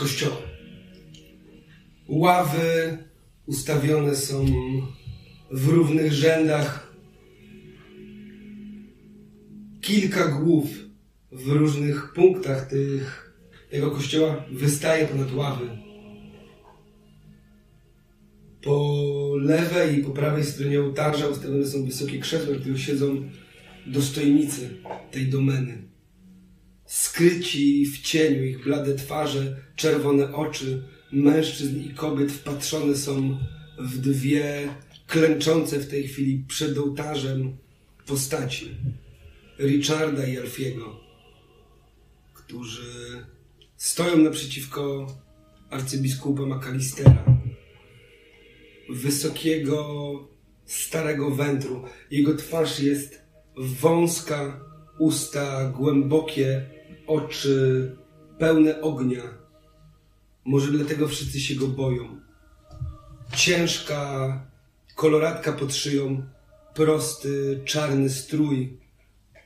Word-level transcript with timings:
kościoła. 0.00 0.36
Ławy 2.08 2.98
ustawione 3.46 4.16
są 4.16 4.46
w 5.50 5.68
równych 5.68 6.12
rzędach. 6.12 6.92
Kilka 9.80 10.28
głów 10.28 10.66
w 11.32 11.48
różnych 11.48 12.12
punktach 12.12 12.66
tych, 12.66 13.34
tego 13.70 13.90
kościoła 13.90 14.44
wystaje 14.52 15.06
ponad 15.06 15.32
ławy. 15.32 15.68
Po 18.62 19.34
lewej 19.40 19.98
i 19.98 20.04
po 20.04 20.10
prawej 20.10 20.44
stronie 20.44 20.80
ołtarza 20.80 21.28
ustawione 21.28 21.66
są 21.66 21.84
wysokie 21.84 22.18
krzesła, 22.18 22.54
w 22.54 22.60
których 22.60 22.80
siedzą 22.80 23.30
dostojnicy 23.86 24.70
tej 25.10 25.26
domeny. 25.26 25.89
Skryci 26.90 27.86
w 27.86 28.00
cieniu 28.00 28.44
ich 28.44 28.64
blade 28.64 28.94
twarze, 28.94 29.56
czerwone 29.76 30.34
oczy 30.34 30.82
mężczyzn 31.12 31.80
i 31.80 31.94
kobiet 31.94 32.32
wpatrzone 32.32 32.96
są 32.96 33.38
w 33.78 33.98
dwie 33.98 34.68
klęczące 35.06 35.78
w 35.78 35.90
tej 35.90 36.08
chwili 36.08 36.44
przed 36.48 36.78
ołtarzem 36.78 37.56
postaci. 38.06 38.74
Richarda 39.58 40.26
i 40.26 40.38
Alfiego, 40.38 41.00
którzy 42.34 43.26
stoją 43.76 44.18
naprzeciwko 44.18 45.06
arcybiskupa 45.70 46.42
McAllistera. 46.42 47.24
Wysokiego, 48.88 50.28
starego 50.66 51.30
wędru. 51.30 51.84
Jego 52.10 52.34
twarz 52.34 52.80
jest 52.80 53.22
wąska, 53.56 54.60
usta 54.98 55.72
głębokie, 55.76 56.79
oczy 57.10 57.96
pełne 58.38 58.80
ognia. 58.80 59.22
Może 60.44 60.72
dlatego 60.72 61.08
wszyscy 61.08 61.40
się 61.40 61.54
go 61.54 61.66
boją. 61.68 62.20
Ciężka 63.36 64.00
koloratka 64.94 65.52
pod 65.52 65.74
szyją, 65.74 66.22
prosty, 66.74 67.60
czarny 67.64 68.10
strój, 68.10 68.78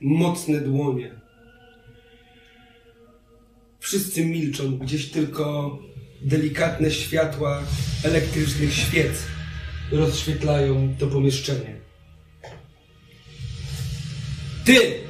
mocne 0.01 0.61
dłonie. 0.61 1.21
Wszyscy 3.79 4.25
milczą, 4.25 4.77
gdzieś 4.77 5.11
tylko 5.11 5.79
delikatne 6.21 6.91
światła 6.91 7.63
elektrycznych 8.03 8.73
świec 8.73 9.23
rozświetlają 9.91 10.95
to 10.99 11.07
pomieszczenie. 11.07 11.75
Ty! 14.65 15.04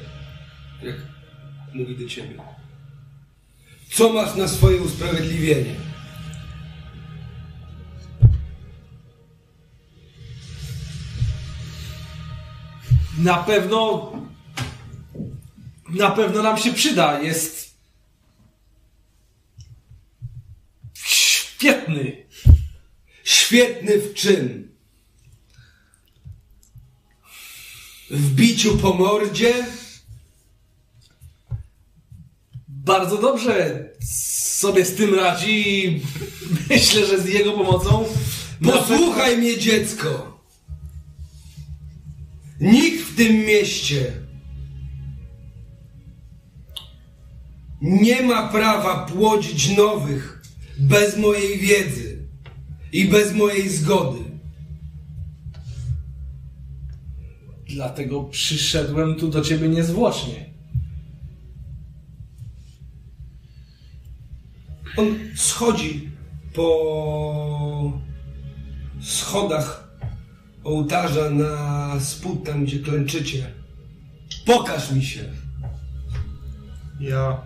Mówi 1.76 1.96
do 1.96 2.10
ciebie. 2.10 2.36
Co 3.92 4.14
masz 4.14 4.36
na 4.36 4.48
swoje 4.48 4.82
usprawiedliwienie? 4.82 5.76
Na 13.18 13.38
pewno. 13.38 14.12
Na 15.90 16.12
pewno 16.12 16.44
nam 16.44 16.58
się 16.58 16.74
przyda. 16.74 17.20
Jest. 17.20 17.78
Świetny. 20.94 22.26
Świetny 23.24 23.98
w 23.98 24.14
czym? 24.14 24.76
W 28.10 28.36
biciu 28.36 28.78
po 28.78 28.94
mordzie? 28.94 29.66
Bardzo 32.86 33.18
dobrze 33.18 33.90
sobie 34.04 34.86
z 34.86 34.96
tym 34.96 35.16
radzi 35.16 35.86
i 35.86 36.02
myślę, 36.70 37.06
że 37.06 37.22
z 37.22 37.26
jego 37.28 37.52
pomocą. 37.52 38.06
Posłuchaj 38.64 39.38
mnie, 39.38 39.58
dziecko! 39.58 40.40
Nikt 42.60 43.02
w 43.02 43.16
tym 43.16 43.36
mieście 43.36 44.14
nie 47.82 48.22
ma 48.22 48.48
prawa 48.48 49.06
płodzić 49.06 49.78
nowych 49.78 50.42
bez 50.80 51.18
mojej 51.18 51.60
wiedzy 51.60 52.28
i 52.92 53.06
bez 53.06 53.34
mojej 53.34 53.70
zgody. 53.70 54.20
Dlatego 57.68 58.24
przyszedłem 58.24 59.16
tu 59.16 59.28
do 59.28 59.42
ciebie 59.42 59.70
niezwłocznie. 59.70 60.45
On 64.98 65.06
schodzi 65.36 66.10
po 66.54 68.02
schodach 69.02 69.88
ołtarza 70.64 71.30
na 71.30 71.96
spód, 72.00 72.46
tam 72.46 72.66
gdzie 72.66 72.80
klęczycie. 72.80 73.52
Pokaż 74.46 74.92
mi 74.92 75.04
się. 75.06 75.24
Ja 77.00 77.38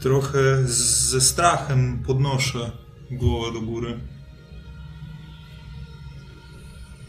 trochę 0.00 0.38
z- 0.66 1.08
ze 1.10 1.20
strachem 1.20 2.02
podnoszę 2.06 2.70
głowę 3.10 3.52
do 3.52 3.60
góry. 3.60 3.98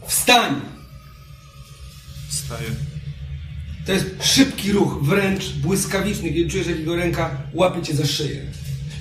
Wstań! 0.06 0.60
Wstaję. 2.28 2.70
To 3.86 3.92
jest 3.92 4.06
szybki 4.24 4.72
ruch, 4.72 4.98
wręcz 5.02 5.48
błyskawiczny, 5.52 6.32
kiedy 6.32 6.50
czujesz, 6.50 6.66
jak 6.66 6.78
jego 6.78 6.96
ręka 6.96 7.36
łapie 7.52 7.82
cię 7.82 7.94
za 7.94 8.06
szyję. 8.06 8.42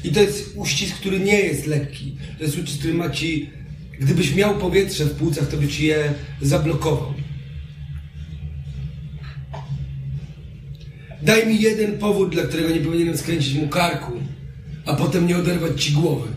I 0.03 0.11
to 0.11 0.21
jest 0.21 0.53
uścisk, 0.55 0.95
który 0.95 1.19
nie 1.19 1.39
jest 1.39 1.65
lekki. 1.65 2.15
To 2.37 2.43
jest 2.43 2.57
uścisk, 2.57 2.79
który 2.79 2.93
ma 2.93 3.09
ci... 3.09 3.49
Gdybyś 3.99 4.35
miał 4.35 4.57
powietrze 4.57 5.05
w 5.05 5.15
płucach, 5.15 5.47
to 5.47 5.57
by 5.57 5.67
ci 5.67 5.85
je 5.85 6.13
zablokował. 6.41 7.13
Daj 11.21 11.47
mi 11.47 11.61
jeden 11.61 11.97
powód, 11.97 12.29
dla 12.29 12.43
którego 12.43 12.69
nie 12.69 12.79
powinienem 12.79 13.17
skręcić 13.17 13.53
mu 13.53 13.67
karku, 13.67 14.11
a 14.85 14.93
potem 14.93 15.27
nie 15.27 15.37
oderwać 15.37 15.83
ci 15.83 15.91
głowy. 15.91 16.27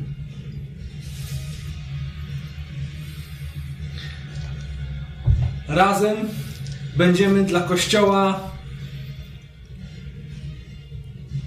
Razem 5.69 6.17
będziemy 6.97 7.45
dla 7.45 7.61
kościoła 7.61 8.51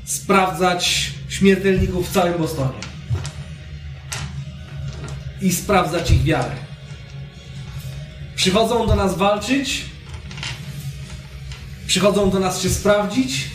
sprawdzać 0.05 1.11
śmiertelników 1.39 2.09
w 2.09 2.13
całym 2.13 2.37
Bostonie. 2.37 2.79
I 5.41 5.53
sprawdzać 5.53 6.11
ich 6.11 6.23
wiarę. 6.23 6.55
Przychodzą 8.35 8.87
do 8.87 8.95
nas 8.95 9.17
walczyć, 9.17 9.85
przychodzą 11.87 12.29
do 12.29 12.39
nas 12.39 12.61
się 12.61 12.69
sprawdzić. 12.69 13.49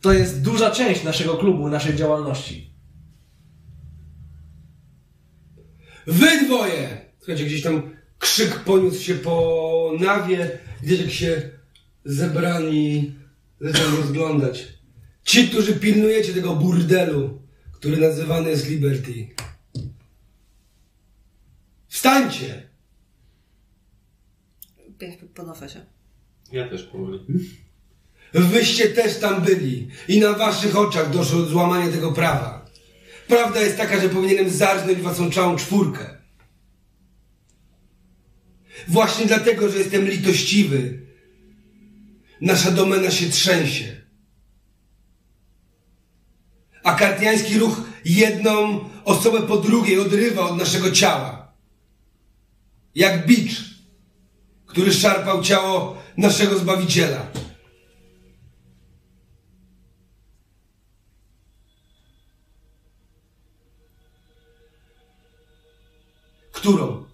To 0.00 0.12
jest 0.12 0.42
duża 0.42 0.70
część 0.70 1.02
naszego 1.02 1.36
klubu, 1.36 1.68
naszej 1.68 1.96
działalności. 1.96 2.74
Wy 6.06 6.44
dwoje! 6.44 7.10
Słuchajcie, 7.18 7.44
gdzieś 7.44 7.62
tam 7.62 7.82
krzyk 8.18 8.60
poniósł 8.60 9.02
się 9.02 9.14
po 9.14 9.92
nawie, 10.00 10.58
gdzieś 10.82 11.00
jak 11.00 11.10
się 11.10 11.50
zebrani 12.04 13.14
zaczęli 13.60 13.96
rozglądać. 13.96 14.79
Ci, 15.24 15.48
którzy 15.48 15.74
pilnujecie 15.74 16.32
tego 16.34 16.56
burdelu, 16.56 17.42
który 17.72 17.96
nazywany 17.96 18.50
jest 18.50 18.68
Liberty. 18.68 19.28
Wstańcie! 21.88 22.70
Podnoszę 25.34 25.68
się. 25.68 25.86
Ja 26.52 26.68
też 26.68 26.82
powoli. 26.82 27.20
Wyście 28.34 28.88
też 28.88 29.18
tam 29.18 29.42
byli 29.42 29.88
i 30.08 30.20
na 30.20 30.32
waszych 30.32 30.76
oczach 30.76 31.10
doszło 31.10 31.38
do 31.38 31.46
złamania 31.46 31.92
tego 31.92 32.12
prawa. 32.12 32.70
Prawda 33.28 33.60
jest 33.60 33.76
taka, 33.76 34.00
że 34.00 34.08
powinienem 34.08 34.50
zarżnąć 34.50 34.98
waszą 34.98 35.30
całą 35.30 35.56
czwórkę. 35.56 36.16
Właśnie 38.88 39.26
dlatego, 39.26 39.68
że 39.68 39.78
jestem 39.78 40.08
litościwy, 40.08 41.06
nasza 42.40 42.70
domena 42.70 43.10
się 43.10 43.30
trzęsie. 43.30 43.99
A 46.82 46.94
kartiański 46.94 47.58
ruch 47.58 47.80
jedną 48.04 48.80
osobę 49.04 49.42
po 49.42 49.56
drugiej 49.56 50.00
odrywa 50.00 50.42
od 50.42 50.56
naszego 50.56 50.90
ciała. 50.90 51.52
Jak 52.94 53.26
bicz, 53.26 53.60
który 54.66 54.92
szarpał 54.92 55.42
ciało 55.42 55.96
naszego 56.16 56.58
Zbawiciela. 56.58 57.26
Którą? 66.52 67.04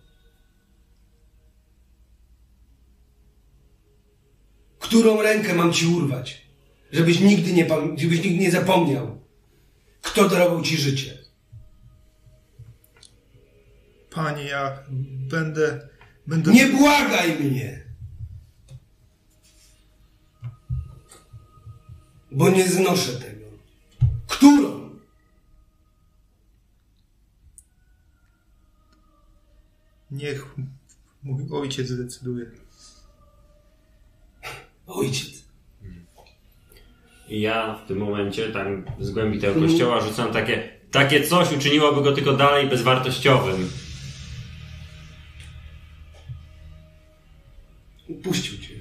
Którą 4.78 5.22
rękę 5.22 5.54
mam 5.54 5.72
ci 5.72 5.86
urwać? 5.86 6.46
Żebyś 6.92 7.20
nigdy 7.20 7.52
nie, 7.52 7.66
żebyś 7.96 8.24
nigdy 8.24 8.38
nie 8.38 8.50
zapomniał, 8.50 9.15
Kto 10.06 10.28
darował 10.28 10.62
ci 10.62 10.76
życie? 10.76 11.18
Panie, 14.10 14.44
ja 14.44 14.78
będę... 15.30 15.88
Będę... 16.26 16.52
Nie 16.52 16.66
błagaj 16.66 17.38
mnie! 17.38 17.86
Bo 22.30 22.50
nie 22.50 22.68
znoszę 22.68 23.12
tego. 23.12 23.46
Którą? 24.26 24.90
Niech 30.10 30.56
mój 31.22 31.46
ojciec 31.50 31.88
zdecyduje. 31.88 32.50
Ojciec. 34.86 35.45
I 37.28 37.40
ja 37.40 37.74
w 37.74 37.88
tym 37.88 37.98
momencie, 37.98 38.48
tak 38.48 38.68
z 39.00 39.10
głębi 39.10 39.38
tego 39.38 39.60
kościoła, 39.60 40.00
rzucam 40.00 40.32
takie, 40.32 40.68
takie 40.90 41.22
coś 41.22 41.52
uczyniłoby 41.52 42.02
go 42.02 42.12
tylko 42.12 42.32
dalej 42.32 42.66
bezwartościowym. 42.66 43.70
Puścił 48.22 48.58
cię. 48.58 48.74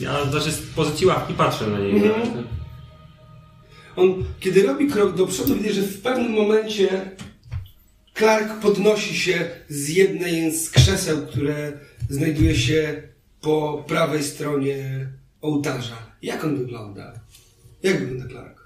Ja 0.00 0.24
znaczy 0.24 0.52
z 0.52 0.74
pozycji 0.74 1.06
ławki 1.06 1.34
patrzę 1.34 1.66
na 1.66 1.78
niego. 1.78 2.06
Mhm. 2.16 2.55
On, 3.96 4.24
kiedy 4.40 4.62
robi 4.62 4.86
krok 4.88 5.16
do 5.16 5.26
przodu, 5.26 5.54
widzi, 5.54 5.72
że 5.72 5.82
w 5.82 6.02
pewnym 6.02 6.32
momencie 6.32 7.10
Clark 8.14 8.60
podnosi 8.60 9.16
się 9.16 9.50
z 9.68 9.88
jednej 9.88 10.52
z 10.52 10.70
krzeseł, 10.70 11.26
które 11.26 11.72
znajduje 12.08 12.54
się 12.54 13.02
po 13.40 13.84
prawej 13.88 14.22
stronie 14.22 15.08
ołtarza. 15.40 15.96
Jak 16.22 16.44
on 16.44 16.56
wygląda? 16.56 17.20
Jak 17.82 18.00
wygląda 18.00 18.34
Clark? 18.34 18.60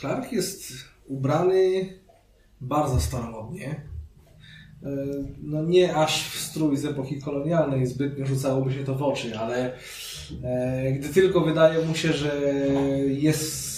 Clark 0.00 0.32
jest 0.32 0.72
ubrany 1.06 1.88
bardzo 2.60 3.00
staromodnie. 3.00 3.68
E, 4.82 4.88
No 5.42 5.64
nie 5.64 5.96
aż 5.96 6.28
w 6.28 6.40
strój 6.40 6.76
z 6.76 6.84
epoki 6.84 7.20
kolonialnej, 7.20 7.86
zbytnio 7.86 8.26
rzucałoby 8.26 8.72
się 8.72 8.84
to 8.84 8.94
w 8.94 9.02
oczy, 9.02 9.38
ale 9.38 9.72
e, 10.44 10.92
gdy 10.92 11.08
tylko 11.08 11.40
wydaje 11.40 11.84
mu 11.86 11.94
się, 11.94 12.12
że 12.12 12.40
jest 13.06 13.69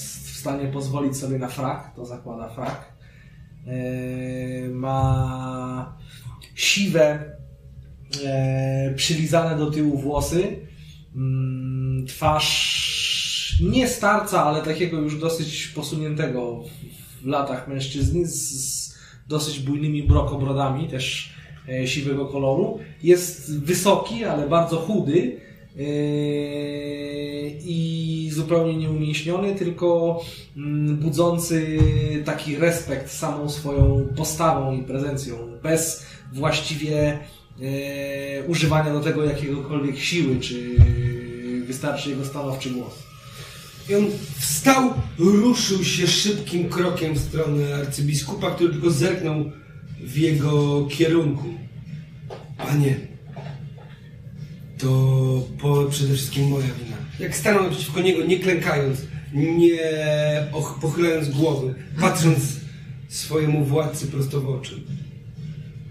stanie 0.43 0.69
pozwolić 0.69 1.17
sobie 1.17 1.39
na 1.39 1.49
frak, 1.49 1.93
to 1.97 2.07
zakłada 2.07 2.49
frak. 2.49 2.93
E, 3.67 4.69
Ma 4.69 5.99
siwe, 6.55 7.37
e, 8.25 8.95
przylizane 8.97 9.59
do 9.59 9.71
tyłu 9.71 9.99
włosy, 9.99 10.57
Mm, 11.15 12.07
twarz 12.07 13.59
nie 13.63 13.89
starca, 13.89 14.45
ale 14.45 14.63
takiego 14.63 15.01
już 15.01 15.21
dosyć 15.21 15.67
posuniętego 15.67 16.65
w, 17.23 17.27
latach 17.27 17.69
mężczyzny 17.69 18.27
z, 18.27 18.95
dosyć 19.29 19.61
bujnymi 19.61 20.03
brokobrodami, 20.03 20.89
też 20.89 21.35
e, 21.69 21.87
siwego 21.87 22.27
koloru. 22.27 22.79
Jest 23.03 23.59
wysoki, 23.59 24.25
ale 24.25 24.49
bardzo 24.49 24.77
chudy 24.77 25.41
i 27.65 28.31
zupełnie 28.33 28.77
nieumięśniony, 28.77 29.55
tylko 29.55 30.21
mm, 30.57 30.97
budzący 30.97 31.79
taki 32.25 32.57
respekt 32.57 33.11
samą 33.11 33.49
swoją 33.49 34.09
postawą 34.17 34.77
i 34.79 34.83
prezencją, 34.83 35.37
bez 35.63 36.07
właściwie 36.33 37.19
e, 37.63 38.47
używania 38.47 38.93
do 38.93 39.01
tego 39.01 39.25
jakiegokolwiek 39.25 39.99
siły, 39.99 40.41
czy 40.41 40.77
wystarczy 41.67 42.11
jego 42.11 42.25
stanowczy 42.25 42.71
głos. 42.71 43.03
I 43.89 43.95
on 43.95 44.07
wstał, 44.39 44.93
ruszył 45.19 45.85
się 45.85 46.07
szybkim 46.07 46.69
krokiem 46.69 47.15
w 47.15 47.19
stronę 47.19 47.75
arcybiskupa, 47.75 48.51
który 48.51 48.73
tylko 48.73 48.91
zerknął 48.91 49.53
w 50.01 50.17
jego 50.17 50.87
kierunku. 50.87 51.49
Panie, 52.59 53.12
to 54.83 55.49
po, 55.61 55.85
przede 55.91 56.15
wszystkim 56.15 56.49
moja 56.49 56.67
wina. 56.67 56.97
Jak 57.21 57.37
stanął 57.37 57.63
naprzeciwko 57.63 58.01
niego, 58.01 58.25
nie 58.25 58.39
klękając, 58.39 58.99
nie 59.35 59.81
och, 60.53 60.79
pochylając 60.81 61.29
głowy, 61.29 61.75
patrząc 62.01 62.39
swojemu 63.09 63.65
władcy 63.65 64.07
prosto 64.07 64.41
w 64.41 64.49
oczy. 64.49 64.81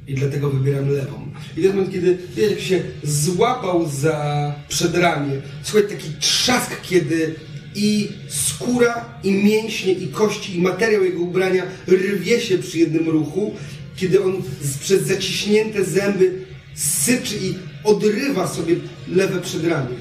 I 0.07 0.15
dlatego 0.15 0.49
wybieram 0.49 0.89
lewą. 0.89 1.31
I 1.57 1.61
jest 1.61 1.75
moment, 1.75 1.93
kiedy 1.93 2.17
jak 2.49 2.59
się 2.59 2.81
złapał 3.03 3.89
za 3.89 4.55
przedramię. 4.67 5.41
Słuchaj, 5.63 5.89
taki 5.89 6.09
trzask, 6.19 6.81
kiedy 6.81 7.35
i 7.75 8.09
skóra, 8.27 9.05
i 9.23 9.31
mięśnie, 9.31 9.93
i 9.93 10.07
kości, 10.07 10.57
i 10.57 10.61
materiał 10.61 11.03
jego 11.03 11.19
ubrania 11.19 11.63
rwie 11.87 12.39
się 12.39 12.57
przy 12.57 12.79
jednym 12.79 13.09
ruchu, 13.09 13.55
kiedy 13.95 14.23
on 14.23 14.33
przez 14.79 15.07
zaciśnięte 15.07 15.85
zęby 15.85 16.45
syczy 16.75 17.35
i 17.41 17.70
odrywa 17.83 18.47
sobie 18.47 18.75
lewe 19.07 19.41
przedramię, 19.41 19.95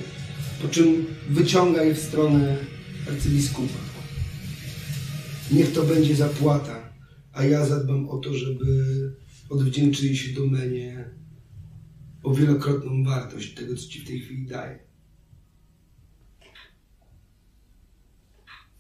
po 0.63 0.69
czym 0.69 1.07
wyciąga 1.29 1.83
je 1.83 1.95
w 1.95 1.99
stronę 1.99 2.57
arcybiskupa. 3.09 3.79
Niech 5.53 5.73
to 5.73 5.83
będzie 5.83 6.17
zapłata, 6.17 6.93
a 7.33 7.45
ja 7.45 7.67
zadbam 7.67 8.09
o 8.09 8.19
to, 8.19 8.35
żeby 8.35 8.67
odwdzięczyli 9.49 10.17
się 10.17 10.35
do 10.35 10.47
mnie 10.47 11.11
o 12.23 12.35
wielokrotną 12.35 13.05
wartość 13.05 13.55
tego, 13.55 13.77
co 13.77 13.89
ci 13.89 14.01
w 14.01 14.07
tej 14.07 14.21
chwili 14.21 14.47
daję. 14.47 14.79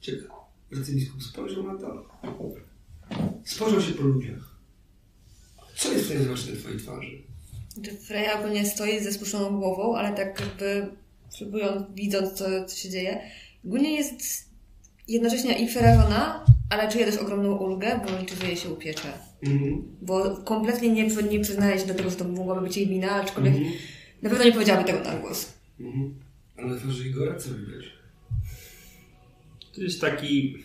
Ciekawe. 0.00 0.34
Arcybiskup 0.76 1.22
spojrzał 1.22 1.66
na 1.66 1.78
to. 1.78 2.08
Spojrzał 3.44 3.80
się 3.80 3.92
po 3.92 4.02
ludziach. 4.02 4.60
Co 5.76 5.92
jest 5.92 6.04
w 6.04 6.08
tej 6.08 6.24
złożnej 6.24 6.56
twojej 6.56 6.78
twarzy? 6.78 7.29
Czy 7.82 7.90
Freya 7.96 8.38
ogólnie 8.38 8.66
stoi 8.66 9.00
ze 9.00 9.12
spuszczoną 9.12 9.58
głową, 9.60 9.96
ale 9.96 10.16
tak 10.16 10.40
jakby 10.40 10.86
próbując, 11.38 11.86
widząc 11.94 12.32
co, 12.32 12.64
co 12.64 12.76
się 12.76 12.90
dzieje. 12.90 13.20
Ogólnie 13.66 13.96
jest 13.96 14.50
jednocześnie 15.08 15.58
i 15.58 15.66
przerażona, 15.66 16.44
ale 16.70 16.92
czuje 16.92 17.04
też 17.04 17.16
ogromną 17.16 17.56
ulgę, 17.56 18.00
bo 18.04 18.18
liczy, 18.18 18.36
że 18.36 18.46
jej 18.46 18.56
się 18.56 18.68
upiecze. 18.70 19.08
Mhm. 19.42 19.82
Bo 20.02 20.36
kompletnie 20.36 20.88
nie, 20.88 21.06
nie 21.30 21.40
przyznaje 21.40 21.78
się 21.78 21.86
do 21.86 21.94
tego, 21.94 22.10
że 22.10 22.16
to 22.16 22.24
mogłaby 22.24 22.60
być 22.60 22.76
jej 22.76 22.86
wina, 22.86 23.10
aczkolwiek 23.10 23.54
Mhm. 23.54 23.72
na 24.22 24.30
pewno 24.30 24.44
nie 24.44 24.52
powiedziałaby 24.52 24.86
tego 24.86 25.00
na 25.04 25.16
głos. 25.16 25.52
Mhm. 25.80 26.14
A 26.58 26.62
na 26.66 26.76
twarzy 26.76 27.08
Igora 27.08 27.36
co 27.38 27.48
widać? 27.54 27.84
To 29.74 29.82
jest 29.82 30.00
taki 30.00 30.56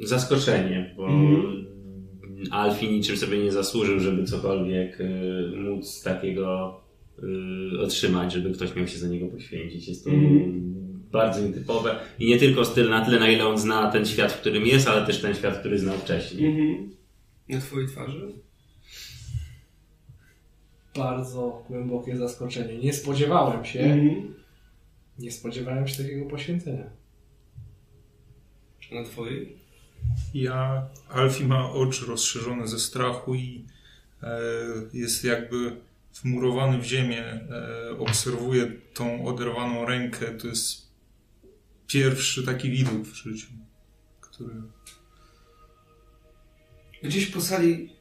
zaskoczenie, 0.00 0.94
bo 0.96 1.06
Mhm. 1.08 1.66
Alfie 2.50 2.88
niczym 2.90 3.16
sobie 3.16 3.38
nie 3.38 3.52
zasłużył, 3.52 4.00
żeby 4.00 4.24
cokolwiek 4.24 5.00
y, 5.00 5.52
móc 5.56 6.02
takiego 6.02 6.80
y, 7.74 7.80
otrzymać, 7.80 8.32
żeby 8.32 8.52
ktoś 8.52 8.74
miał 8.76 8.86
się 8.88 8.98
za 8.98 9.08
niego 9.08 9.26
poświęcić. 9.26 9.88
Jest 9.88 10.04
to 10.04 10.10
Mhm. 10.10 10.68
bardzo 11.12 11.40
nietypowe 11.40 12.00
i 12.18 12.26
nie 12.26 12.38
tylko 12.38 12.64
styl 12.64 12.88
na 12.90 13.04
tyle, 13.04 13.18
na 13.20 13.28
ile 13.30 13.46
on 13.46 13.58
zna 13.58 13.90
ten 13.90 14.06
świat, 14.06 14.32
w 14.32 14.40
którym 14.40 14.66
jest, 14.66 14.88
ale 14.88 15.06
też 15.06 15.20
ten 15.22 15.34
świat, 15.34 15.58
który 15.58 15.78
znał 15.78 15.98
wcześniej. 15.98 16.46
Mhm. 16.50 16.90
Na 17.48 17.60
twojej 17.60 17.88
twarzy? 17.88 18.32
Bardzo 20.96 21.64
głębokie 21.68 22.16
zaskoczenie. 22.16 22.78
Nie 22.78 22.92
spodziewałem 22.92 23.64
się, 23.64 23.80
Mhm. 23.80 24.34
nie 25.18 25.32
spodziewałem 25.32 25.88
się 25.88 26.02
takiego 26.02 26.26
poświęcenia. 26.30 26.90
Na 28.92 29.04
twojej? 29.04 29.56
Ja, 30.34 30.88
Alfie 31.08 31.46
ma 31.46 31.72
oczy 31.72 32.06
rozszerzone 32.06 32.68
ze 32.68 32.78
strachu 32.78 33.34
i 33.34 33.64
e, 34.22 34.40
jest 34.92 35.24
jakby 35.24 35.76
wmurowany 36.22 36.78
w 36.78 36.84
ziemię. 36.84 37.24
E, 37.24 37.98
obserwuje 37.98 38.72
tą 38.94 39.26
oderwaną 39.26 39.86
rękę. 39.86 40.26
To 40.26 40.46
jest 40.46 40.88
pierwszy 41.86 42.42
taki 42.42 42.70
widok 42.70 43.02
w 43.02 43.14
życiu, 43.14 43.46
który... 44.20 44.54
Gdzieś 47.02 47.26
po 47.26 47.40
sali 47.40 47.92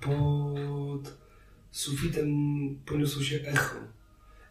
pod 0.00 1.18
sufitem 1.70 2.28
poniosło 2.86 3.22
się 3.22 3.36
echo. 3.36 3.76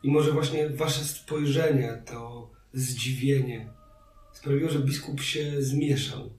I 0.03 0.11
może 0.11 0.31
właśnie 0.31 0.69
wasze 0.69 1.03
spojrzenia, 1.03 1.97
to 1.97 2.49
zdziwienie 2.73 3.69
sprawiło, 4.33 4.69
że 4.69 4.79
biskup 4.79 5.21
się 5.21 5.61
zmieszał. 5.61 6.29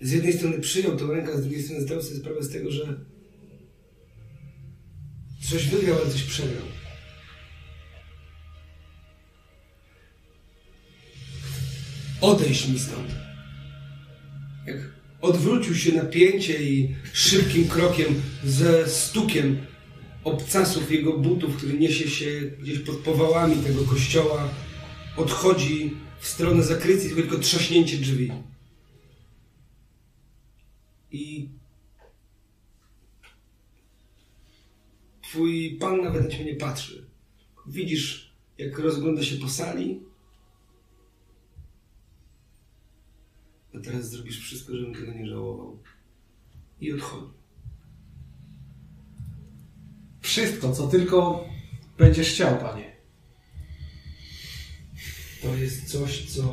Z 0.00 0.12
jednej 0.12 0.32
strony 0.32 0.58
przyjął 0.58 0.96
tę 0.96 1.04
rękę, 1.04 1.32
a 1.32 1.36
z 1.36 1.40
drugiej 1.40 1.62
strony 1.62 1.82
zdał 1.82 2.02
sobie 2.02 2.16
sprawę 2.16 2.42
z 2.42 2.50
tego, 2.50 2.70
że 2.70 3.00
coś 5.50 5.68
wygrał, 5.68 5.98
ale 5.98 6.10
coś 6.10 6.22
przegrał. 6.22 6.66
Odejdź 12.20 12.68
mi 12.68 12.78
stąd. 12.78 13.14
Jak 14.66 14.76
odwrócił 15.20 15.74
się 15.74 15.92
na 15.92 16.04
pięcie 16.04 16.62
i 16.62 16.94
szybkim 17.12 17.68
krokiem 17.68 18.22
ze 18.44 18.88
stukiem 18.88 19.66
obcasów 20.24 20.92
jego 20.92 21.18
butów, 21.18 21.56
który 21.56 21.78
niesie 21.78 22.10
się 22.10 22.40
gdzieś 22.62 22.78
pod 22.78 22.96
powałami 22.96 23.56
tego 23.56 23.84
kościoła, 23.84 24.48
odchodzi 25.16 25.96
w 26.20 26.28
stronę 26.28 26.62
zakrycji, 26.62 27.10
tylko 27.10 27.38
trzaśnięcie 27.38 27.96
drzwi. 27.96 28.32
I 31.10 31.48
twój 35.22 35.76
pan 35.80 36.02
nawet 36.02 36.24
na 36.24 36.30
ciebie 36.30 36.44
nie 36.44 36.56
patrzy. 36.56 37.06
Widzisz, 37.66 38.32
jak 38.58 38.78
rozgląda 38.78 39.22
się 39.22 39.36
po 39.36 39.48
sali. 39.48 40.00
A 43.74 43.78
teraz 43.78 44.10
zrobisz 44.10 44.40
wszystko, 44.40 44.76
żebym 44.76 44.94
tego 44.94 45.12
nie 45.12 45.26
żałował. 45.26 45.78
I 46.80 46.92
odchodzi. 46.92 47.32
Wszystko, 50.20 50.72
co 50.72 50.86
tylko 50.86 51.48
będziesz 51.98 52.28
chciał, 52.28 52.58
panie. 52.58 52.96
To 55.42 55.54
jest 55.54 55.92
coś, 55.92 56.30
co 56.30 56.44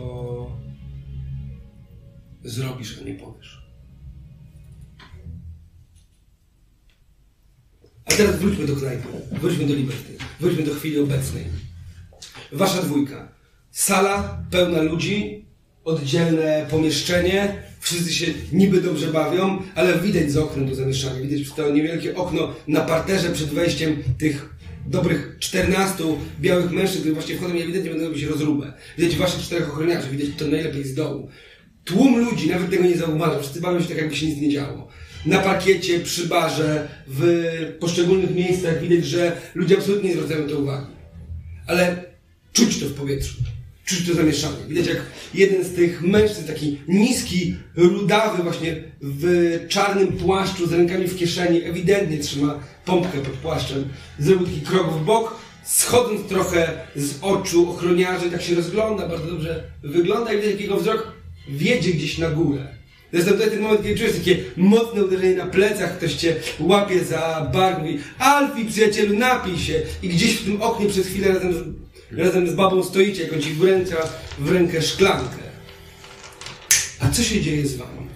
zrobisz, 2.44 3.00
a 3.00 3.04
nie 3.04 3.14
powiesz. 3.14 3.63
A 8.06 8.12
teraz 8.12 8.40
wróćmy 8.40 8.66
do 8.66 8.76
knajpy. 8.76 9.08
Wróćmy 9.42 9.66
do 9.66 9.74
Liberty. 9.74 10.14
Wróćmy 10.40 10.64
do 10.64 10.74
chwili 10.76 11.00
obecnej. 11.00 11.44
Wasza 12.52 12.82
dwójka. 12.82 13.32
Sala 13.72 14.44
pełna 14.52 14.82
ludzi, 14.82 15.46
oddzielne 15.84 16.66
pomieszczenie. 16.70 17.64
Wszyscy 17.80 18.14
się 18.14 18.26
niby 18.52 18.82
dobrze 18.82 19.08
bawią, 19.08 19.62
ale 19.76 20.00
widać 20.00 20.32
z 20.32 20.38
okna 20.38 20.68
to 20.68 20.76
zamieszanie. 20.76 21.22
Widać 21.22 21.42
przez 21.42 21.56
to 21.56 21.72
niewielkie 21.72 22.16
okno 22.16 22.56
na 22.68 22.82
parterze 22.82 23.30
przed 23.30 23.50
wejściem 23.50 24.04
tych 24.18 24.56
dobrych 24.88 25.36
14 25.40 26.04
białych 26.42 26.72
mężczyzn, 26.72 27.00
którzy 27.00 27.14
właśnie 27.14 27.36
wchodzą 27.36 27.54
i 27.54 27.62
ewidentnie 27.62 27.92
będą 27.92 28.06
robić 28.06 28.24
rozróbę. 28.24 28.74
Widać 28.98 29.16
waszych 29.16 29.42
czterech 29.42 29.70
ochroniarzy, 29.70 30.10
widać 30.10 30.28
to 30.38 30.48
najlepiej 30.48 30.84
z 30.84 30.96
dołu. 30.96 31.30
Tłum 31.84 32.20
ludzi 32.20 32.50
nawet 32.50 32.70
tego 32.70 32.84
nie 32.84 32.98
zauważa, 32.98 33.40
wszyscy 33.40 33.62
bawią 33.62 33.82
się 33.82 33.88
tak, 33.88 33.98
jakby 33.98 34.16
się 34.16 34.26
nic 34.26 34.42
nie 34.42 34.50
działo. 34.50 34.88
Na 35.26 35.40
parkiecie, 35.40 36.00
przy 36.00 36.28
barze, 36.28 36.88
w 37.08 37.76
poszczególnych 37.80 38.36
miejscach 38.36 38.82
widać, 38.82 39.06
że 39.06 39.38
ludzie 39.56 39.78
absolutnie 39.78 40.10
nie 40.10 40.16
zwracają 40.16 40.48
to 40.50 40.60
uwagi. 40.60 40.88
Ale 41.68 42.04
czuć 42.54 42.80
to 42.80 42.86
w 42.86 42.94
powietrzu. 42.94 43.36
Czuć 43.86 44.08
to 44.08 44.14
zamieszanie. 44.14 44.58
Widać 44.68 44.88
jak 44.88 45.02
jeden 45.34 45.64
z 45.64 45.74
tych 45.76 46.02
mężczyzn, 46.02 46.48
taki 46.48 46.80
niski, 46.88 47.56
rudawy 47.76 48.44
właśnie 48.44 48.84
w 49.02 49.60
czarnym 49.68 50.08
płaszczu 50.08 50.68
z 50.68 50.74
rękami 50.74 51.08
w 51.08 51.18
kieszeni, 51.18 51.64
ewidentnie 51.64 52.18
trzyma 52.18 52.60
pompkę 52.86 53.18
pod 53.18 53.34
płaszczem, 53.34 53.90
zrobił 54.20 54.48
taki 54.48 54.62
krok 54.62 54.94
w 54.94 55.06
bok, 55.06 55.36
schodząc 55.66 56.28
trochę 56.28 56.72
z 56.96 57.14
oczu 57.22 57.70
ochroniarzy, 57.70 58.32
tak 58.32 58.42
się 58.42 58.56
rozgląda, 58.56 59.08
bardzo 59.08 59.28
dobrze 59.28 59.64
wygląda 59.84 60.34
i 60.34 60.36
widać 60.36 60.52
jak 60.52 60.62
jego 60.62 60.78
wzrok 60.78 61.14
wiedzie 61.50 61.94
gdzieś 61.94 62.18
na 62.18 62.30
górę. 62.30 62.68
Zresztą 63.14 63.32
to 63.32 63.50
ten 63.50 63.62
moment, 63.62 63.84
kiedy 63.84 63.98
czujesz 63.98 64.16
takie 64.16 64.38
mocne 64.58 65.04
uderzenie 65.04 65.36
na 65.36 65.46
plecach, 65.46 65.98
ktoś 65.98 66.14
cię 66.14 66.36
łapie 66.60 67.04
za 67.04 67.50
bark, 67.54 67.80
mówi 67.80 68.00
Alfie, 68.20 68.66
przyjacielu, 68.66 69.18
napij 69.18 69.58
się. 69.58 69.82
I 70.04 70.10
gdzieś 70.10 70.36
w 70.36 70.46
tym 70.46 70.62
oknie 70.62 70.90
przez 70.90 71.08
chwilę 71.08 71.28
razem 71.28 71.54
z, 71.54 72.18
razem 72.18 72.50
z 72.50 72.54
babą 72.54 72.84
stoicie, 72.84 73.24
jak 73.24 73.34
on 73.34 73.42
ci 73.42 73.54
wręcza 73.54 73.98
w 74.40 74.52
rękę 74.52 74.82
szklankę. 74.82 75.44
A 77.00 77.10
co 77.10 77.24
się 77.24 77.42
dzieje 77.42 77.68
z 77.68 77.78
wami? 77.78 78.08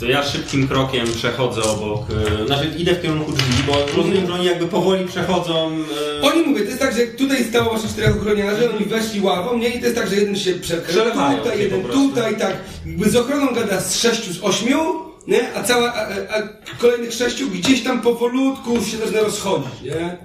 To 0.00 0.06
ja 0.06 0.22
szybkim 0.22 0.68
krokiem 0.68 1.06
przechodzę 1.16 1.62
obok, 1.62 2.00
e, 2.42 2.46
znaczy 2.46 2.70
idę 2.78 2.94
w 2.94 3.02
kierunku 3.02 3.32
drzwi, 3.32 3.62
bo 3.66 3.72
rozumiem, 3.96 4.26
że 4.26 4.34
oni 4.34 4.44
jakby 4.44 4.66
powoli 4.66 5.06
przechodzą... 5.06 5.70
e, 6.18 6.22
Oni 6.22 6.42
mówię, 6.42 6.60
to 6.62 6.66
jest 6.68 6.80
tak, 6.80 6.94
że 6.96 7.06
tutaj 7.06 7.44
stało 7.44 7.72
waszych 7.74 7.90
czterech 7.90 8.16
ochroniarzy, 8.16 8.70
oni 8.76 8.84
weszli 8.84 9.20
ławą, 9.20 9.58
nie? 9.58 9.68
I 9.68 9.78
to 9.78 9.84
jest 9.84 9.96
tak, 9.96 10.08
że 10.10 10.16
jeden 10.16 10.36
się 10.36 10.52
przekrył 10.54 10.88
Przelewają 10.88 11.38
tutaj, 11.38 11.60
jeden 11.60 11.82
tutaj, 11.82 12.36
tak. 12.38 12.56
Jakby 12.86 13.10
z 13.10 13.16
ochroną 13.16 13.54
gada 13.54 13.80
z 13.80 13.96
sześciu, 13.96 14.32
z 14.32 14.42
ośmiu, 14.44 14.78
nie? 15.26 15.54
A 15.54 15.62
cała, 15.62 15.94
a, 15.94 16.00
a, 16.06 16.38
a 16.38 16.42
kolejnych 16.78 17.12
sześciu 17.12 17.50
gdzieś 17.50 17.82
tam 17.82 18.00
powolutku 18.00 18.84
się 18.84 18.96
zaczyna 18.96 19.20
rozchodzić, 19.20 19.82
nie? 19.82 20.18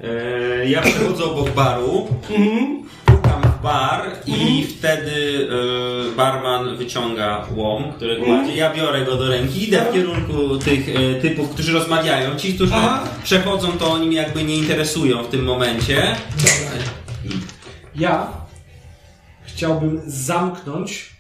E, 0.62 0.70
ja 0.70 0.82
przechodzę 0.82 1.24
obok 1.24 1.50
baru, 1.50 2.08
Mhm. 2.30 2.84
Bar 3.64 4.12
i 4.26 4.64
wtedy 4.64 5.48
e, 6.12 6.16
barman 6.16 6.78
wyciąga 6.78 7.48
łom, 7.56 7.94
którego 7.96 8.26
macie. 8.26 8.56
Ja 8.56 8.74
biorę 8.74 9.06
go 9.06 9.18
do 9.18 9.28
ręki, 9.28 9.68
idę 9.68 9.86
w 9.90 9.94
kierunku 9.94 10.58
tych 10.58 10.90
e, 10.90 11.22
typów, 11.22 11.50
którzy 11.50 11.74
rozmawiają. 11.74 12.36
Ci, 12.36 12.54
którzy 12.54 12.74
Aha. 12.76 13.04
przechodzą, 13.24 13.72
to 13.72 13.92
oni 13.92 14.08
mnie 14.08 14.18
jakby 14.18 14.44
nie 14.44 14.56
interesują 14.58 15.24
w 15.24 15.28
tym 15.28 15.44
momencie. 15.44 16.16
Dobra. 16.38 16.84
Ja 17.96 18.28
chciałbym 19.44 20.02
zamknąć 20.06 21.14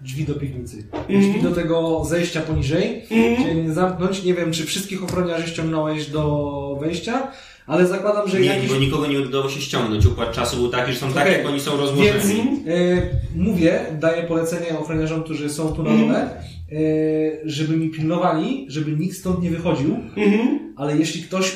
drzwi 0.00 0.24
do 0.24 0.34
piwnicy. 0.34 0.88
Drzwi 1.08 1.42
do 1.42 1.50
tego 1.50 2.04
zejścia 2.04 2.40
poniżej. 2.40 3.02
Chciałbym 3.06 3.74
zamknąć. 3.74 4.22
Nie 4.22 4.34
wiem, 4.34 4.52
czy 4.52 4.66
wszystkich 4.66 5.04
ochroniarzy 5.04 5.48
ściągnąłeś 5.48 6.06
do 6.06 6.78
wejścia, 6.80 7.32
ale 7.68 7.86
zakładam, 7.86 8.28
że 8.28 8.40
Nie, 8.40 8.46
jakiś... 8.46 8.68
bo 8.70 8.76
nikogo 8.76 9.06
nie 9.06 9.20
udało 9.20 9.48
się 9.50 9.60
ściągnąć. 9.60 10.06
Układ 10.06 10.32
czasu 10.32 10.56
był 10.56 10.68
taki, 10.68 10.92
że 10.92 10.98
są 10.98 11.12
tak, 11.12 11.22
Okej. 11.26 11.38
jak 11.38 11.46
oni 11.46 11.60
są 11.60 11.70
Więc 11.70 11.80
rozłożeni. 11.82 12.40
e, 12.66 13.02
mówię, 13.36 13.80
daję 14.00 14.22
polecenie 14.22 14.78
ochroniarzom, 14.78 15.22
którzy 15.24 15.50
są 15.50 15.72
tu 15.72 15.82
na 15.82 15.90
dole, 15.90 16.20
e, 16.22 16.40
żeby 17.44 17.76
mi 17.76 17.88
pilnowali, 17.90 18.66
żeby 18.68 18.92
nikt 18.92 19.16
stąd 19.16 19.42
nie 19.42 19.50
wychodził, 19.50 19.94
Mhm. 20.16 20.74
ale 20.76 20.96
jeśli 20.98 21.22
ktoś 21.22 21.52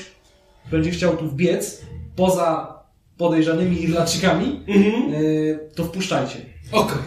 będzie 0.71 0.91
chciał 0.91 1.17
tu 1.17 1.29
wbiec, 1.29 1.83
poza 2.17 2.79
podejrzanymi 3.17 3.83
Irlandczykami, 3.83 4.61
Mhm. 4.67 4.95
e, 5.15 5.19
to 5.75 5.85
wpuszczajcie. 5.85 6.37
Okej. 6.73 6.99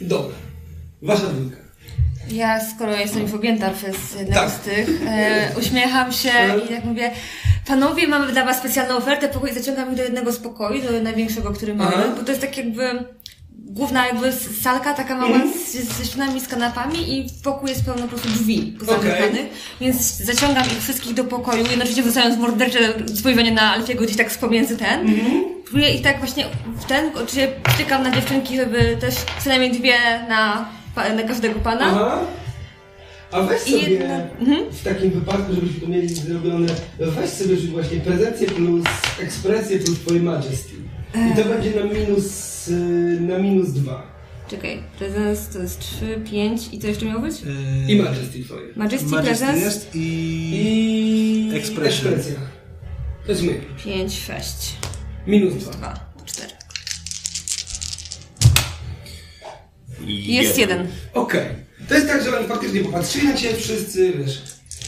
Dobra. 0.00 0.34
Wasza 1.02 1.26
dwójka. 1.26 1.57
Ja, 2.32 2.60
skoro 2.74 2.96
jestem 2.96 3.22
już 3.22 3.32
objęta 3.32 3.70
przez 3.70 3.96
jednego 4.18 4.40
Tak. 4.40 4.50
z 4.50 4.58
tych, 4.58 4.88
e, 5.06 5.50
uśmiecham 5.60 6.12
się 6.12 6.30
i 6.64 6.74
tak 6.74 6.84
mówię, 6.84 7.10
panowie, 7.66 8.08
mamy 8.08 8.32
dla 8.32 8.44
was 8.44 8.56
specjalną 8.58 8.96
ofertę, 8.96 9.28
pokój 9.28 9.52
zaciągam 9.52 9.90
ich 9.90 9.96
do 9.96 10.02
jednego 10.02 10.32
z 10.32 10.38
pokoi, 10.38 10.82
do 10.82 11.00
największego, 11.02 11.50
który 11.52 11.74
mamy, 11.74 11.92
Aha. 11.96 12.08
bo 12.16 12.22
to 12.22 12.30
jest 12.32 12.40
tak 12.40 12.56
jakby 12.56 13.04
główna 13.70 14.06
jakby 14.06 14.32
salka 14.62 14.94
taka 14.94 15.16
mała 15.16 15.38
z, 15.66 15.72
ze 15.98 16.04
ścianami, 16.04 16.40
z 16.40 16.48
kanapami 16.48 17.12
i 17.18 17.26
wokół 17.44 17.68
jest 17.68 17.84
pełno 17.84 18.02
po 18.02 18.08
prostu 18.08 18.28
drzwi 18.28 18.76
pozamykanych, 18.78 19.46
więc 19.80 20.16
zaciągam 20.16 20.64
ich 20.64 20.82
wszystkich 20.82 21.14
do 21.14 21.24
pokoju, 21.24 21.64
jednocześnie 21.70 22.02
wrzucając 22.02 22.38
mordercze 22.38 22.78
spojrzenie 23.14 23.52
na 23.52 23.74
Alfiego 23.74 24.04
gdzieś 24.04 24.16
tak 24.16 24.32
z 24.32 24.38
pomiędzy 24.38 24.76
ten. 24.76 25.06
Próbuję 25.64 25.94
ich 25.94 26.02
tak 26.02 26.18
właśnie 26.18 26.44
w 26.80 26.84
ten, 26.84 27.10
oczywiście 27.14 27.48
czekam 27.78 28.02
na 28.02 28.10
dziewczynki, 28.10 28.56
żeby 28.56 28.96
też 29.00 29.14
co 29.44 29.48
najmniej 29.48 29.70
dwie 29.72 29.94
na, 30.28 30.68
pa- 30.98 31.14
na 31.14 31.22
każdego 31.22 31.60
pana. 31.60 31.84
Aha. 31.84 32.20
A 33.30 33.42
weź 33.42 33.60
sobie 33.60 33.78
jedna- 33.78 34.20
mhm. 34.40 34.70
w 34.72 34.82
takim 34.84 35.10
wypadku, 35.10 35.54
żebyśmy 35.54 35.80
to 35.80 35.86
mieli 35.88 36.08
zrobione, 36.08 36.66
weź 36.98 37.30
sobie 37.30 37.56
właśnie 37.56 38.00
prezencję 38.00 38.46
plus 38.46 38.84
ekspresję 39.20 39.78
plus 39.78 39.98
twoje 39.98 40.20
majesty. 40.20 40.72
I 41.14 41.36
to 41.36 41.48
będzie 41.48 41.70
na 41.74 41.84
minus, 41.84 42.68
y, 42.68 43.18
na 43.20 43.38
minus 43.38 43.70
dwa. 43.72 44.18
Czekaj, 44.50 44.82
prezens 44.98 45.48
to 45.48 45.58
jest 45.62 45.80
3, 45.80 46.20
5 46.30 46.68
i 46.72 46.78
co 46.78 46.86
jeszcze 46.86 47.06
miało 47.06 47.20
być? 47.20 47.34
I 47.88 47.96
majesty 47.96 48.44
twoje. 48.44 48.66
Majesty, 48.76 49.06
Majesty 49.08 49.22
prezens 49.46 49.60
jest 49.64 49.90
i... 49.94 51.50
I 51.52 51.56
ekspresja. 51.56 52.10
To 53.26 53.32
jest 53.32 53.42
my. 53.42 53.60
5, 53.84 54.14
6, 54.14 54.74
Minus 55.26 55.54
dwa. 55.54 55.70
2, 55.72 55.94
4. 56.26 56.57
Jest 60.06 60.58
jeden. 60.58 60.86
Okej. 61.14 61.46
To 61.88 61.94
jest 61.94 62.06
tak, 62.06 62.24
że 62.24 62.38
oni 62.38 62.48
faktycznie 62.48 62.80
popatrzyli 62.80 63.28
na 63.28 63.34
ciebie 63.34 63.56
wszyscy, 63.56 64.12
wiesz, 64.12 64.42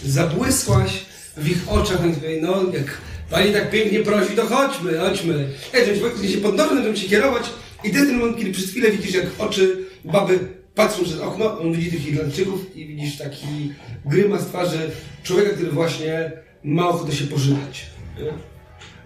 zabłysłaś 0.04 0.90
w 1.36 1.48
ich 1.48 1.68
oczach, 1.68 2.00
oni 2.00 2.12
powiedzieli, 2.12 2.42
no 2.42 2.62
jak 2.72 2.98
pani 3.30 3.52
tak 3.52 3.70
pięknie 3.70 4.00
prosi, 4.00 4.32
to 4.36 4.46
chodźmy, 4.46 4.98
chodźmy. 4.98 5.48
Ej, 5.74 5.86
żebyś 5.86 6.02
faktycznie 6.02 6.28
się 6.28 6.38
podnoszą, 6.38 6.74
będziemy 6.74 6.96
się 6.96 7.08
kierować 7.08 7.44
i 7.84 7.90
to 7.90 7.96
jest 7.96 8.10
ten 8.10 8.18
moment, 8.18 8.38
kiedy 8.38 8.52
przez 8.52 8.70
chwilę 8.70 8.90
widzisz, 8.90 9.14
jak 9.14 9.26
oczy 9.38 9.76
baby 10.04 10.38
patrzą 10.74 11.04
przez 11.04 11.20
okno, 11.20 11.60
on 11.60 11.72
widzi 11.72 11.90
tych 11.90 12.08
Irlandczyków 12.08 12.76
i 12.76 12.86
widzisz 12.86 13.18
taki 13.18 13.72
grymas 14.04 14.46
twarzy 14.46 14.90
człowieka, 15.22 15.50
który 15.50 15.70
właśnie 15.70 16.32
ma 16.64 16.88
ochotę 16.88 17.12
się 17.12 17.24
pożygać. 17.24 17.86
nie? 18.18 18.32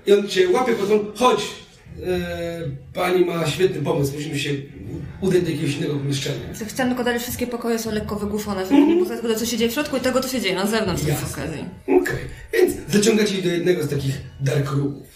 I 0.06 0.18
on 0.18 0.28
cię 0.28 0.50
łapie, 0.50 0.72
potem 0.72 1.00
chodź, 1.16 1.42
pani 2.94 3.24
ma 3.24 3.46
świetny 3.46 3.82
pomysł, 3.82 4.12
musimy 4.14 4.38
się 4.38 4.50
udać 5.20 5.42
do 5.42 5.50
jakiegoś 5.50 5.76
innego 5.76 5.94
pomieszczenia. 5.94 6.54
Chcę 6.68 6.86
tylko 6.86 7.04
dać, 7.04 7.22
wszystkie 7.22 7.46
pokoje 7.46 7.78
są 7.78 7.92
lekko 7.92 8.16
wygłuszone, 8.16 8.66
żeby 8.66 8.80
nie 8.80 8.96
poznać 8.98 9.20
tego, 9.20 9.34
co 9.34 9.46
się 9.46 9.56
dzieje 9.56 9.70
w 9.70 9.74
środku 9.74 9.96
i 9.96 10.00
tego, 10.00 10.20
co 10.20 10.28
się 10.28 10.40
dzieje 10.40 10.54
na 10.54 10.66
zewnątrz 10.66 11.02
z 11.02 11.06
Jasne. 11.06 11.28
okazji. 11.42 11.64
Okej, 12.02 12.18
więc 12.52 12.72
zaciągacie 12.92 13.34
ich 13.38 13.44
do 13.44 13.50
jednego 13.50 13.82
z 13.82 13.88
takich 13.88 14.14
dark 14.40 14.70
roomów. 14.72 15.06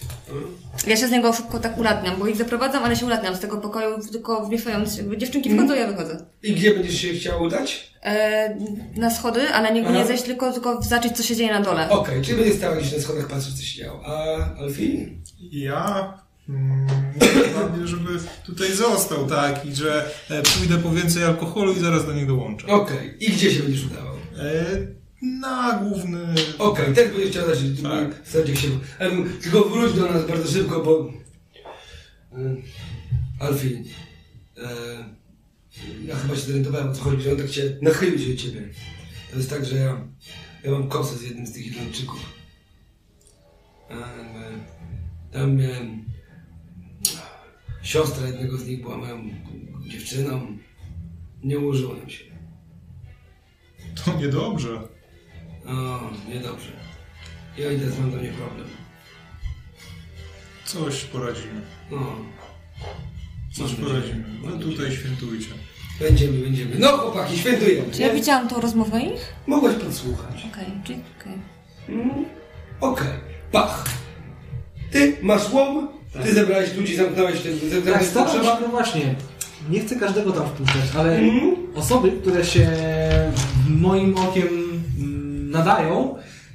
Ja 0.86 0.96
się 0.96 1.08
z 1.08 1.10
niego 1.10 1.32
szybko 1.32 1.58
tak 1.58 1.78
ulatniam, 1.78 2.16
bo 2.18 2.26
ich 2.26 2.36
zaprowadzam, 2.36 2.84
ale 2.84 2.96
się 2.96 3.06
ulatniam 3.06 3.36
z 3.36 3.40
tego 3.40 3.56
pokoju, 3.56 3.96
tylko 4.12 4.46
wmieszając, 4.46 4.96
jakby 4.96 5.18
dziewczynki 5.18 5.50
wchodzą, 5.56 5.74
ja 5.74 5.86
wychodzę. 5.86 6.26
I 6.42 6.52
gdzie 6.54 6.74
będziesz 6.74 7.00
się 7.00 7.12
chciała 7.12 7.42
udać? 7.42 7.94
E, 8.02 8.56
na 8.96 9.10
schody, 9.10 9.40
ale 9.48 9.72
nie, 9.72 9.82
Aha. 9.86 9.92
nie 9.98 10.06
zejść, 10.06 10.22
tylko, 10.22 10.52
tylko 10.52 10.82
zacząć, 10.82 11.16
co 11.16 11.22
się 11.22 11.36
dzieje 11.36 11.52
na 11.52 11.60
dole. 11.60 11.90
Okej, 11.90 12.22
czyli 12.22 12.36
będziesz 12.36 12.56
stała 12.56 12.76
gdzieś 12.76 12.92
na 12.92 13.00
schodach 13.02 13.26
patrzeć, 13.28 13.54
co 13.54 13.62
się 13.62 13.82
działo. 13.82 14.00
A 14.06 14.36
Alfie? 14.60 15.08
Ja 15.52 16.14
mm, 16.48 16.86
mnie, 17.76 17.86
żeby 17.86 18.08
tutaj 18.46 18.72
został, 18.72 19.26
tak, 19.26 19.66
i 19.66 19.74
że 19.74 20.10
e, 20.30 20.42
pójdę 20.42 20.78
po 20.78 20.90
więcej 20.90 21.24
alkoholu 21.24 21.72
i 21.72 21.80
zaraz 21.80 22.06
do 22.06 22.14
nich 22.14 22.26
dołączę. 22.26 22.66
Okej, 22.66 23.16
i 23.20 23.32
gdzie 23.32 23.50
się 23.50 23.62
będziesz 23.62 23.84
udawał? 23.86 24.14
E, 24.38 24.76
na 25.22 25.78
główny... 25.82 26.34
Okej, 26.58 26.94
też 26.94 27.10
będziesz 27.10 27.30
chciał 27.30 27.48
dać, 27.48 27.58
Tak. 27.82 28.14
tak. 28.14 28.28
sadzie 28.28 28.56
się. 28.56 28.68
Tylko 29.42 29.60
wróć 29.60 29.92
do 29.92 30.06
nas 30.12 30.26
bardzo 30.26 30.52
szybko, 30.52 30.80
bo... 30.80 31.12
Em, 32.32 32.62
Alfie, 33.40 33.82
e, 34.56 34.68
ja 36.04 36.16
chyba 36.16 36.34
się 36.34 36.40
zorientowałem 36.40 36.88
o 36.88 36.92
co 36.94 37.02
chodzi, 37.02 37.22
że 37.22 37.32
on 37.32 37.36
tak 37.36 37.48
się 37.52 37.76
nachylił 37.82 38.18
się 38.18 38.30
do 38.30 38.36
ciebie. 38.36 38.68
To 39.30 39.36
jest 39.36 39.50
tak, 39.50 39.64
że 39.64 39.76
ja, 39.76 40.00
ja 40.64 40.70
mam 40.70 40.88
kosę 40.88 41.16
z 41.16 41.22
jednym 41.22 41.46
z 41.46 41.52
tych 41.52 41.66
Irlandczyków. 41.66 42.20
E, 43.90 43.94
Tam 45.32 45.56
miałem... 45.56 46.07
Siostra 47.88 48.26
jednego 48.26 48.56
z 48.56 48.66
nich 48.66 48.82
była 48.82 48.96
moją 48.96 49.28
dziewczyną. 49.86 50.58
Nie 51.42 51.58
ułożyło 51.58 51.94
nam 51.94 52.10
się. 52.10 52.24
To 54.04 54.14
niedobrze. 54.20 54.88
O, 55.66 56.00
niedobrze. 56.28 56.72
Ja 57.58 57.72
idę, 57.72 57.86
mam 58.00 58.10
do 58.10 58.16
mnie 58.16 58.28
problem. 58.28 58.68
Coś 60.64 61.04
poradzimy. 61.04 61.60
No, 61.90 62.16
Coś 63.52 63.74
poradzimy. 63.74 64.24
No 64.44 64.50
tutaj 64.58 64.92
świętujcie. 64.92 65.50
będziemy, 66.00 66.38
będziemy. 66.38 66.78
No 66.78 66.88
chłopaki, 66.88 67.38
świętujemy. 67.38 67.92
Czy 67.92 68.02
ja 68.02 68.08
nie? 68.08 68.14
widziałam 68.14 68.48
tą 68.48 68.60
rozmowę 68.60 69.00
ich? 69.00 69.34
Mogłaś 69.46 69.74
podsłuchać. 69.74 70.46
Okej, 70.52 70.66
czyli 70.84 71.00
okej. 71.20 71.32
Mhm. 71.88 72.24
Okej, 72.80 73.08
pach. 73.52 73.84
Ty 74.90 75.16
masz 75.22 75.52
łom, 75.52 75.97
ty 76.24 76.34
zebrałeś 76.34 76.74
ludzi, 76.76 76.96
zamknąłeś 76.96 77.40
ten, 77.40 77.92
Tak, 77.92 78.04
staram 78.04 78.30
się, 78.30 78.38
no 78.62 78.68
właśnie. 78.68 79.14
Nie 79.70 79.80
chcę 79.80 79.96
każdego 79.96 80.32
tam 80.32 80.46
wpuszczać, 80.46 80.82
ale 80.98 81.16
Mhm. 81.18 81.56
osoby, 81.74 82.12
które 82.12 82.44
się 82.44 82.70
moim 83.68 84.16
okiem 84.18 84.48
mm, 84.98 85.50
nadają, 85.50 86.14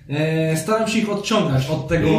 e, 0.10 0.58
staram 0.58 0.88
się 0.88 1.00
ich 1.00 1.10
odciągać 1.12 1.70
od 1.70 1.88
tego 1.88 2.10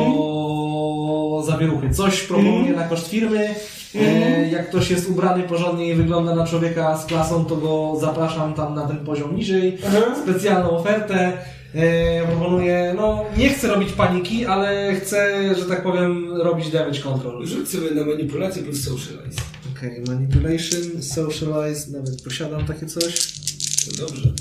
zawieruchy. 1.46 1.90
Coś 1.90 2.20
proponuję 2.22 2.56
Mhm. 2.58 2.76
na 2.76 2.88
koszt 2.88 3.08
firmy. 3.08 3.54
E, 3.94 4.48
jak 4.50 4.68
ktoś 4.68 4.90
jest 4.90 5.10
ubrany 5.10 5.42
porządnie 5.42 5.88
i 5.88 5.94
wygląda 5.94 6.34
na 6.34 6.46
człowieka 6.46 6.96
z 6.98 7.06
klasą, 7.06 7.44
to 7.44 7.56
go 7.56 7.96
zapraszam 8.00 8.54
tam 8.54 8.74
na 8.74 8.86
ten 8.86 8.96
poziom 8.96 9.36
niżej. 9.36 9.78
Aha. 9.86 10.00
Specjalną 10.22 10.70
ofertę. 10.70 11.32
E, 11.74 12.26
proponuję, 12.26 12.94
no 12.96 13.24
nie 13.36 13.48
chcę 13.48 13.68
robić 13.68 13.92
paniki, 13.92 14.46
ale 14.46 14.96
chcę, 14.96 15.54
że 15.58 15.64
tak 15.64 15.82
powiem, 15.82 16.32
robić 16.32 16.70
damage 16.70 17.00
control. 17.00 17.46
Rzuć 17.46 17.68
sobie 17.68 17.90
na 17.90 18.04
manipulację 18.04 18.62
plus 18.62 18.84
socialize. 18.84 19.40
Okej, 19.76 20.02
manipulation, 20.08 21.02
socialize, 21.02 21.90
nawet 21.90 22.22
posiadam 22.22 22.66
takie 22.66 22.86
coś. 22.86 23.32
To 23.84 24.06
dobrze. 24.06 24.32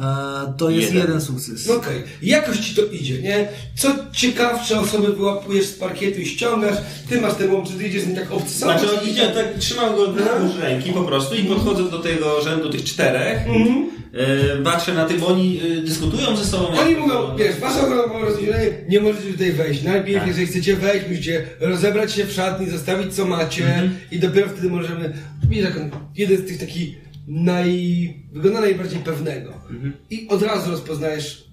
E, 0.00 0.52
to 0.56 0.70
jest 0.70 0.88
Jeden. 0.88 1.02
jeden, 1.02 1.20
sukces. 1.20 1.68
No 1.68 1.74
okej, 1.74 2.02
jakoś 2.22 2.58
ci 2.58 2.74
to 2.74 2.82
idzie, 2.84 3.22
nie? 3.22 3.48
Co 3.74 3.88
ciekawsze 4.12 4.80
osoby 4.80 5.12
wyłapujesz 5.12 5.66
z 5.66 5.72
parkietu 5.72 6.20
i 6.20 6.26
ściągasz, 6.26 6.76
ty 7.08 7.20
masz 7.20 7.34
ten 7.34 7.52
łom, 7.52 7.66
czy 7.66 7.72
ty 7.72 7.88
idziesz 7.88 8.02
z 8.02 8.06
nim 8.06 8.16
tak 8.16 8.32
obcy 8.32 8.58
Znaczy 8.58 8.98
on 8.98 9.08
idzie, 9.08 9.28
tak 9.28 9.58
trzymam 9.58 9.96
go 9.96 10.12
wzdłuż 10.12 10.60
ręki 10.60 10.92
po 10.92 11.02
prostu 11.02 11.34
i 11.34 11.44
podchodzę 11.44 11.90
do 11.90 11.98
tego 11.98 12.42
rzędu 12.42 12.70
tych 12.70 12.84
czterech. 12.84 13.46
Mhm. 13.46 13.95
E, 14.12 14.62
patrzę 14.62 14.94
na 14.94 15.04
tych, 15.04 15.20
bo 15.20 15.26
oni 15.26 15.60
e, 15.78 15.80
dyskutują 15.82 16.36
ze 16.36 16.44
sobą. 16.44 16.68
Oni 16.78 16.94
mówią, 16.96 17.36
wiesz, 17.36 17.54
ogromna 17.84 18.18
rozdzielenie, 18.18 18.70
nie 18.88 19.00
możecie 19.00 19.32
tutaj 19.32 19.52
wejść. 19.52 19.82
Najpierw, 19.82 20.18
Tak. 20.18 20.28
jeżeli 20.28 20.46
chcecie 20.46 20.76
wejść, 20.76 21.08
musicie 21.08 21.46
rozebrać 21.60 22.12
się 22.12 22.24
w 22.24 22.32
szatni, 22.32 22.70
zostawić 22.70 23.14
co 23.14 23.24
macie 23.26 23.66
Mhm. 23.66 23.90
i 24.10 24.18
dopiero 24.18 24.48
wtedy 24.48 24.70
możemy... 24.70 25.12
Widzisz, 25.48 25.64
jak 25.64 25.76
on, 25.76 25.90
jeden 26.16 26.36
z 26.38 26.46
tych 26.46 26.58
takich 26.60 26.94
naj... 27.28 28.14
wygląda 28.32 28.60
najbardziej 28.60 28.98
pewnego. 28.98 29.52
Mhm. 29.70 29.92
I 30.10 30.28
od 30.28 30.42
razu 30.42 30.70
rozpoznajesz 30.70 31.44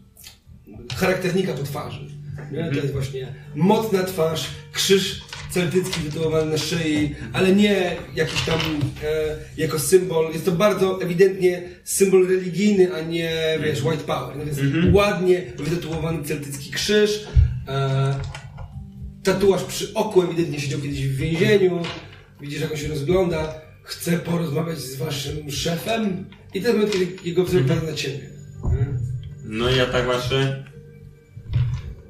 charakternika 0.95 1.53
po 1.53 1.63
twarzy. 1.63 2.05
Nie? 2.51 2.57
Mhm. 2.57 2.75
To 2.75 2.81
jest 2.81 2.93
właśnie 2.93 3.27
mocna 3.55 4.03
twarz, 4.03 4.45
krzyż 4.73 5.21
celtycki 5.53 5.99
wytyłowany 6.01 6.51
na 6.51 6.57
szyi, 6.57 7.15
ale 7.33 7.55
nie 7.55 7.95
jakiś 8.15 8.41
tam 8.41 8.59
e, 9.03 9.35
jako 9.57 9.79
symbol. 9.79 10.33
Jest 10.33 10.45
to 10.45 10.51
bardzo 10.51 11.01
ewidentnie 11.01 11.61
symbol 11.83 12.27
religijny, 12.27 12.93
a 12.95 13.01
nie, 13.01 13.59
wiesz, 13.63 13.83
white 13.83 14.03
power. 14.03 14.37
No, 14.37 14.43
jest 14.43 14.59
Mhm. 14.59 14.95
ładnie 14.95 15.41
wytytułowany 15.57 16.23
celtycki 16.23 16.71
krzyż. 16.71 17.27
E, 17.67 18.15
tatuaż 19.23 19.63
przy 19.63 19.93
oku 19.93 20.21
ewidentnie 20.21 20.59
siedział 20.59 20.79
kiedyś 20.79 21.07
w 21.07 21.15
więzieniu. 21.15 21.81
Widzisz, 22.41 22.61
jak 22.61 22.71
on 22.71 22.77
się 22.77 22.87
rozgląda. 22.87 23.53
Chce 23.83 24.11
porozmawiać 24.19 24.77
z 24.79 24.95
waszym 24.95 25.51
szefem. 25.51 26.25
I 26.53 26.57
jest 26.61 26.73
moment, 26.73 26.91
kiedy 26.93 27.07
jego 27.25 27.43
wzrok 27.43 27.63
pada 27.67 27.81
na 27.81 27.93
ciebie. 27.93 28.19
No 29.45 29.69
i 29.69 29.75
ja 29.77 29.85
tak 29.85 30.07
patrzę. 30.07 30.63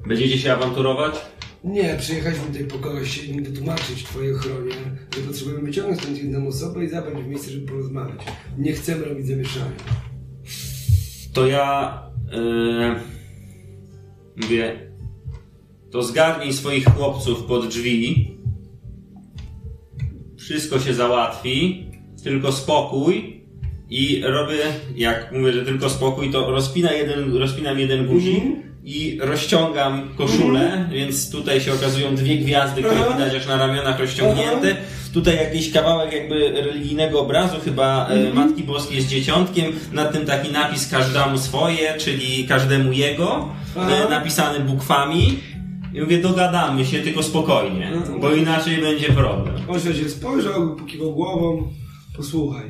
Będziecie 0.08 0.38
się 0.39 0.53
awanturować? 0.53 1.15
Nie, 1.63 1.95
przyjechaliśmy 1.99 2.45
tutaj 2.45 2.63
po 2.63 2.78
kogoś 2.78 3.23
i 3.23 3.41
wytłumaczyć 3.41 4.04
twojej 4.04 4.36
ochronie, 4.36 4.71
że 5.15 5.21
potrzebujemy 5.21 5.63
wyciągnąć 5.63 6.02
stąd 6.02 6.17
jedną 6.17 6.47
osobę 6.47 6.86
i 6.86 6.89
zabrać 6.89 7.23
w 7.23 7.28
miejsce, 7.28 7.52
żeby 7.52 7.67
porozmawiać. 7.67 8.21
Nie 8.58 8.73
chcemy 8.73 9.06
robić 9.06 9.28
zamieszania. 9.28 9.71
To 11.34 11.47
ja 11.47 11.99
e, 12.32 12.95
mówię, 14.41 14.91
to 15.91 16.04
zgarnij 16.04 16.54
swoich 16.54 16.86
chłopców 16.86 17.43
pod 17.43 17.67
drzwi. 17.67 18.38
Wszystko 20.38 20.80
się 20.80 20.93
załatwi, 20.93 21.86
tylko 22.23 22.52
spokój. 22.52 23.43
I 23.89 24.21
robię, 24.21 24.58
jak 24.95 25.32
mówię, 25.32 25.54
że 25.54 25.65
tylko 25.65 25.89
spokój, 25.89 26.32
to 26.32 26.52
rozpina 26.52 26.91
jeden, 26.91 27.38
rozpinam 27.38 27.80
jeden 27.80 28.08
guzik 28.08 28.43
i 28.85 29.19
rozciągam 29.21 30.09
koszulę, 30.17 30.89
więc 30.91 31.31
tutaj 31.31 31.61
się 31.61 31.73
okazują 31.73 32.15
dwie 32.15 32.37
gwiazdy, 32.37 32.83
które 32.83 32.99
Aha. 33.05 33.13
widać 33.13 33.35
aż 33.35 33.47
na 33.47 33.57
ramionach 33.57 33.99
rozciągnięte. 33.99 34.75
Tutaj 35.13 35.35
jakiś 35.35 35.71
kawałek 35.71 36.13
jakby 36.13 36.51
religijnego 36.51 37.21
obrazu, 37.21 37.55
chyba 37.65 38.07
e, 38.07 38.33
Matki 38.33 38.63
Boskiej 38.63 39.01
z 39.01 39.07
dzieciątkiem, 39.07 39.71
nad 39.91 40.11
tym 40.11 40.25
taki 40.25 40.51
napis 40.51 40.87
każdemu 40.87 41.37
swoje, 41.37 41.97
czyli 41.97 42.47
każdemu 42.47 42.91
jego, 42.91 43.49
Aha. 43.77 43.89
e, 43.91 44.09
napisany 44.09 44.59
bukwami. 44.59 45.39
I 45.93 46.01
mówię, 46.01 46.21
dogadamy 46.21 46.85
się, 46.85 46.99
tylko 47.01 47.23
spokojnie, 47.23 47.87
Mhm. 47.93 48.19
bo 48.19 48.31
inaczej 48.31 48.81
będzie 48.81 49.07
problem. 49.07 49.55
On 49.67 49.79
się 49.79 50.09
spojrzał, 50.09 50.75
pokiwał 50.75 51.13
głową. 51.13 51.69
Posłuchaj. 52.17 52.65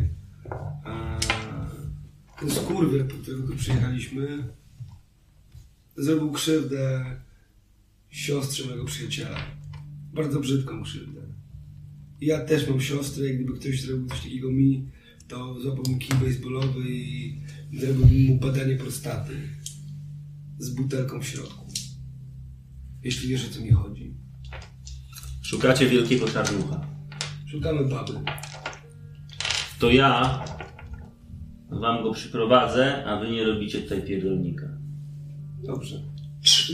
Ten 2.39 2.49
skurwiel, 2.51 3.07
po 3.07 3.15
którego 3.15 3.47
tu 3.47 3.55
przyjechaliśmy, 3.55 4.27
zrobił 5.97 6.31
krzywdę 6.31 7.05
siostrze 8.09 8.65
mojego 8.65 8.85
przyjaciela. 8.85 9.37
Bardzo 10.13 10.39
brzydką 10.39 10.83
krzywdę. 10.83 11.21
Ja 12.21 12.45
też 12.45 12.69
mam 12.69 12.81
siostrę 12.81 13.27
i 13.27 13.35
gdyby 13.35 13.59
ktoś 13.59 13.81
zrobił 13.81 14.07
coś 14.07 14.21
takiego 14.21 14.51
mi, 14.51 14.89
to 15.27 15.59
złapałbym 15.61 15.99
kij 15.99 16.17
baseballowy 16.19 16.89
i 16.89 17.41
zrobiłbym 17.73 18.25
mu 18.25 18.39
badanie 18.39 18.75
prostaty. 18.75 19.33
Z 20.57 20.69
butelką 20.69 21.21
w 21.21 21.27
środku. 21.27 21.65
Jeśli 23.03 23.29
wiesz 23.29 23.47
o 23.47 23.53
co 23.53 23.61
mi 23.61 23.71
chodzi. 23.71 24.13
Szukacie 25.41 25.89
wielkiego 25.89 26.27
czarnucha. 26.27 26.87
Szukamy 27.45 27.85
baby. 27.85 28.13
To 29.79 29.91
ja 29.91 30.43
wam 31.69 32.03
go 32.03 32.13
przyprowadzę, 32.13 33.05
a 33.05 33.19
wy 33.19 33.31
nie 33.31 33.43
robicie 33.43 33.81
tutaj 33.81 34.01
pierdolnika. 34.01 34.72
Dobrze. 35.63 36.01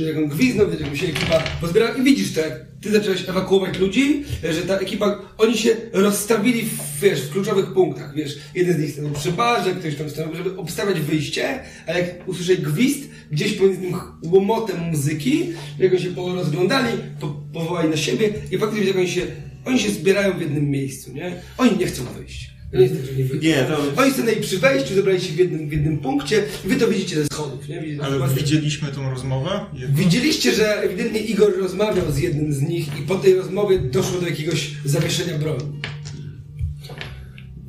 Jak 0.05 0.17
on 0.17 0.27
gwizdnął, 0.27 0.69
wiesz, 0.69 0.81
jak 0.81 0.91
mi 0.91 0.97
się 0.97 1.07
ekipa 1.07 1.43
pozbierała 1.61 1.95
i 1.95 2.03
widzisz 2.03 2.33
to, 2.33 2.41
jak 2.41 2.65
ty 2.81 2.91
zacząłeś 2.91 3.29
ewakuować 3.29 3.79
ludzi, 3.79 4.23
że 4.43 4.61
ta 4.61 4.77
ekipa, 4.77 5.19
oni 5.37 5.57
się 5.57 5.75
rozstawili 5.93 6.61
w, 6.61 6.99
wiesz, 7.01 7.21
w 7.21 7.31
kluczowych 7.31 7.73
punktach, 7.73 8.15
wiesz, 8.15 8.37
jeden 8.55 8.77
z 8.77 8.79
nich 8.79 8.91
stanął 8.91 9.11
przy 9.11 9.31
barze, 9.31 9.75
ktoś 9.75 9.95
tam 9.95 10.09
stanął, 10.09 10.35
żeby 10.35 10.57
obstawiać 10.57 11.01
wyjście, 11.01 11.59
ale 11.87 11.99
jak 11.99 12.27
usłyszeli 12.27 12.63
gwizd, 12.63 13.09
gdzieś 13.31 13.53
pomiędzy 13.53 13.81
tym 13.81 13.95
łomotem 14.23 14.79
muzyki, 14.79 15.45
jak 15.79 15.99
się 15.99 16.09
porozglądali, 16.09 16.97
po, 17.19 17.27
powołali 17.53 17.89
na 17.89 17.97
siebie 17.97 18.33
i 18.51 18.57
faktycznie 18.57 18.87
jak 18.87 18.97
oni 18.97 19.09
się, 19.09 19.21
oni 19.65 19.79
się 19.79 19.89
zbierają 19.89 20.37
w 20.37 20.41
jednym 20.41 20.69
miejscu, 20.69 21.13
nie? 21.13 21.41
Oni 21.57 21.77
nie 21.77 21.85
chcą 21.85 22.03
wyjść. 22.05 22.58
Nie 22.73 22.81
jest 22.81 22.93
tak, 22.95 23.05
że 23.05 23.37
nie 23.39 23.63
to... 23.63 24.01
Oni 24.01 24.11
stanęli 24.11 24.41
przy 24.41 24.57
wejściu, 24.57 24.93
zebrali 24.95 25.21
się 25.21 25.33
w 25.33 25.37
jednym, 25.37 25.69
w 25.69 25.71
jednym 25.71 25.97
punkcie. 25.97 26.43
Wy 26.65 26.75
to 26.75 26.87
widzicie 26.87 27.15
ze 27.15 27.25
schodów, 27.25 27.69
nie? 27.69 27.81
Widzicie, 27.81 28.03
Ale 28.03 28.27
widzieliśmy 28.35 28.87
tą 28.87 29.09
rozmowę? 29.09 29.59
Jedną? 29.73 29.97
Widzieliście, 29.97 30.51
że 30.51 30.81
ewidentnie 30.81 31.19
Igor 31.19 31.57
rozmawiał 31.59 32.11
z 32.11 32.17
jednym 32.17 32.53
z 32.53 32.61
nich 32.61 32.99
i 32.99 33.01
po 33.01 33.15
tej 33.15 33.35
rozmowie 33.35 33.79
doszło 33.79 34.21
do 34.21 34.27
jakiegoś 34.27 34.71
zawieszenia 34.85 35.37
broni. 35.37 35.63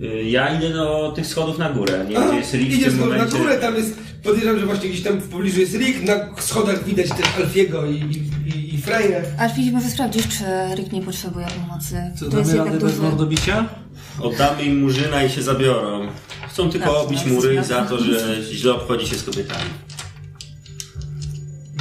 Y, 0.02 0.24
Ja 0.24 0.58
idę 0.58 0.72
do 0.72 1.12
tych 1.16 1.26
schodów 1.26 1.58
na 1.58 1.70
górę. 1.72 2.04
Nie 2.08 2.14
wiem, 2.14 2.22
A, 2.22 2.28
gdzie 2.28 2.38
jest 2.38 2.54
Rick 2.54 2.70
w 2.70 2.74
idziesz 2.74 2.94
na 2.94 3.26
górę, 3.26 3.58
tam 3.58 3.76
jest, 3.76 3.98
podejrzewam, 4.22 4.60
że 4.60 4.66
właśnie 4.66 4.88
gdzieś 4.88 5.02
tam 5.02 5.18
w 5.20 5.28
pobliżu 5.28 5.60
jest 5.60 5.74
Rick, 5.74 6.02
na 6.02 6.40
schodach 6.42 6.84
widać 6.84 7.08
też 7.08 7.26
Alfiego 7.36 7.86
i, 7.86 7.94
i, 7.94 8.50
i, 8.56 8.59
i 8.80 8.82
Freję. 8.82 9.22
Alfie, 9.38 9.72
może 9.72 9.88
sprawdzić, 9.90 10.28
czy 10.38 10.44
Rick 10.76 10.92
nie 10.92 11.02
potrzebuje 11.02 11.46
pomocy. 11.46 11.96
Co, 12.16 12.28
damy 12.28 12.56
radę 12.56 12.70
bez 12.70 12.80
duży. 12.80 13.02
mordobicia? 13.02 13.68
Oddamy 14.22 14.62
im 14.62 14.80
murzyna 14.80 15.24
i 15.24 15.30
się 15.30 15.42
zabiorą. 15.42 16.08
Chcą 16.48 16.70
tylko 16.70 16.86
Tak, 16.94 16.96
obić 17.06 17.22
tak, 17.22 17.32
mury 17.32 17.56
tak. 17.56 17.64
za 17.64 17.84
to, 17.84 17.98
że 17.98 18.42
źle 18.42 18.72
obchodzi 18.74 19.06
się 19.06 19.16
z 19.16 19.22
kobietami. 19.22 19.70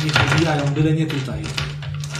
Nie 0.05 0.11
pobijają, 0.11 0.65
byle 0.73 0.93
nie 0.93 1.05
tutaj. 1.05 1.41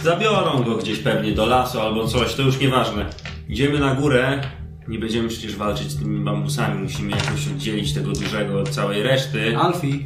Zabiorą 0.04 0.62
go 0.62 0.76
gdzieś 0.76 0.98
pewnie 0.98 1.32
do 1.32 1.46
lasu 1.46 1.80
albo 1.80 2.08
coś, 2.08 2.34
to 2.34 2.42
już 2.42 2.58
nieważne. 2.60 3.06
Idziemy 3.48 3.78
na 3.78 3.94
górę, 3.94 4.40
nie 4.88 4.98
będziemy 4.98 5.28
przecież 5.28 5.56
walczyć 5.56 5.90
z 5.90 5.98
tymi 5.98 6.24
bambusami, 6.24 6.82
musimy 6.82 7.10
jakoś 7.10 7.46
oddzielić 7.48 7.92
tego 7.92 8.12
dużego 8.12 8.60
od 8.60 8.68
całej 8.68 9.02
reszty. 9.02 9.56
Alfie, 9.56 10.04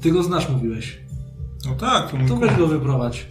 ty 0.00 0.10
go 0.10 0.22
znasz, 0.22 0.48
mówiłeś. 0.48 0.98
No 1.66 1.74
tak, 1.74 2.10
to 2.10 2.16
mój 2.16 2.28
To 2.28 2.36
weź 2.36 2.56
go 2.56 2.66
wyprowadź. 2.66 3.26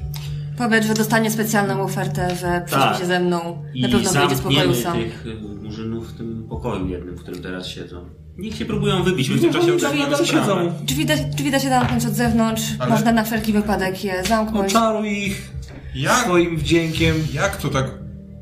Powiedz, 0.60 0.86
że 0.86 0.94
dostanie 0.94 1.32
specjalną 1.32 1.82
ofertę, 1.82 2.36
że 2.36 2.62
przyjdzie 2.66 2.86
Tak. 2.86 3.00
się 3.00 3.06
ze 3.06 3.20
mną. 3.20 3.64
I 3.74 3.82
Na 3.82 3.90
pewno 3.90 4.12
wyjdzie 4.12 4.36
z 4.36 4.42
pokoju 4.42 4.76
sam. 4.76 4.94
tych 4.98 5.26
y, 5.26 5.36
murzynów 5.64 6.10
w 6.14 6.18
tym 6.18 6.46
pokoju 6.50 6.88
jednym, 6.88 7.16
w 7.16 7.20
którym 7.22 7.42
teraz 7.42 7.68
siedzą. 7.68 8.06
Niech 8.38 8.56
się 8.56 8.66
próbują 8.66 9.04
wybić, 9.04 9.30
my 9.30 9.36
w 9.38 9.42
tym 9.42 9.54
czasie 9.54 9.68
tam 9.68 9.80
sprawę. 9.80 10.26
siedzą. 10.26 10.74
Drzwi 10.84 11.06
da, 11.06 11.14
drzwi 11.18 11.52
da 11.52 11.60
się 11.60 11.70
zamknąć 11.70 12.06
od 12.06 12.14
zewnątrz. 12.14 12.64
Ale- 12.80 12.92
Można 12.92 13.12
na 13.12 13.24
wszelki 13.24 13.54
wypadek 13.54 14.04
je 14.04 14.24
zamknąć. 14.28 14.70
Oczaruj 14.76 15.10
ich 15.28 15.52
Jak? 15.96 16.18
swoim 16.24 16.58
wdziękiem. 16.58 17.16
Jak 17.34 17.58
to 17.58 17.68
tak 17.68 17.92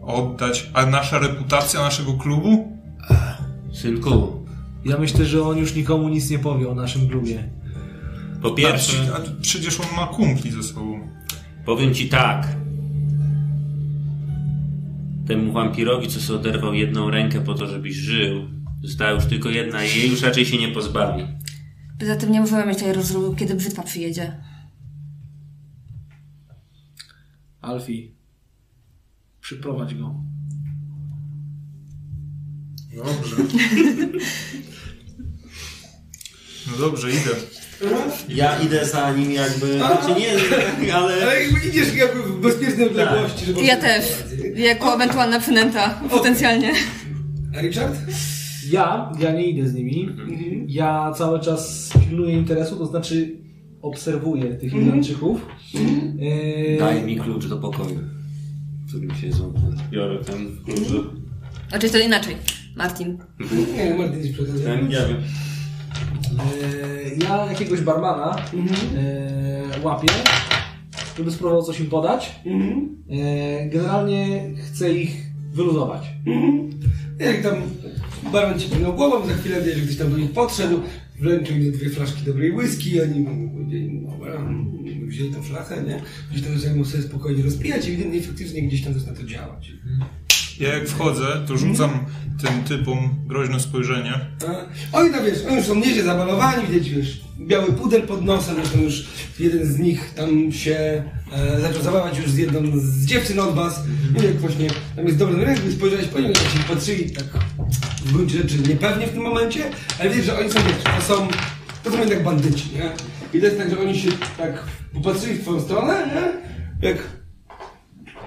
oddać? 0.02 0.70
A 0.74 0.86
nasza 0.86 1.20
reputacja 1.20 1.82
naszego 1.82 2.14
klubu? 2.14 2.78
Synku, 3.74 4.46
Ja 4.86 4.98
myślę, 4.98 5.26
że 5.26 5.44
on 5.44 5.58
już 5.58 5.76
nikomu 5.76 6.10
nic 6.10 6.30
nie 6.30 6.40
powie 6.40 6.70
o 6.70 6.76
naszym 6.76 7.08
klubie. 7.10 7.44
po 8.42 8.52
pierwsze, 8.52 8.98
A, 9.14 9.18
a 9.18 9.22
przecież 9.42 9.80
on 9.80 9.86
ma 9.96 10.08
kumpli 10.08 10.52
ze 10.52 10.64
sobą. 10.64 11.00
Powiem 11.68 11.94
ci 11.94 12.10
tak. 12.10 12.48
Temu 15.28 15.54
wampirowi, 15.54 16.08
co 16.08 16.20
sobie 16.20 16.40
oderwał 16.40 16.74
jedną 16.74 17.10
rękę 17.10 17.42
po 17.42 17.54
to, 17.54 17.68
żebyś 17.68 17.96
żył, 17.96 18.48
została 18.84 19.12
już 19.12 19.26
tylko 19.26 19.50
jedna 19.50 19.86
i 19.86 19.98
jej 19.98 20.12
już 20.12 20.22
raczej 20.22 20.46
się 20.46 20.58
nie 20.58 20.68
pozbawi. 20.68 21.28
Poza 22.00 22.16
tym 22.16 22.32
nie 22.32 22.40
możemy 22.40 22.66
mieć 22.66 22.80
tej 22.80 22.94
rozruchu, 22.94 23.36
kiedy 23.36 23.56
brzytwa 23.56 23.84
przyjedzie. 23.84 24.44
Alfie, 27.62 28.12
przyprowadź 29.42 29.96
go. 29.96 30.16
Dobrze. 32.96 33.36
No 36.72 36.78
dobrze, 36.78 37.12
idę. 37.12 37.57
Ja 38.30 38.60
idę 38.60 38.86
za 38.86 39.14
nim 39.14 39.32
jakby, 39.32 39.78
znaczy 39.78 40.20
nie, 40.20 40.32
ale... 40.96 41.14
Ale 41.24 41.44
jakby 41.44 41.70
idziesz 41.70 41.96
jakby 41.96 42.24
w 42.24 42.40
bezpiecznej 42.42 42.88
odległości, 42.88 43.46
żeby... 43.46 43.62
Ja 43.62 43.78
też. 43.78 44.06
Jako 44.56 44.96
ewentualna 44.96 45.40
przynęta, 45.40 46.02
potencjalnie. 46.10 46.72
A 47.58 47.62
Richard? 47.62 47.96
Ja, 48.72 49.12
ja 49.20 49.32
nie 49.32 49.46
idę 49.46 49.70
z 49.70 49.74
nimi. 49.74 50.10
Ja 50.68 51.14
cały 51.18 51.40
czas 51.40 51.90
pilnuję 52.10 52.34
interesu, 52.34 52.76
to 52.76 52.86
znaczy 52.86 53.36
obserwuję 53.82 54.56
tych 54.56 54.74
Irlandczyków. 54.74 55.42
Eee, 56.22 56.78
Daj 56.80 57.04
mi 57.04 57.18
klucz 57.18 57.46
do 57.48 57.58
pokoju, 57.58 58.00
w 58.86 58.90
którym 58.90 59.16
siedzą. 59.16 59.54
Biorę 59.92 60.24
ten 60.24 60.58
klucz. 60.66 60.88
Znaczy 61.70 61.90
to 61.90 61.98
inaczej. 61.98 62.36
Martin. 62.76 63.18
Nie, 63.78 63.94
Martin 63.96 64.24
ci. 64.24 64.34
Ten, 64.64 64.88
nie 64.88 64.96
wiem. 64.96 65.18
Eee, 66.40 67.24
ja 67.24 67.46
jakiegoś 67.46 67.82
barmana 67.82 68.36
eee, 68.54 69.84
łapię, 69.84 70.08
żeby 71.18 71.32
spróbował 71.32 71.64
coś 71.64 71.80
im 71.80 71.88
podać. 71.88 72.36
Mhm. 72.46 72.98
Eee, 73.10 73.70
generalnie 73.70 74.42
chcę 74.58 74.94
ich 74.94 75.12
wyluzować. 75.54 76.04
Jak 77.20 77.42
tam 77.42 77.56
barman 78.32 78.60
ci 78.60 78.70
płynął 78.70 78.94
głową, 78.94 79.28
za 79.28 79.34
chwilę 79.34 79.62
wiesz, 79.62 79.82
gdzieś 79.82 79.98
tam 79.98 80.12
do 80.12 80.18
nich 80.18 80.32
podszedł, 80.32 80.80
wręczył 81.20 81.58
im 81.58 81.72
dwie 81.72 81.90
flaszki 81.90 82.26
dobrej 82.26 82.52
whisky, 82.52 83.02
oni 83.02 83.26
powiedzieli, 83.54 84.02
dobra, 84.02 84.42
wzięli 85.08 85.34
tą 85.34 85.42
flachę, 85.42 85.84
nie? 85.84 86.02
Gdzieś 86.32 86.44
tam 86.44 86.60
zaczęli 86.60 86.86
sobie 86.86 87.04
spokojnie 87.04 87.44
rozpijać 87.44 87.88
i 87.88 87.92
ewidentnie 87.92 88.22
faktycznie 88.22 88.62
gdzieś 88.62 88.84
tam 88.84 88.94
zaczyna 88.94 89.14
to 89.14 89.24
działać. 89.24 89.72
Ja 90.60 90.74
jak 90.74 90.88
wchodzę, 90.88 91.44
to 91.48 91.58
rzucam 91.58 92.06
tym 92.44 92.64
typom 92.64 93.10
groźne 93.28 93.60
spojrzenie. 93.60 94.14
A 94.94 94.98
Oni 94.98 95.12
tam 95.12 95.26
wiesz, 95.26 95.46
oni 95.48 95.56
już 95.56 95.66
są 95.66 95.76
nieźle 95.76 96.04
zabalowani, 96.04 96.68
widać 96.68 96.90
wiesz, 96.90 97.22
biały 97.40 97.74
pudel 97.74 98.02
pod 98.02 98.26
nosem, 98.26 98.56
zresztą 98.56 98.80
już 98.82 99.08
jeden 99.40 99.66
z 99.66 99.80
nich 99.80 100.14
tam 100.16 100.52
się 100.52 101.04
e, 101.34 101.62
zaczął 101.62 101.82
zabawać 101.82 102.18
już 102.18 102.30
z 102.30 102.38
jedną 102.38 102.80
z 102.80 103.06
dziewczyn 103.06 103.40
od 103.40 103.56
was. 103.56 103.84
I 104.22 104.24
jak 104.26 104.40
właśnie 104.40 104.68
tam 104.96 105.06
jest 105.06 105.18
dobry 105.18 105.34
numer, 105.38 105.50
jakby 105.50 105.72
spojrzałeś 105.72 106.08
po 106.08 106.20
nim, 106.20 106.28
jak 106.28 106.38
się 106.38 106.60
patrzyli 106.74 107.12
tak 107.12 107.26
w 108.06 108.14
gruncie 108.14 108.38
rzeczy 108.38 108.58
niepewnie 108.70 109.08
w 109.08 109.12
tym 109.14 109.22
momencie, 109.22 109.64
ale 110.00 110.10
wiesz, 110.10 110.26
że 110.26 110.40
oni 110.40 110.52
są, 110.52 110.60
wiesz, 110.60 110.96
to 110.98 111.02
są, 111.16 111.28
to 111.84 111.92
są 111.92 112.00
jednak 112.00 112.24
bandyci, 112.24 112.70
nie? 112.76 112.92
I 113.34 113.40
to 113.40 113.46
jest 113.46 113.58
tak, 113.58 113.70
że 113.70 113.80
oni 113.80 114.00
się 114.00 114.10
tak 114.38 114.64
popatrzyli 114.94 115.34
w 115.34 115.42
twoją 115.42 115.62
stronę, 115.62 116.08
nie? 116.16 116.88
Jak 116.90 116.98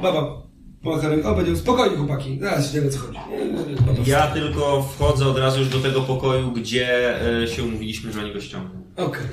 baba 0.03 0.50
ręką, 0.85 1.29
o, 1.29 1.35
będzie 1.35 1.57
spokojnie 1.57 1.97
chłopaki, 1.97 2.39
zaraz 2.41 2.67
się 2.73 2.75
nie 2.75 2.81
wiem 2.81 2.91
o 2.91 2.93
co 2.93 2.99
chodzi. 2.99 4.11
Ja 4.11 4.27
tylko 4.27 4.83
wchodzę 4.83 5.27
od 5.27 5.39
razu 5.39 5.59
już 5.61 5.69
do 5.69 5.81
tego 5.81 6.01
pokoju, 6.03 6.53
gdzie 6.53 7.15
e, 7.43 7.49
się 7.49 7.65
umówiliśmy, 7.65 8.13
że 8.13 8.21
oni 8.21 8.33
go 8.33 8.41
ściągną. 8.41 8.83
Okej. 8.97 9.27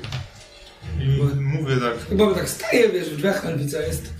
I 1.01 1.35
mówię 1.41 1.77
tak, 1.77 2.09
Chyba 2.09 2.33
tak 2.33 2.49
staje, 2.49 2.89
wiesz, 2.89 3.09
w 3.09 3.15
drzwiach 3.17 3.45
Alwica 3.45 3.81
jest. 3.81 4.13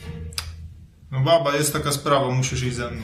no 1.12 1.20
baba, 1.20 1.56
jest 1.56 1.74
taka 1.74 1.92
sprawa, 1.92 2.32
musisz 2.32 2.64
iść 2.64 2.76
ze 2.76 2.92
mną. 2.92 3.02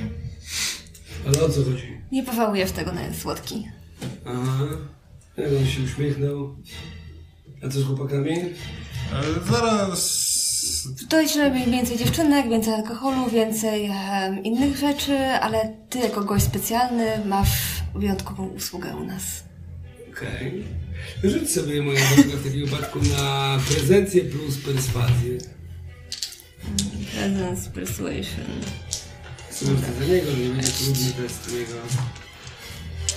Ale 1.27 1.41
o 1.43 1.49
co 1.49 1.63
chodzi? 1.63 1.97
Nie 2.12 2.23
pożałujesz 2.23 2.71
tego 2.71 2.91
na 2.91 3.13
słodki. 3.13 3.67
Aha. 4.25 4.65
Jak 5.38 5.47
on 5.59 5.67
się 5.67 5.81
uśmiechnął. 5.83 6.55
A 7.65 7.69
co 7.69 7.79
z 7.79 7.86
chłopakami? 7.86 8.31
E, 8.31 9.51
Zaraz... 9.51 10.22
To 11.10 11.22
jest 11.22 11.34
żeby 11.34 11.72
więcej 11.72 11.98
dziewczynek, 11.98 12.50
więcej 12.50 12.74
alkoholu, 12.74 13.30
więcej 13.30 13.86
em, 13.86 14.43
innych 14.43 14.78
rzeczy, 14.78 15.17
ale 15.17 15.74
ty 15.89 16.00
jako 16.00 16.24
gość 16.24 16.46
specjalny 16.46 17.06
masz 17.26 17.50
wyjątkową 17.96 18.48
usługę 18.48 18.96
u 18.96 19.04
nas. 19.04 19.43
Okej. 20.12 20.63
Rzuć 21.24 21.52
sobie 21.52 21.82
moją 21.82 22.00
drogę 22.15 22.38
w 22.38 22.43
takim 22.43 22.65
wypadku 22.65 23.00
na 23.17 23.60
prezencję 23.67 24.24
plus 24.24 24.58
perswazję. 24.58 25.38
Presence 27.12 27.69
persuasion. 27.69 28.46
Sobie 29.52 29.72
za 30.00 30.06
niego, 30.13 30.32
nie 30.32 30.50
będzie 30.50 30.72
trudny 30.72 31.12
test 31.12 31.54
jego. 31.54 31.74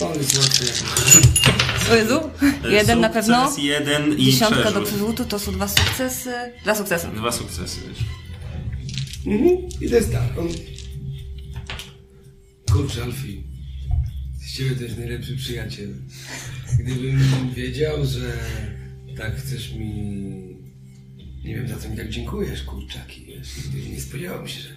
On 0.01 0.19
jest 0.19 0.39
łatwy 0.39 0.65
jak 0.67 1.91
O 1.91 1.95
Jezu, 1.95 2.21
jeden 2.71 3.01
na 3.01 3.09
pewno. 3.09 3.45
Sukces 3.49 3.65
jeden 3.65 4.19
i 4.19 4.25
Dziesiątka 4.25 4.57
do 4.63 4.71
przerzut. 4.71 4.89
przerzutu 4.89 5.25
to 5.25 5.39
są 5.39 5.53
dwa 5.53 5.69
sukcesy. 5.69 6.31
Dwa 6.63 6.75
sukcesy. 6.75 7.09
Dwa 7.09 7.33
sukcesy. 7.33 7.81
wiesz. 7.89 7.99
Mhm. 9.27 9.69
I 9.81 9.89
to 9.91 9.97
jest 9.97 10.13
tak. 10.13 10.39
On... 10.39 10.49
Kurczę, 12.73 13.03
Alfie. 13.03 13.43
Z 14.41 14.53
ciebie 14.57 14.71
to 14.77 14.83
jest 14.83 14.99
najlepszy 14.99 15.37
przyjaciel. 15.37 15.95
Gdybym 16.79 17.21
wiedział, 17.55 18.07
że 18.07 18.33
tak 19.17 19.37
chcesz 19.37 19.73
mi... 19.73 19.87
Nie 21.45 21.55
wiem, 21.55 21.69
za 21.69 21.77
co 21.77 21.89
mi 21.89 21.97
tak 21.97 22.09
dziękujesz, 22.11 22.63
kurczaki, 22.63 23.25
wiesz. 23.25 23.49
Nigdy 23.75 23.91
nie 23.91 24.01
spodziewałem 24.01 24.49
się, 24.49 24.61
że 24.61 24.69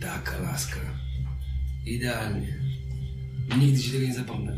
taka 0.00 0.38
laska. 0.38 0.80
Idealnie. 1.86 2.55
Nigdy 3.58 3.82
ci 3.82 3.90
tego 3.90 4.06
nie 4.06 4.14
zapomnę. 4.14 4.52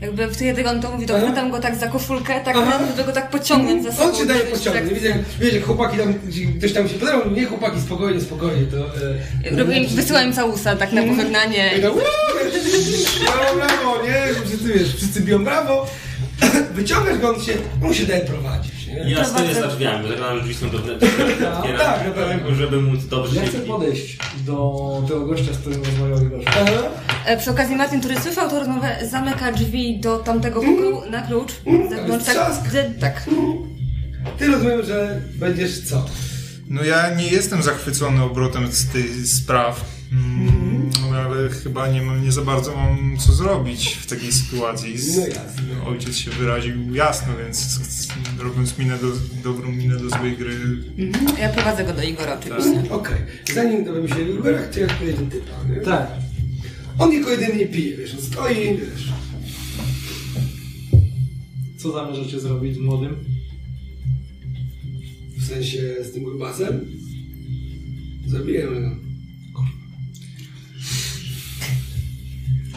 Jakby 0.00 0.26
w 0.26 0.38
kiedy 0.38 0.68
on 0.68 0.80
to 0.80 0.90
mówi, 0.92 1.06
to 1.06 1.18
chwytam 1.20 1.50
go 1.50 1.58
tak 1.60 1.76
za 1.76 1.88
koszulkę, 1.88 2.40
tak 2.44 2.56
żeby 2.96 3.04
go 3.06 3.12
tak 3.12 3.30
pociągnąć 3.30 3.82
za 3.82 3.92
sobą. 3.92 4.08
On 4.08 4.16
się 4.16 4.26
daje 4.26 4.40
pociągnąć. 4.40 4.88
tak- 4.88 4.94
Widzę, 4.94 5.08
jak, 5.54 5.64
chłopaki 5.64 5.98
tam, 5.98 6.14
ktoś 6.58 6.72
tam 6.72 6.88
się 6.88 6.94
podobał, 6.94 7.30
nie 7.30 7.44
chłopaki, 7.46 7.80
spokojnie, 7.80 8.20
spokojnie, 8.20 8.66
to... 8.66 8.76
E, 9.46 9.56
Robię 9.56 9.88
wysyłam 9.88 10.26
im 10.26 10.32
całusa 10.32 10.76
tak 10.76 10.92
na 10.92 11.02
pożegnanie. 11.02 11.70
I 11.78 11.82
tak, 11.82 11.92
"Uuu, 11.92 12.00
brawo, 13.24 13.54
brawo, 13.56 14.02
nie? 14.06 14.44
Wszyscy, 14.46 14.72
wiesz, 14.78 14.96
wszyscy 14.96 15.20
biją 15.20 15.44
brawo. 15.44 15.86
Wyciągasz 16.74 17.18
go, 17.18 17.28
on 17.34 17.42
się, 17.42 17.52
on 17.84 17.94
się 17.94 18.06
daje 18.06 18.20
prowadzić? 18.24 18.73
Ja 19.06 19.24
stoję 19.24 19.54
za 19.54 19.68
drzwiami, 19.68 20.08
że 20.08 20.40
drzwi 20.42 20.54
są 20.54 20.68
wewnętrzne. 20.68 21.08
tak, 21.78 22.06
na 22.06 22.10
pewno. 22.10 22.54
Żeby 22.54 22.80
móc 22.80 23.04
dobrze 23.04 23.40
Ja 23.40 23.46
chcę 23.46 23.58
podejść 23.58 24.18
do 24.46 25.02
tego 25.08 25.26
gościa, 25.26 25.52
z 25.52 25.58
którym 25.58 25.82
rozmawiał. 25.84 26.40
Aha. 26.46 26.82
E, 27.26 27.36
Przy 27.36 27.50
okazji 27.50 27.76
Martin, 27.76 28.00
który 28.00 28.20
słyszał 28.20 28.50
tą 28.50 28.58
rozmowę, 28.58 28.96
zamyka 29.10 29.52
drzwi 29.52 30.00
do 30.00 30.18
tamtego 30.18 30.60
pokoju 30.60 31.10
na 31.10 31.22
klucz. 31.22 31.52
Z 31.52 31.90
zewnątrz, 31.90 32.26
tak, 32.26 32.36
tak. 33.00 33.30
Ty 34.38 34.46
rozumiem, 34.46 34.82
że 34.82 35.20
będziesz 35.34 35.80
co? 35.80 36.04
No 36.68 36.84
ja 36.84 37.14
nie 37.14 37.28
jestem 37.28 37.62
zachwycony 37.62 38.22
obrotem 38.22 38.72
z 38.72 38.88
tych 38.88 39.26
spraw, 39.26 39.84
mm, 40.12 40.83
ale 41.16 41.48
chyba 41.48 41.88
nie, 41.88 42.02
mam, 42.02 42.24
nie 42.24 42.32
za 42.32 42.42
bardzo 42.42 42.76
mam 42.76 43.16
co 43.18 43.32
zrobić 43.32 43.88
w 43.94 44.06
takiej 44.06 44.32
sytuacji. 44.32 44.98
Z- 44.98 45.16
No 45.16 45.26
jasne. 45.26 45.62
Ojciec 45.86 46.16
się 46.16 46.30
wyraził 46.30 46.94
jasno, 46.94 47.32
więc 47.44 47.78
robiąc 48.38 48.78
minę 48.78 48.98
do, 48.98 49.06
dobrą 49.50 49.72
minę 49.72 49.96
do 49.96 50.10
złej 50.10 50.36
gry, 50.36 50.54
Ja 51.40 51.48
prowadzę 51.48 51.84
go 51.84 51.92
do 51.92 52.02
Igora 52.02 52.38
oczywiście. 52.40 52.90
Okej. 52.90 53.16
Zanim 53.54 53.84
dowiem 53.84 54.08
się 54.08 54.14
ja 54.80 54.86
odpowiedź 54.86 55.16
ten 55.16 55.30
typa, 55.30 55.52
nie? 55.74 55.80
Tak. 55.80 56.08
On 56.98 57.10
tylko 57.10 57.30
jedynie 57.30 57.66
pije, 57.66 57.96
wiesz, 57.96 58.14
on 58.14 58.20
stoi, 58.20 58.54
wiesz. 58.78 59.12
Co 61.76 61.92
zamierzacie 61.92 62.40
zrobić 62.40 62.74
z 62.74 62.78
młodym? 62.78 63.16
W 65.38 65.46
sensie 65.48 65.94
z 66.04 66.12
tym 66.12 66.24
grubasem? 66.24 66.80
Zabijemy 68.26 68.80
go. 68.80 68.96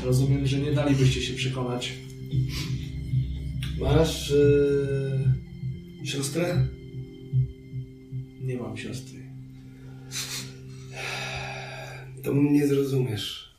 Rozumiem, 0.03 0.47
że 0.47 0.59
nie 0.59 0.71
dalibyście 0.71 1.21
się 1.21 1.33
przekonać. 1.33 1.93
Masz 3.79 4.29
yy, 4.29 6.07
siostrę? 6.07 6.67
Nie 8.41 8.57
mam 8.57 8.77
siostry. 8.77 9.19
To 12.23 12.33
mnie 12.33 12.67
zrozumiesz. 12.67 13.55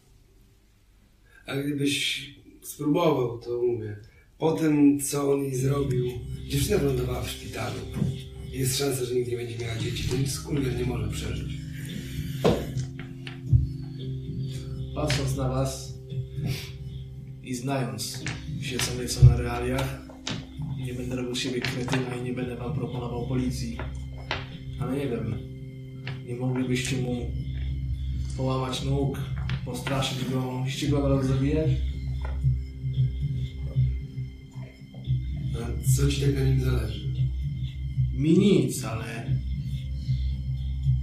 A 1.46 1.56
gdybyś 1.56 2.30
spróbował, 2.62 3.38
to 3.38 3.62
mówię. 3.62 3.96
Po 4.38 4.52
tym, 4.52 5.00
co 5.00 5.32
on 5.32 5.42
jej 5.42 5.54
zrobił, 5.54 6.06
dziewczyna 6.48 6.78
wylądowała 6.78 7.22
w 7.22 7.30
szpitalu. 7.30 7.80
Jest 8.50 8.78
szansa, 8.78 9.04
że 9.04 9.14
nigdy 9.14 9.30
nie 9.30 9.36
będzie 9.36 9.58
miała 9.58 9.78
dzieci. 9.78 10.08
Ten 10.08 10.26
skurwiel 10.26 10.76
nie 10.76 10.84
może 10.84 11.08
przeżyć. 11.08 11.52
Patrząc 14.94 15.36
na 15.36 15.48
was 15.48 15.87
i 17.48 17.54
znając 17.54 18.24
się 18.60 18.78
co 19.08 19.26
na 19.26 19.36
realiach, 19.36 20.08
nie 20.86 20.94
będę 20.94 21.16
robił 21.16 21.34
z 21.34 21.38
siebie 21.38 21.60
kretyna 21.60 22.14
i 22.14 22.22
nie 22.22 22.32
będę 22.32 22.56
wam 22.56 22.74
proponował 22.74 23.28
policji. 23.28 23.78
Ale 24.80 24.96
nie 24.96 25.08
wiem, 25.08 25.34
nie 26.26 26.36
moglibyście 26.36 26.96
mu 26.96 27.30
połamać 28.36 28.84
nóg, 28.84 29.20
postraszyć 29.64 30.30
go, 30.30 30.40
musicie 30.40 30.88
go 30.88 31.02
teraz 31.02 31.26
zabijać? 31.26 31.70
A 35.54 35.92
co 35.96 36.08
ci 36.08 36.20
tak 36.20 36.34
na 36.34 36.44
nim 36.44 36.60
zależy? 36.60 37.12
Mi 38.12 38.38
nic, 38.38 38.84
ale 38.84 39.38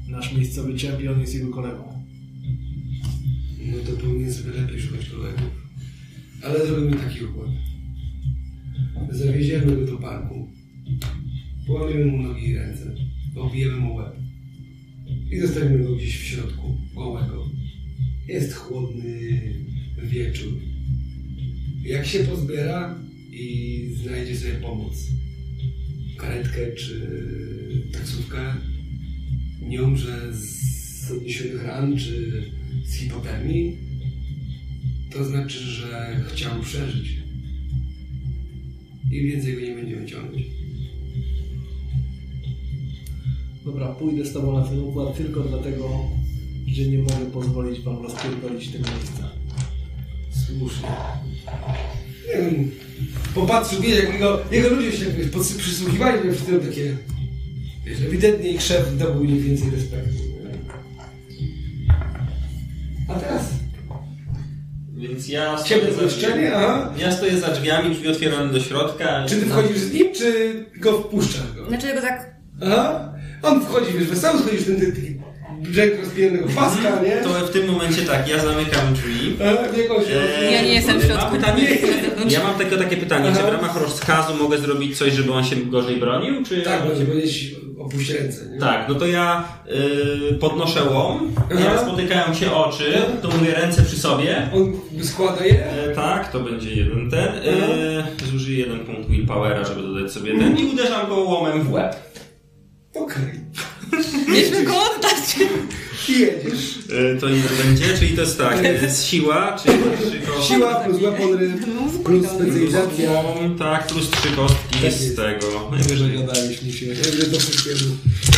nasz 0.07 0.33
miejscowy 0.33 0.77
czempion 0.77 1.19
jest 1.19 1.33
jego 1.33 1.51
kolegą. 1.51 2.03
No 3.65 3.77
to 3.85 4.01
powinien 4.01 4.33
sobie 4.33 4.51
lepiej 4.51 4.81
szukać 4.81 5.09
kolegów. 5.09 5.64
Ale 6.43 6.67
zrobimy 6.67 6.97
taki 6.97 7.25
układ. 7.25 7.49
Zawieziemy 9.09 9.65
go 9.65 9.85
do 9.85 9.97
parku. 9.97 10.47
Połamiemy 11.67 12.05
mu 12.05 12.23
nogi 12.23 12.49
i 12.49 12.55
ręce. 12.55 12.95
Obijemy 13.35 13.77
mu 13.77 13.95
łeb. 13.95 14.15
I 15.31 15.39
zostawimy 15.39 15.83
go 15.83 15.95
gdzieś 15.95 16.17
w 16.17 16.23
środku, 16.23 16.77
gołego. 16.95 17.49
Jest 18.27 18.53
chłodny 18.53 19.29
wieczór. 20.03 20.53
Jak 21.85 22.05
się 22.05 22.19
pozbiera 22.19 22.99
i 23.31 23.89
znajdzie 24.03 24.35
sobie 24.35 24.53
pomoc, 24.53 25.07
karetkę 26.17 26.71
czy 26.71 27.07
taksówkę, 27.93 28.53
nie 29.61 29.83
umrze 29.83 30.33
z 30.33 31.11
odniesionych 31.11 31.63
ran 31.63 31.97
czy 31.97 32.43
z 32.85 32.93
hipotermii, 32.93 33.77
to 35.15 35.25
znaczy, 35.25 35.59
że 35.59 36.21
chciał 36.27 36.61
przeżyć. 36.61 37.17
I 39.11 39.23
więcej 39.23 39.55
go 39.55 39.61
nie 39.61 39.75
będziemy 39.75 40.05
ciągnąć. 40.05 40.43
Dobra, 43.65 43.87
pójdę 43.87 44.25
z 44.25 44.33
tobą 44.33 44.59
na 44.59 44.65
ten 44.67 44.79
układ 44.79 45.17
tylko 45.17 45.43
dlatego, 45.43 46.09
że 46.67 46.85
nie 46.85 46.97
mogę 46.97 47.25
pozwolić 47.33 47.79
wam 47.79 48.03
rozpierdolić 48.03 48.69
tego 48.69 48.83
miejsca. 48.89 49.29
Słusznie. 50.31 50.89
Nie 52.27 52.51
wiem, 52.51 52.71
popatrzył, 53.35 53.81
wie, 53.81 53.89
jak 53.89 54.13
jego, 54.13 54.39
jego 54.51 54.69
ludzie 54.69 54.91
się 54.91 55.05
wiesz, 55.05 55.55
przysłuchiwali 55.57 56.23
wiesz, 56.23 56.37
w 56.37 56.45
tym 56.45 56.59
takie, 56.59 56.97
wiesz, 57.85 58.01
ewidentnie 58.01 58.49
ich 58.49 58.61
szef 58.61 58.97
dobył 58.97 59.23
im 59.23 59.39
więcej 59.39 59.69
respektu. 59.69 60.23
A 63.07 63.13
teraz? 63.13 63.64
Więc 65.07 65.27
ja 65.29 65.57
stoję 65.57 65.81
za 65.91 65.97
pomieszczenie, 65.97 66.33
drzwiami. 66.33 66.47
aha. 66.55 66.93
Ja 66.97 67.11
stoję 67.11 67.37
za 67.39 67.47
drzwiami, 67.47 67.95
drzwi 67.95 68.07
otwierane 68.07 68.53
do 68.53 68.59
środka. 68.59 69.25
Czy 69.27 69.35
ty 69.35 69.45
wchodzisz 69.45 69.77
z 69.77 69.93
nim, 69.93 70.13
czy 70.13 70.53
go 70.79 70.99
wpuszczasz 70.99 71.53
go? 71.55 71.67
Znaczy 71.67 71.93
go 71.93 72.01
tak... 72.01 72.35
Aha. 72.63 73.13
On 73.43 73.61
wchodzi, 73.65 73.93
wiesz, 73.97 74.07
wesoło 74.07 74.39
schodzisz 74.39 74.63
ten 74.65 74.79
ty- 74.79 74.91
taki 74.91 75.14
brzeg 75.61 75.99
rozpijanego 76.01 76.47
paska, 76.55 77.01
nie? 77.03 77.11
To 77.17 77.29
w 77.47 77.49
tym 77.51 77.67
momencie 77.67 78.01
tak, 78.01 78.27
ja 78.29 78.39
zamykam 78.39 78.93
drzwi. 78.93 79.37
Jakąś... 79.83 80.03
Eee, 80.09 80.53
Ja 80.53 80.61
nie 80.61 80.73
jestem 80.73 80.99
w 80.99 81.03
środku. 81.05 81.23
Mam 81.25 81.35
pytanie, 81.41 81.67
ja 82.29 82.43
mam 82.43 82.55
tylko 82.57 82.77
takie 82.77 82.97
pytanie, 82.97 83.31
czy 83.35 83.43
w 83.43 83.49
ramach 83.53 83.81
rozkazu 83.81 84.33
mogę 84.43 84.57
zrobić 84.57 84.97
coś, 84.97 85.13
żeby 85.13 85.33
on 85.33 85.43
się 85.43 85.55
gorzej 85.55 85.97
bronił, 85.97 86.43
czy... 86.43 86.61
Tak, 86.61 86.87
będzie 86.87 87.05
powiedzieć 87.05 87.55
opuść 87.79 88.09
ręce, 88.09 88.45
nie? 88.45 88.59
Tak, 88.59 88.89
no 88.89 88.95
to 88.95 89.05
ja 89.07 89.47
y, 90.31 90.33
podnoszę 90.33 90.83
łom, 90.83 91.31
Aha. 91.51 91.59
jak 91.59 91.79
spotykają 91.79 92.33
się 92.33 92.51
oczy, 92.51 92.93
to 93.21 93.27
mówię 93.27 93.51
ręce 93.55 93.81
przy 93.83 93.99
sobie. 93.99 94.49
On 94.53 94.73
składa 95.03 95.45
je. 95.45 95.65
E, 95.65 95.95
tak, 95.95 96.31
to 96.31 96.39
będzie 96.39 96.75
jeden 96.75 97.11
ten. 97.11 97.27
E, 97.27 98.27
zużyję 98.31 98.59
jeden 98.59 98.79
punkt 98.79 99.09
willpowera, 99.09 99.63
żeby 99.65 99.81
dodać 99.81 100.11
sobie 100.11 100.39
ten 100.39 100.57
i 100.57 100.65
uderzam 100.65 101.09
go 101.09 101.15
łomem 101.15 101.61
w 101.63 101.71
łeb. 101.71 101.95
Okej. 102.95 103.39
Mieliśmy 104.27 104.63
go 104.63 104.73
oddać. 104.91 105.35
I 106.09 106.11
jedziesz. 106.19 106.79
E, 107.15 107.19
to 107.19 107.29
ile 107.29 107.49
będzie? 107.63 107.97
Czyli 107.99 108.15
to 108.15 108.21
jest 108.21 108.37
tak, 108.37 108.57
to 108.61 108.67
jest 108.67 109.05
siła, 109.05 109.57
czyli 109.63 109.77
trzy 110.09 110.19
kostki. 110.27 110.53
Siła 110.53 110.75
plus 110.75 110.97
weaponry 111.01 111.53
plus 112.03 112.25
specjalizacja. 112.25 113.11
Tak, 113.59 113.87
plus 113.87 114.09
trzy 114.11 114.29
kostki 114.35 114.79
Tak 114.81 114.91
z 114.91 115.15
tego. 115.15 115.71
Gadaliśmy 116.17 116.71
się. 116.71 116.85
Jakby 116.85 117.27
do 117.27 117.39
wszystkiego. 117.39 117.79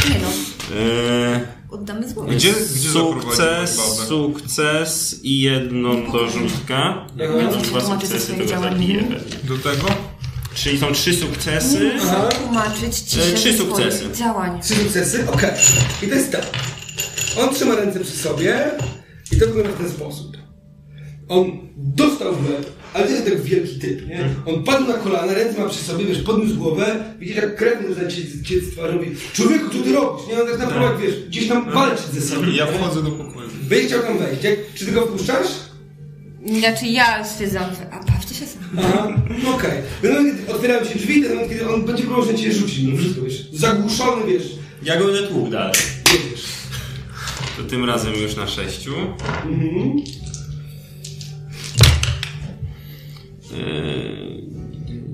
Nie 0.09 0.15
no, 0.21 0.27
E, 0.75 1.39
oddamy 1.69 2.09
złoto. 2.09 2.31
Gdzie- 2.31 2.53
gdzie 2.75 2.89
sukces, 2.89 3.79
sukces 4.07 5.19
i 5.23 5.39
jedną 5.41 6.11
dorzutka. 6.11 7.07
Jak 7.17 7.31
Będą 7.33 7.51
mam 7.55 7.61
dwa 7.61 7.81
sukcesy, 7.81 8.33
to 8.33 8.43
jeden. 8.43 9.19
do 9.43 9.57
tego 9.57 9.87
Czyli 10.63 10.79
są 10.79 10.91
trzy 10.93 11.13
sukcesy. 11.13 11.91
Aha. 12.01 12.29
Tłumaczyć 12.43 12.97
ci 12.99 13.19
E, 13.19 13.23
się 13.23 13.33
trzy 13.35 13.51
ze 13.51 13.57
swoich 13.57 13.57
sukcesy. 13.93 14.03
działań. 14.19 14.61
Trzy 14.61 14.75
sukcesy? 14.75 15.25
Okej. 15.33 15.49
I 16.03 16.07
to 16.07 16.15
jest 16.15 16.31
tak. 16.31 16.45
On 17.39 17.53
trzyma 17.55 17.75
ręce 17.75 17.99
przy 17.99 18.11
sobie 18.17 18.71
i 19.31 19.37
to 19.39 19.45
wygląda 19.45 19.69
w 19.71 19.77
ten 19.77 19.89
sposób. 19.89 20.37
On 21.29 21.51
dostał 21.77 22.35
w 22.35 22.49
łeb, 22.49 22.71
ale 22.93 23.05
to 23.05 23.11
jest 23.11 23.25
tak 23.25 23.41
wielki 23.41 23.79
typ, 23.79 24.07
nie? 24.07 24.29
On 24.45 24.63
padł 24.63 24.87
na 24.87 24.93
kolana, 24.93 25.33
ręce 25.33 25.61
ma 25.61 25.69
przy 25.69 25.83
sobie, 25.83 26.05
wiesz, 26.05 26.21
podniósł 26.21 26.55
głowę, 26.55 27.13
widzisz 27.19 27.35
jak 27.35 27.55
krew 27.55 27.81
mu 27.89 27.93
zaciec 27.95 28.25
ciec 28.45 28.63
z 28.63 28.71
twarzy, 28.71 28.93
mówi 28.95 29.15
człowieku, 29.33 29.65
co 29.69 29.83
ty 29.83 29.93
robisz? 29.93 30.27
Nie, 30.27 30.41
on 30.41 30.47
tak 30.47 30.59
naprawdę, 30.59 31.03
wiesz, 31.07 31.15
gdzieś 31.27 31.47
tam 31.47 31.71
walczyć 31.71 32.05
ze 32.13 32.21
sobą. 32.21 32.47
Ja 32.51 32.65
wchodzę 32.65 33.03
do 33.03 33.11
pokoju. 33.11 33.49
Będzie 33.61 33.87
chciał 33.87 34.01
tam 34.01 34.17
wejść. 34.17 34.43
Jak, 34.43 34.55
czy 34.75 34.85
ty 34.85 34.91
go 34.91 35.01
wpuszczasz? 35.01 35.47
Znaczy 36.47 36.85
ja 36.85 37.25
stwierdzam, 37.25 37.63
że 37.75 37.93
a 37.93 38.03
bawcie 38.03 38.35
się 38.35 38.45
sam. 38.45 38.61
Aha, 38.77 39.13
okej. 39.55 39.81
Okay. 40.01 40.13
moment, 40.13 40.39
kiedy 40.39 40.53
otwierają 40.53 40.85
się 40.85 40.99
drzwi, 40.99 41.23
ten 41.23 41.33
moment, 41.33 41.49
kiedy 41.49 41.69
on 41.69 41.85
będzie 41.85 42.03
próbował 42.03 42.25
że 42.31 42.35
cię 42.35 42.53
rzucić, 42.53 42.83
no 42.83 42.97
wszystko, 42.97 43.21
wiesz, 43.21 43.49
zagłuszony, 43.53 44.31
wiesz, 44.31 44.43
Ja 44.83 44.99
go 44.99 45.05
będę 45.05 45.27
tłukł 45.27 45.49
dalej. 45.49 45.73
jedziesz. 46.13 46.45
To 47.57 47.63
tym 47.63 47.85
razem 47.85 48.13
już 48.13 48.35
na 48.35 48.47
sześciu. 48.47 48.93
Mhm. 49.45 50.01
Eee, 53.53 54.43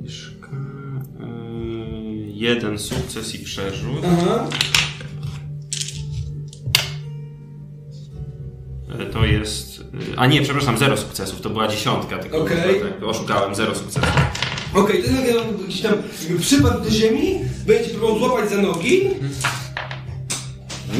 dyszka, 0.04 0.48
eee, 1.22 2.40
jeden 2.40 2.80
sukces 2.80 3.36
i 3.36 3.40
przerzut. 3.40 4.04
Aha. 4.06 4.50
E, 9.00 9.06
To 9.06 9.26
jest. 9.26 9.73
E, 9.94 10.20
A 10.20 10.26
nie, 10.28 10.42
przepraszam, 10.42 10.78
zero 10.78 10.98
sukcesów. 10.98 11.42
To 11.42 11.50
była 11.50 11.68
dziesiątka, 11.68 12.18
tylko 12.18 12.38
Okej. 12.38 12.58
tak, 12.82 13.04
oszukałem, 13.10 13.56
zero 13.56 13.76
sukcesów. 13.76 14.12
Okej, 14.74 15.04
to 15.04 15.12
jest 15.12 15.28
jak 15.28 15.38
on 15.38 15.66
gdzieś 15.68 15.82
tam 15.82 15.94
przypadł 16.40 16.84
do 16.84 16.90
ziemi, 16.90 17.40
będzie 17.68 17.90
próbował 17.90 18.20
złapać 18.20 18.50
za 18.50 18.58
nogi. 18.62 19.02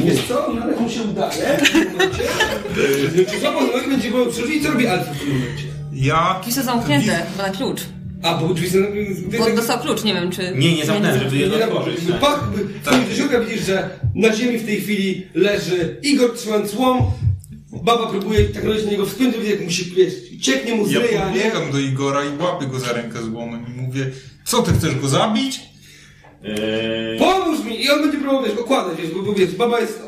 Wiesz 0.04 0.20
co? 0.28 0.52
Nawet 0.52 0.80
mu 0.80 0.88
się 0.90 1.02
udaje 1.02 1.58
w 1.58 1.70
tym 1.72 1.92
momencie. 1.92 2.22
Czy 3.30 3.40
złapał 3.40 3.66
za 3.66 3.72
nogi, 3.72 3.88
będzie 3.88 4.08
próbował 4.08 4.32
przerzucić, 4.32 4.62
co 4.62 4.70
robi 4.72 4.86
Alfie 4.86 5.14
w 5.14 5.18
tym 5.18 5.28
momencie? 5.28 5.64
Ja... 5.92 6.38
Drzwi 6.40 6.52
są 6.52 6.62
zamknięte, 6.62 7.26
chyba 7.32 7.48
na 7.48 7.54
klucz. 7.54 7.80
A, 8.22 8.34
bo 8.34 8.54
drzwi 8.54 8.70
są... 8.70 8.78
Bo 9.38 9.56
dostał 9.56 9.78
klucz, 9.80 10.04
nie 10.04 10.14
wiem 10.14 10.30
czy... 10.30 10.52
Nie, 10.56 10.76
nie 10.76 10.86
zamknąłem, 10.86 11.20
żeby 11.20 11.36
je 11.36 11.48
Nie 11.48 11.64
otworzyć. 11.64 11.98
tak. 12.20 13.08
do 13.08 13.14
środka, 13.14 13.40
widzisz, 13.40 13.66
że 13.66 13.90
na 14.14 14.36
ziemi 14.36 14.58
w 14.58 14.66
tej 14.66 14.80
chwili 14.80 15.26
leży 15.34 15.96
Igor 16.02 16.34
trzymając 16.36 16.74
łom. 16.74 16.98
Baba 17.82 18.06
próbuje 18.06 18.44
tak 18.44 18.64
robić 18.64 18.84
na 18.84 18.90
niego 18.90 19.06
wspiąć, 19.06 19.36
widzę, 19.36 19.50
jak 19.50 19.64
mu 19.64 19.70
się, 19.70 19.84
wiesz, 19.96 20.14
cieknie 20.40 20.74
mu 20.74 20.86
z 20.86 20.92
Ja 20.92 21.00
ryja, 21.00 21.18
nie? 21.18 21.24
podbiegam 21.40 21.72
do 21.72 21.78
Igora 21.78 22.20
i 22.24 22.42
łapię 22.42 22.66
go 22.66 22.78
za 22.80 22.92
rękę 22.92 23.22
z 23.22 23.28
łomem 23.28 23.66
i 23.68 23.80
mówię, 23.80 24.10
co 24.44 24.62
ty 24.62 24.72
chcesz 24.72 24.94
go 24.94 25.08
zabić? 25.08 25.60
Eee, 26.44 27.18
Pomóż 27.18 27.64
mi! 27.64 27.84
I 27.84 27.90
on 27.90 28.02
będzie 28.02 28.18
próbował, 28.18 28.44
wiesz, 28.44 28.58
okładać, 28.58 28.98
wiesz, 29.02 29.10
bo, 29.10 29.22
bo 29.22 29.32
wiesz, 29.34 29.54
baba 29.54 29.80
jest 29.80 30.02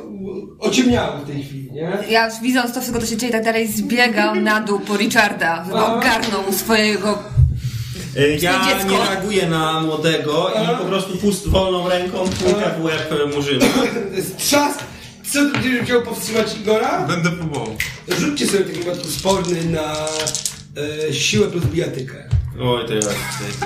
ociemniała 0.58 1.16
w 1.16 1.26
tej 1.26 1.42
chwili, 1.44 1.72
nie? 1.72 1.98
Ja 2.08 2.30
widząc 2.42 2.74
to 2.74 2.80
wszystko, 2.80 3.00
co 3.00 3.06
się 3.06 3.16
dzieje 3.16 3.30
i 3.30 3.32
tak 3.32 3.44
dalej, 3.44 3.68
zbiegam 3.68 4.44
na 4.44 4.60
dół 4.60 4.80
po 4.80 4.96
Richarda, 4.96 5.64
żeby 5.64 5.78
A. 5.78 5.94
ogarnął 5.96 6.52
swojego... 6.52 7.18
e, 8.16 8.28
ja 8.28 8.64
dziecko. 8.64 8.90
nie 8.90 8.98
reaguję 8.98 9.46
na 9.48 9.80
młodego 9.80 10.50
i 10.64 10.78
po 10.78 10.84
prostu 10.84 11.16
pust 11.18 11.48
wolną 11.48 11.88
ręką 11.88 12.18
pójdę 12.18 12.74
w 12.80 12.84
łeb 12.84 13.12
murzyna. 13.34 13.66
Trzask! 14.38 14.80
Co 15.32 15.44
ty 15.46 15.52
będziesz 15.52 15.84
chciał 15.84 16.02
powstrzymać 16.02 16.56
Igora? 16.60 17.06
Będę 17.06 17.30
próbował. 17.30 17.76
Rzućcie 18.20 18.46
sobie 18.46 18.58
w 18.58 18.66
takim 18.68 18.82
wypadku 18.82 19.08
sporny 19.10 19.64
na 19.64 20.06
e, 21.08 21.14
siłę 21.14 21.46
plus 21.48 21.64
bijatykę. 21.64 22.14
Oj, 22.60 22.86
to 22.86 22.94
ja... 22.94 23.00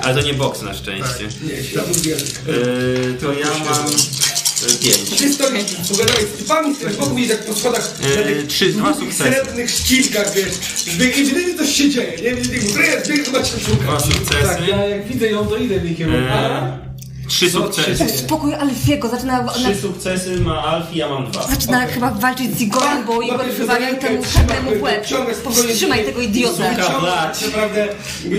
Ale 0.03 0.15
to 0.21 0.27
nie 0.27 0.33
boks 0.33 0.61
na 0.61 0.73
szczęście. 0.73 1.27
Nie, 1.57 1.63
siła 1.63 1.83
plus 1.83 2.01
bijatyka. 2.01 2.39
Eee, 2.47 3.13
to 3.21 3.33
ja 3.33 3.47
mam... 3.65 3.85
e, 3.87 4.83
Pięć. 4.83 5.09
Ty 5.17 5.33
stoisz, 5.33 5.63
pogadałeś 5.91 6.23
z 6.35 6.37
typami, 6.37 6.75
z 6.75 6.79
tym 6.79 6.93
boku 6.95 7.15
widzisz 7.15 7.31
jak 7.31 7.45
po 7.45 7.55
schodach 7.55 7.91
na 8.01 8.07
Eee, 8.07 8.25
tych 8.35 8.47
trzy, 8.47 8.69
dwa 8.73 8.91
długich, 8.93 9.13
sukcesy. 9.13 9.35
srebrnych 9.35 9.69
szkilkach, 9.71 10.33
wiesz, 10.35 10.53
zbieg, 10.95 11.17
i 11.17 11.25
wtedy 11.25 11.57
coś 11.57 11.75
się 11.75 11.89
dzieje, 11.89 12.17
nie? 12.21 12.35
Widzisz, 12.35 12.53
jak 12.53 12.63
zbieg, 12.71 13.05
zbieg, 13.05 13.25
chyba 13.25 13.43
cię 13.43 13.59
szuka. 13.59 13.83
Dwa 13.83 13.97
Tak, 13.97 14.01
sukcesy. 14.13 14.69
ja 14.69 14.85
jak 14.85 15.07
widzę 15.07 15.27
ją, 15.27 15.47
to 15.47 15.57
idę 15.57 15.79
w 15.79 15.85
jej 15.85 15.95
kierunku. 15.95 16.19
Eee, 16.33 16.90
trzy 17.31 17.49
sukcesy. 17.49 18.09
Spokój 18.09 18.53
Alfiego, 18.53 19.09
zaczyna... 19.09 19.41
Na, 19.43 19.51
Trzy 19.51 19.75
sukcesy 19.75 20.39
ma 20.41 20.63
Alfie, 20.63 20.97
ja 20.99 21.09
mam 21.09 21.31
dwa. 21.31 21.47
zaczyna 21.47 21.87
chyba 21.87 22.11
walczyć 22.11 22.57
z 22.57 22.61
Igorem, 22.61 23.05
bo 23.07 23.21
Igor 23.21 23.45
rękę, 23.79 24.07
temu 24.07 24.23
czarnemu 24.33 24.79
w 24.79 24.81
łeb. 24.81 25.05
Powstrzymaj 25.43 26.05
tego 26.05 26.21
idiotę. 26.21 26.55
Suka. 26.55 26.83
Ciąga 26.87 26.99
blać. 26.99 27.39
tak 27.39 27.51
naprawdę 27.51 27.87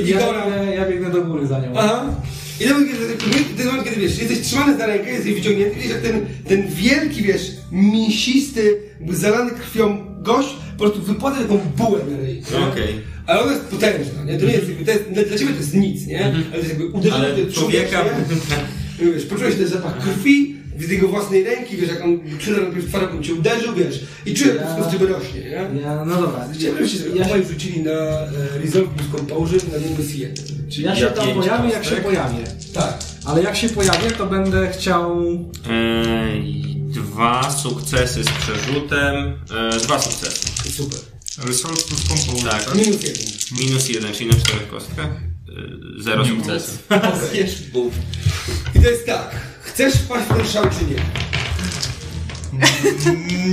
Igora. 0.06 0.44
biegnę, 0.46 0.74
ja 0.74 0.88
biegnę 0.88 1.10
do 1.10 1.22
góry 1.22 1.46
za 1.46 1.58
nią. 1.60 1.72
Aha. 1.76 2.04
I 2.60 2.64
ten 2.64 2.72
moment, 2.72 2.90
kiedy, 2.92 3.44
ten 3.56 3.66
moment, 3.66 3.84
kiedy 3.84 4.00
wiesz, 4.00 4.18
jesteś 4.18 4.40
trzymany 4.40 4.78
za 4.78 4.86
rękę, 4.86 5.10
jesteś 5.12 5.34
wyciągnięty, 5.34 5.74
widzisz 5.74 5.90
jak 5.90 6.00
ten, 6.00 6.26
ten 6.48 6.68
wielki, 6.68 7.22
wiesz, 7.22 7.42
mięsisty, 7.72 8.76
jakby 9.00 9.16
zalany 9.16 9.50
krwią 9.50 10.04
gość 10.22 10.48
po 10.78 10.84
prostu 10.84 11.02
wypłaca 11.02 11.38
taką 11.38 11.58
bułę 11.76 11.98
na 12.10 12.16
ryj. 12.16 12.42
Okej. 12.72 12.94
Ale 13.26 13.40
ona 13.42 13.52
jest 13.52 13.64
potężna, 13.64 14.24
nie? 14.24 14.38
To 14.38 14.46
nie 14.46 14.52
jest, 14.52 14.68
jakby- 14.68 14.84
to 14.84 14.90
jest, 14.90 15.04
dla 15.10 15.38
ciebie 15.38 15.52
to 15.52 15.58
jest 15.60 15.74
nic, 15.74 16.06
nie? 16.06 16.24
Ale 16.24 16.42
to 16.42 16.56
jest 16.56 16.68
jakby 16.68 16.86
uderzenie 16.86 17.24
Ale 17.24 17.46
człowieka... 17.52 18.04
nie? 18.04 18.36
Wiesz, 19.02 19.24
poczułeś 19.26 19.54
ten 19.54 19.66
zapach 19.68 19.98
krwi, 19.98 20.56
z 20.78 20.90
jego 20.90 21.08
własnej 21.08 21.44
ręki, 21.44 21.76
wiesz, 21.76 21.88
jak 21.90 22.04
on 22.04 22.20
przydarł 22.38 22.62
najpierw 22.62 22.86
twarz, 22.88 23.02
on 23.16 23.22
cię 23.22 23.34
uderzył, 23.34 23.74
wiesz, 23.74 24.00
i 24.26 24.34
czujesz, 24.34 24.56
jak 24.56 24.64
wszystko 24.66 24.88
z 24.88 24.92
ciebie 24.92 25.06
rośnie, 25.06 25.40
nie? 25.40 25.80
Ja, 25.80 26.04
no 26.04 26.20
dobra. 26.22 26.48
Chciałem, 26.54 26.76
żebyście 26.76 26.98
Ja 27.08 27.14
ja 27.16 27.24
się, 27.28 27.42
się 27.42 27.48
rzucili 27.48 27.82
na 27.82 27.90
e, 27.90 28.28
Resolve 28.64 28.88
plus 28.88 29.08
Composure 29.16 29.60
na 29.72 29.88
minus 29.88 30.14
jeden. 30.14 30.44
czy 30.70 30.82
ja 30.82 30.96
się 30.96 31.02
Ja 31.04 31.10
tam 31.10 31.28
pojawię, 31.34 31.68
jak 31.70 31.84
się 31.84 31.90
kostek. 31.90 32.04
pojawię. 32.04 32.44
Tak. 32.74 32.98
Ale 33.24 33.42
jak 33.42 33.56
się 33.56 33.68
pojawię, 33.68 34.10
to 34.10 34.26
będę 34.26 34.70
chciał... 34.70 35.22
Eee, 35.70 36.76
dwa 36.88 37.50
sukcesy 37.50 38.24
z 38.24 38.28
przerzutem. 38.28 39.14
Eee, 39.16 39.80
dwa 39.82 40.00
sukcesy. 40.00 40.72
Super. 40.72 40.98
Resolve 41.46 41.84
plus 41.84 42.02
composer, 42.04 42.50
Tak. 42.50 42.64
tak? 42.64 42.74
Minus 42.74 43.02
jeden. 43.02 43.22
Minus 43.60 43.88
jeden, 43.88 44.12
czyli 44.12 44.30
na 44.30 44.36
czterech 44.36 44.68
kostkach. 44.68 45.10
Eee, 45.56 46.02
zero 46.02 46.24
sukcesów. 46.24 46.78
Zjesz 47.32 47.62
bób. 47.72 47.94
I 48.74 48.80
to 48.82 48.90
jest 48.90 49.06
tak. 49.06 49.30
Chcesz 49.62 49.94
wpaść 49.94 50.26
w 50.28 50.36
ten 50.36 50.46
szał, 50.46 50.64
czy 50.64 50.84
nie? 50.84 51.02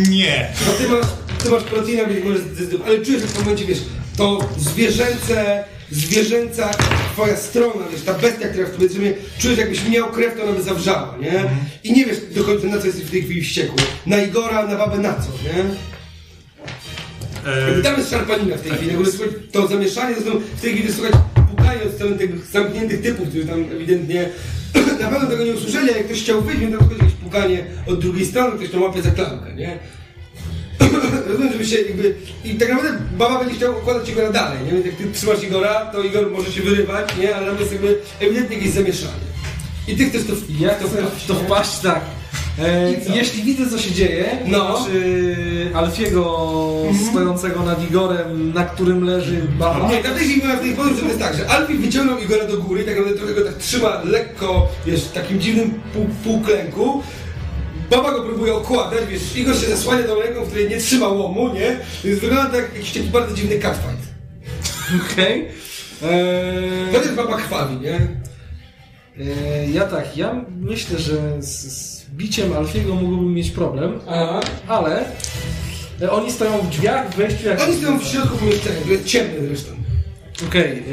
Nie. 0.10 0.50
No 0.68 0.74
ty 0.74 0.88
masz, 0.88 1.06
ty 1.44 1.50
masz 1.50 1.64
proteina, 1.64 2.06
więc 2.06 2.26
możesz 2.26 2.42
zdecydować, 2.42 2.88
ale 2.88 3.06
czujesz, 3.06 3.22
że 3.22 3.28
w 3.28 3.34
tym 3.34 3.42
momencie, 3.42 3.66
wiesz, 3.66 3.80
to 4.18 4.50
zwierzęce, 4.58 5.64
zwierzęca 5.92 6.70
twoja 7.14 7.38
strona, 7.38 7.86
wiesz, 7.92 8.02
ta 8.02 8.14
bestia, 8.14 8.48
która 8.48 8.68
w 8.68 8.72
tobie 8.72 8.90
trzymie, 8.90 9.14
czujesz, 9.40 9.58
jakbyś 9.58 9.88
miał 9.90 10.12
krew, 10.12 10.38
to 10.38 10.44
ona 10.44 10.52
by 10.54 10.64
zawrzała, 10.64 11.18
nie? 11.22 11.44
I 11.84 11.94
nie 11.94 12.06
wiesz 12.06 12.18
do 12.36 12.44
końca, 12.44 12.68
na 12.68 12.80
co 12.80 12.86
jesteś 12.86 13.06
w 13.06 13.12
tej 13.12 13.24
chwili 13.24 13.42
wściekły. 13.42 13.78
Na 14.06 14.18
Igora, 14.22 14.68
na 14.68 14.76
babę, 14.76 14.98
na 14.98 15.14
co, 15.14 15.30
nie? 15.44 15.64
E, 17.52 17.80
I 17.80 17.84
tam 17.84 17.98
jest 17.98 18.10
szarpanina 18.10 18.58
w 18.58 18.62
tej 18.62 18.72
chwili. 18.72 18.92
W 18.92 18.96
ogóle 18.96 19.12
słuchaj, 19.12 19.30
to 19.52 19.68
zamieszanie, 19.68 20.16
zresztą 20.16 20.40
w 20.58 20.62
tej 20.62 20.74
chwili 20.74 20.94
słuchać 20.94 21.14
pukanie 21.70 21.90
od 21.90 21.96
strony 21.96 22.18
tych 22.18 22.46
zamkniętych 22.46 23.02
typów, 23.02 23.30
którzy 23.30 23.46
tam 23.46 23.64
ewidentnie 23.64 24.30
na 25.02 25.08
pewno 25.08 25.30
tego 25.30 25.44
nie 25.44 25.52
usłyszeli, 25.52 25.88
jak 25.88 26.06
ktoś 26.06 26.22
chciał 26.22 26.42
wyjść, 26.42 26.62
tam 26.62 26.80
słychać 26.80 26.98
jakieś 27.00 27.14
pukanie 27.14 27.66
od 27.88 28.00
drugiej 28.00 28.26
strony, 28.26 28.58
ktoś 28.58 28.70
tam 28.70 28.82
łapie 28.82 29.02
za 29.02 29.12
klamkę, 29.12 29.54
nie? 29.56 29.80
Rozumiem, 31.28 31.52
żeby 31.52 31.66
się 31.66 31.82
jakby... 31.82 32.16
I 32.46 32.56
tak 32.56 32.70
naprawdę 32.70 33.00
baba 33.18 33.40
będzie 33.40 33.56
chciał 33.56 33.78
układać 33.78 34.10
Igora 34.10 34.32
dalej, 34.32 34.60
nie? 34.66 34.72
Więc 34.72 34.86
jak 34.86 34.96
ty 34.96 35.12
trzymasz 35.14 35.44
Igora, 35.44 35.86
to 35.86 36.04
Igor 36.04 36.32
może 36.32 36.52
się 36.52 36.62
wyrywać, 36.62 37.18
nie? 37.18 37.36
Ale 37.36 37.48
tam 37.48 37.60
jest 37.60 37.72
jakby 37.72 38.00
ewidentnie 38.20 38.58
jakieś 38.58 38.72
zamieszanie. 38.72 39.30
I 39.88 39.96
ty 39.98 40.10
chcesz 40.10 40.24
to... 40.24 40.34
Ja 40.60 40.70
to 40.70 40.88
to 41.28 41.34
wpaść 41.34 41.80
tak. 41.80 42.02
E, 42.62 42.94
jeśli 43.16 43.44
widzę, 43.44 43.70
co 43.70 43.78
się 43.78 43.92
dzieje, 43.92 44.38
No. 44.46 44.86
czy 44.88 45.06
Alfiego 45.74 46.50
stojącego 47.12 47.64
nad 47.64 47.90
Igorem, 47.90 48.54
na 48.54 48.64
którym 48.66 49.04
leży 49.04 49.42
baba, 49.60 49.90
Nie, 49.92 50.04
tam 50.04 50.14
też 50.14 50.28
ich 50.28 50.44
w 50.44 50.60
tej 50.62 50.74
powiem, 50.76 50.96
że 50.96 51.02
to 51.02 51.08
jest 51.08 51.20
tak, 51.20 51.36
że 51.38 51.48
Alfie 51.50 51.74
wyciągnął 51.78 52.20
Igora 52.20 52.46
do 52.48 52.58
góry 52.58 52.84
tak 52.84 52.96
naprawdę 52.98 53.18
trochę 53.18 53.34
go 53.34 53.42
tak 53.46 53.58
trzyma 53.58 54.02
lekko, 54.06 54.68
wiesz, 54.86 55.04
w 55.06 55.12
takim 55.12 55.40
dziwnym 55.40 55.82
pół, 55.94 56.06
półklęku. 56.24 57.04
Baba 57.90 58.12
go 58.12 58.24
próbuje 58.24 58.54
okładać, 58.54 59.00
wiesz, 59.10 59.36
Igor 59.36 59.56
się 59.56 59.68
zasłania 59.68 60.04
tą 60.04 60.22
ręką, 60.22 60.44
w 60.44 60.48
której 60.48 60.70
nie 60.70 60.78
trzyma 60.78 61.08
łomu, 61.08 61.54
nie? 61.54 61.78
Więc 62.04 62.20
wygląda 62.20 62.46
tak 62.52 62.62
jak 62.62 62.76
jakiś 62.76 62.92
taki 62.94 63.06
bardzo 63.08 63.36
dziwny 63.36 63.60
catfight. 63.60 64.08
okej. 65.14 65.46
Eee, 66.04 66.94
Chociaż 66.94 67.12
baba 67.16 67.38
krwawi, 67.38 67.78
nie? 67.78 67.94
e, 69.26 69.68
ja 69.74 69.86
tak, 69.86 70.18
ja 70.18 70.46
myślę, 70.60 71.00
że 71.00 71.18
z, 71.40 71.48
z 71.72 71.99
biciem 72.20 72.54
Alfiego 72.54 72.96
mógłbym 72.96 73.34
mieć 73.34 73.52
problem, 73.52 74.00
Aha. 74.08 74.40
ale 74.68 75.06
e, 76.02 76.12
oni 76.12 76.32
stoją 76.32 76.58
w 76.62 76.70
drzwiach, 76.70 77.10
w 77.14 77.16
wejściu 77.16 77.48
jak... 77.48 77.62
Oni 77.62 77.76
stoją 77.76 78.00
w 78.00 78.04
środku 78.04 78.38
pomieszczenia, 78.38 79.04
ciemne 79.06 79.48
zresztą. 79.48 79.72
Okej, 80.48 80.84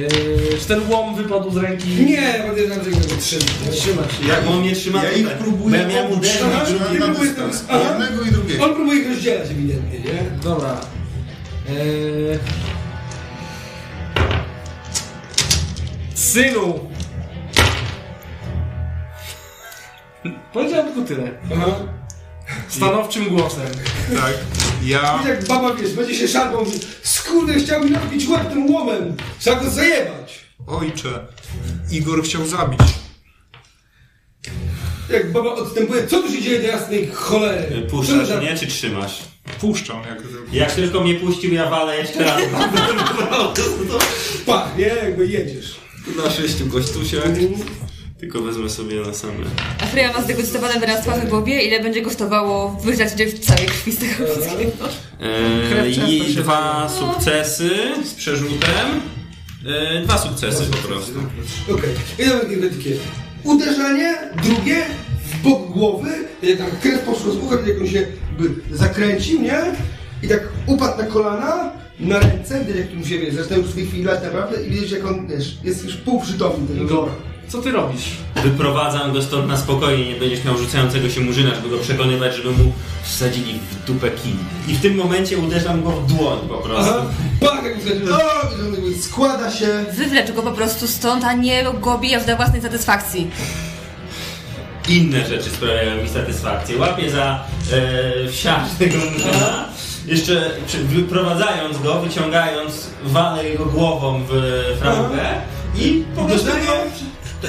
e, 0.55 0.59
czy 0.59 0.67
ten 0.67 0.81
łom 0.91 1.15
wypadł 1.15 1.51
z 1.51 1.57
ręki? 1.57 1.89
Nie, 1.89 2.45
podejrzewam, 2.49 2.85
że 2.85 2.91
go 2.91 3.17
trzyma. 3.21 3.45
nie? 3.67 3.73
Trzymać 3.73 4.13
się. 4.13 4.29
Jak 4.29 4.47
on 4.47 4.61
mnie 4.61 4.75
trzyma 4.75 5.05
Ja 5.05 5.13
ich 5.13 5.25
Bo 5.25 5.31
próbuję 5.39 5.79
ja 5.79 5.89
miałem 5.89 6.13
uderzyć. 6.13 6.41
Żeby 6.69 6.99
na 6.99 7.07
próbuję 7.07 7.31
dystans. 7.31 7.65
Jednego 7.91 8.23
i 8.23 8.31
drugiego. 8.31 8.65
On 8.65 8.75
próbuje 8.75 9.01
ich 9.01 9.09
rozdzielać 9.09 9.51
ewidentnie, 9.51 9.99
nie? 9.99 10.23
Dobra. 10.43 10.81
Eee... 11.71 12.39
Synu! 16.15 16.96
Powiedziałem 20.53 20.87
tylko 20.87 21.09
tyle. 21.09 21.31
Aha. 21.55 21.67
Stanowczym 22.69 23.29
głosem. 23.29 23.67
Tak. 24.17 24.35
Ja... 24.85 25.13
Widzisz 25.13 25.29
jak 25.29 25.45
baba, 25.45 25.75
wiesz, 25.75 25.93
będzie 25.93 26.15
się 26.15 26.29
szarpał, 26.29 26.65
mówi, 26.65 26.79
skurde, 27.03 27.55
chciał 27.55 27.85
mi 27.85 27.91
napić 27.91 28.29
łeb 28.29 28.51
tym 28.53 28.71
łomem, 28.71 29.17
trzeba 29.39 29.61
go 29.61 29.71
zajebać. 29.71 30.41
Ojcze. 30.67 31.27
Igor 31.91 32.23
chciał 32.25 32.47
zabić. 32.47 32.81
Jak 35.11 35.33
baba 35.33 35.55
odstępuje, 35.55 36.07
co 36.07 36.23
tu 36.23 36.33
się 36.33 36.43
dzieje 36.43 36.61
do 36.61 36.67
jasnej 36.67 37.11
cholery? 37.13 37.87
Puszczasz 37.91 38.41
mnie, 38.41 38.57
czy 38.59 38.67
trzymasz? 38.67 39.19
Puszczam, 39.61 40.03
jak... 40.09 40.19
Jak 40.53 40.73
tylko 40.73 41.01
mnie 41.01 41.15
puścił, 41.15 41.55
ja 41.55 41.71
walę 41.71 41.97
jeszcze 41.97 42.25
raz. 42.25 42.43
Pach, 44.47 44.77
nie? 44.79 44.87
Jakby 44.87 45.27
jedziesz. 45.27 45.77
Na 46.25 46.31
sześciu 46.31 46.67
gościusiach. 46.67 47.25
Tylko 48.21 48.43
wezmę 48.43 48.71
sobie 48.71 49.01
na 49.01 49.15
same. 49.15 49.45
A 49.81 49.87
Freya 49.87 50.13
ma 50.13 50.23
zdegustowane 50.23 50.81
wyrastwa 50.81 51.13
w 51.13 51.29
głowie, 51.29 51.63
ile 51.63 51.83
będzie 51.83 52.03
kosztowało 52.03 52.71
wylać 52.85 53.13
w 53.13 53.39
całej 53.39 53.67
krwi 53.67 53.93
z 53.93 53.99
tego 53.99 54.33
wszystkiego. 54.33 54.73
Eee, 55.21 55.95
często 55.95 56.07
I 56.07 56.35
dwa 56.35 56.89
sukcesy 56.89 57.71
z 58.05 58.15
przerzutem. 58.15 58.87
Eee, 59.69 60.05
dwa 60.05 60.19
sukcesy 60.19 60.65
po 60.65 60.89
prostu. 60.89 61.13
Okej. 61.71 61.91
I 62.19 62.29
nawet 62.29 62.51
nie 62.51 62.57
takie 62.57 62.97
uderzenie, 63.45 64.15
drugie, 64.43 64.87
w 65.25 65.43
bok 65.43 65.71
głowy, 65.71 66.11
jak 66.43 66.59
tam 66.59 66.71
krew 66.83 67.01
poszła 67.01 67.33
z 67.33 67.37
ucha, 67.37 67.57
jak 67.67 67.81
on 67.81 67.89
się 67.89 68.07
zakręcił, 68.71 69.43
nie? 69.43 69.63
I 70.23 70.29
tak 70.29 70.49
upadł 70.67 70.99
na 71.03 71.07
kolana, 71.07 71.73
na 72.01 72.19
ręce, 72.19 72.65
tu 72.91 72.97
mu 72.97 73.07
się, 73.07 73.19
wiesz, 73.19 73.35
zaczynają 73.35 73.63
już 73.63 73.71
w 73.71 73.75
tej 73.75 73.87
chwili 73.87 74.05
lać 74.05 74.23
naprawdę 74.23 74.63
i 74.63 74.71
widzisz 74.71 74.91
jak 74.91 75.07
on, 75.07 75.27
wiesz, 75.27 75.59
jest 75.65 75.85
już 75.85 75.97
półprzytomny. 75.97 76.67
ten 76.67 76.85
Igor. 76.85 77.09
Co 77.49 77.59
ty 77.63 77.71
robisz? 77.73 78.05
Wyprowadzam 78.43 79.13
go 79.13 79.23
stąd 79.23 79.47
na 79.49 79.57
spokojnie, 79.57 80.09
nie 80.13 80.21
będziesz 80.21 80.45
miał 80.45 80.59
rzucającego 80.59 81.11
się 81.11 81.21
murzyna, 81.21 81.55
żeby 81.55 81.69
go 81.69 81.79
przekonywać, 81.79 82.37
żeby 82.37 82.51
mu 82.51 82.73
wsadzili 83.03 83.59
w 83.71 83.85
dupę 83.87 84.11
kij. 84.11 84.35
I 84.69 84.75
w 84.75 84.81
tym 84.83 84.95
momencie 84.95 85.39
uderzam 85.39 85.83
go 85.83 85.91
w 85.91 86.07
dłoń 86.07 86.39
po 86.49 86.55
prostu. 86.59 86.93
Aha, 86.97 87.07
bach, 87.41 87.65
jak 87.65 87.81
wtedy, 87.81 88.15
o, 88.15 88.19
składa 89.03 89.51
się. 89.51 89.67
Wywlecz 89.93 90.33
go 90.33 90.43
po 90.43 90.53
prostu 90.53 90.89
stąd, 90.89 91.25
a 91.25 91.33
nie 91.33 91.65
go 91.81 91.99
bijesz 91.99 92.25
dla 92.25 92.37
własnej 92.37 92.63
satysfakcji. 92.63 93.31
Inne 94.89 95.27
rzeczy 95.27 95.51
sprawiają 95.51 96.03
mi 96.03 96.09
satysfakcję. 96.09 96.79
Łapię 96.79 97.11
za 97.11 97.45
e, 97.73 98.29
wsiarz 98.29 98.69
tego 98.79 98.95
murzyna, 99.13 99.65
jeszcze 100.07 100.51
przy- 100.67 100.79
wyprowadzając 100.85 101.79
go, 101.79 102.01
wyciągając, 102.01 102.87
walę 103.05 103.49
jego 103.49 103.65
głową 103.67 104.23
w 104.29 104.33
framugę 104.81 105.35
i 105.79 106.05
po 106.17 106.25
prostu 106.25 106.47
go, 106.47 106.73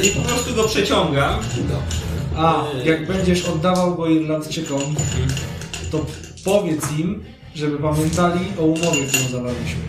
i 0.04 0.10
po 0.10 0.22
prostu 0.22 0.56
go 0.56 0.64
przeciągam. 0.64 1.40
A, 2.38 2.64
jak 2.84 3.08
będziesz 3.08 3.46
oddawał 3.46 3.96
go 3.96 4.08
Irlandczykom, 4.08 4.82
to 5.92 6.06
powiedz 6.46 6.84
im, 7.00 7.24
żeby 7.56 7.78
pamiętali 7.78 8.40
o 8.60 8.62
umowie, 8.62 9.08
którą 9.08 9.30
zawarliśmy. 9.30 9.82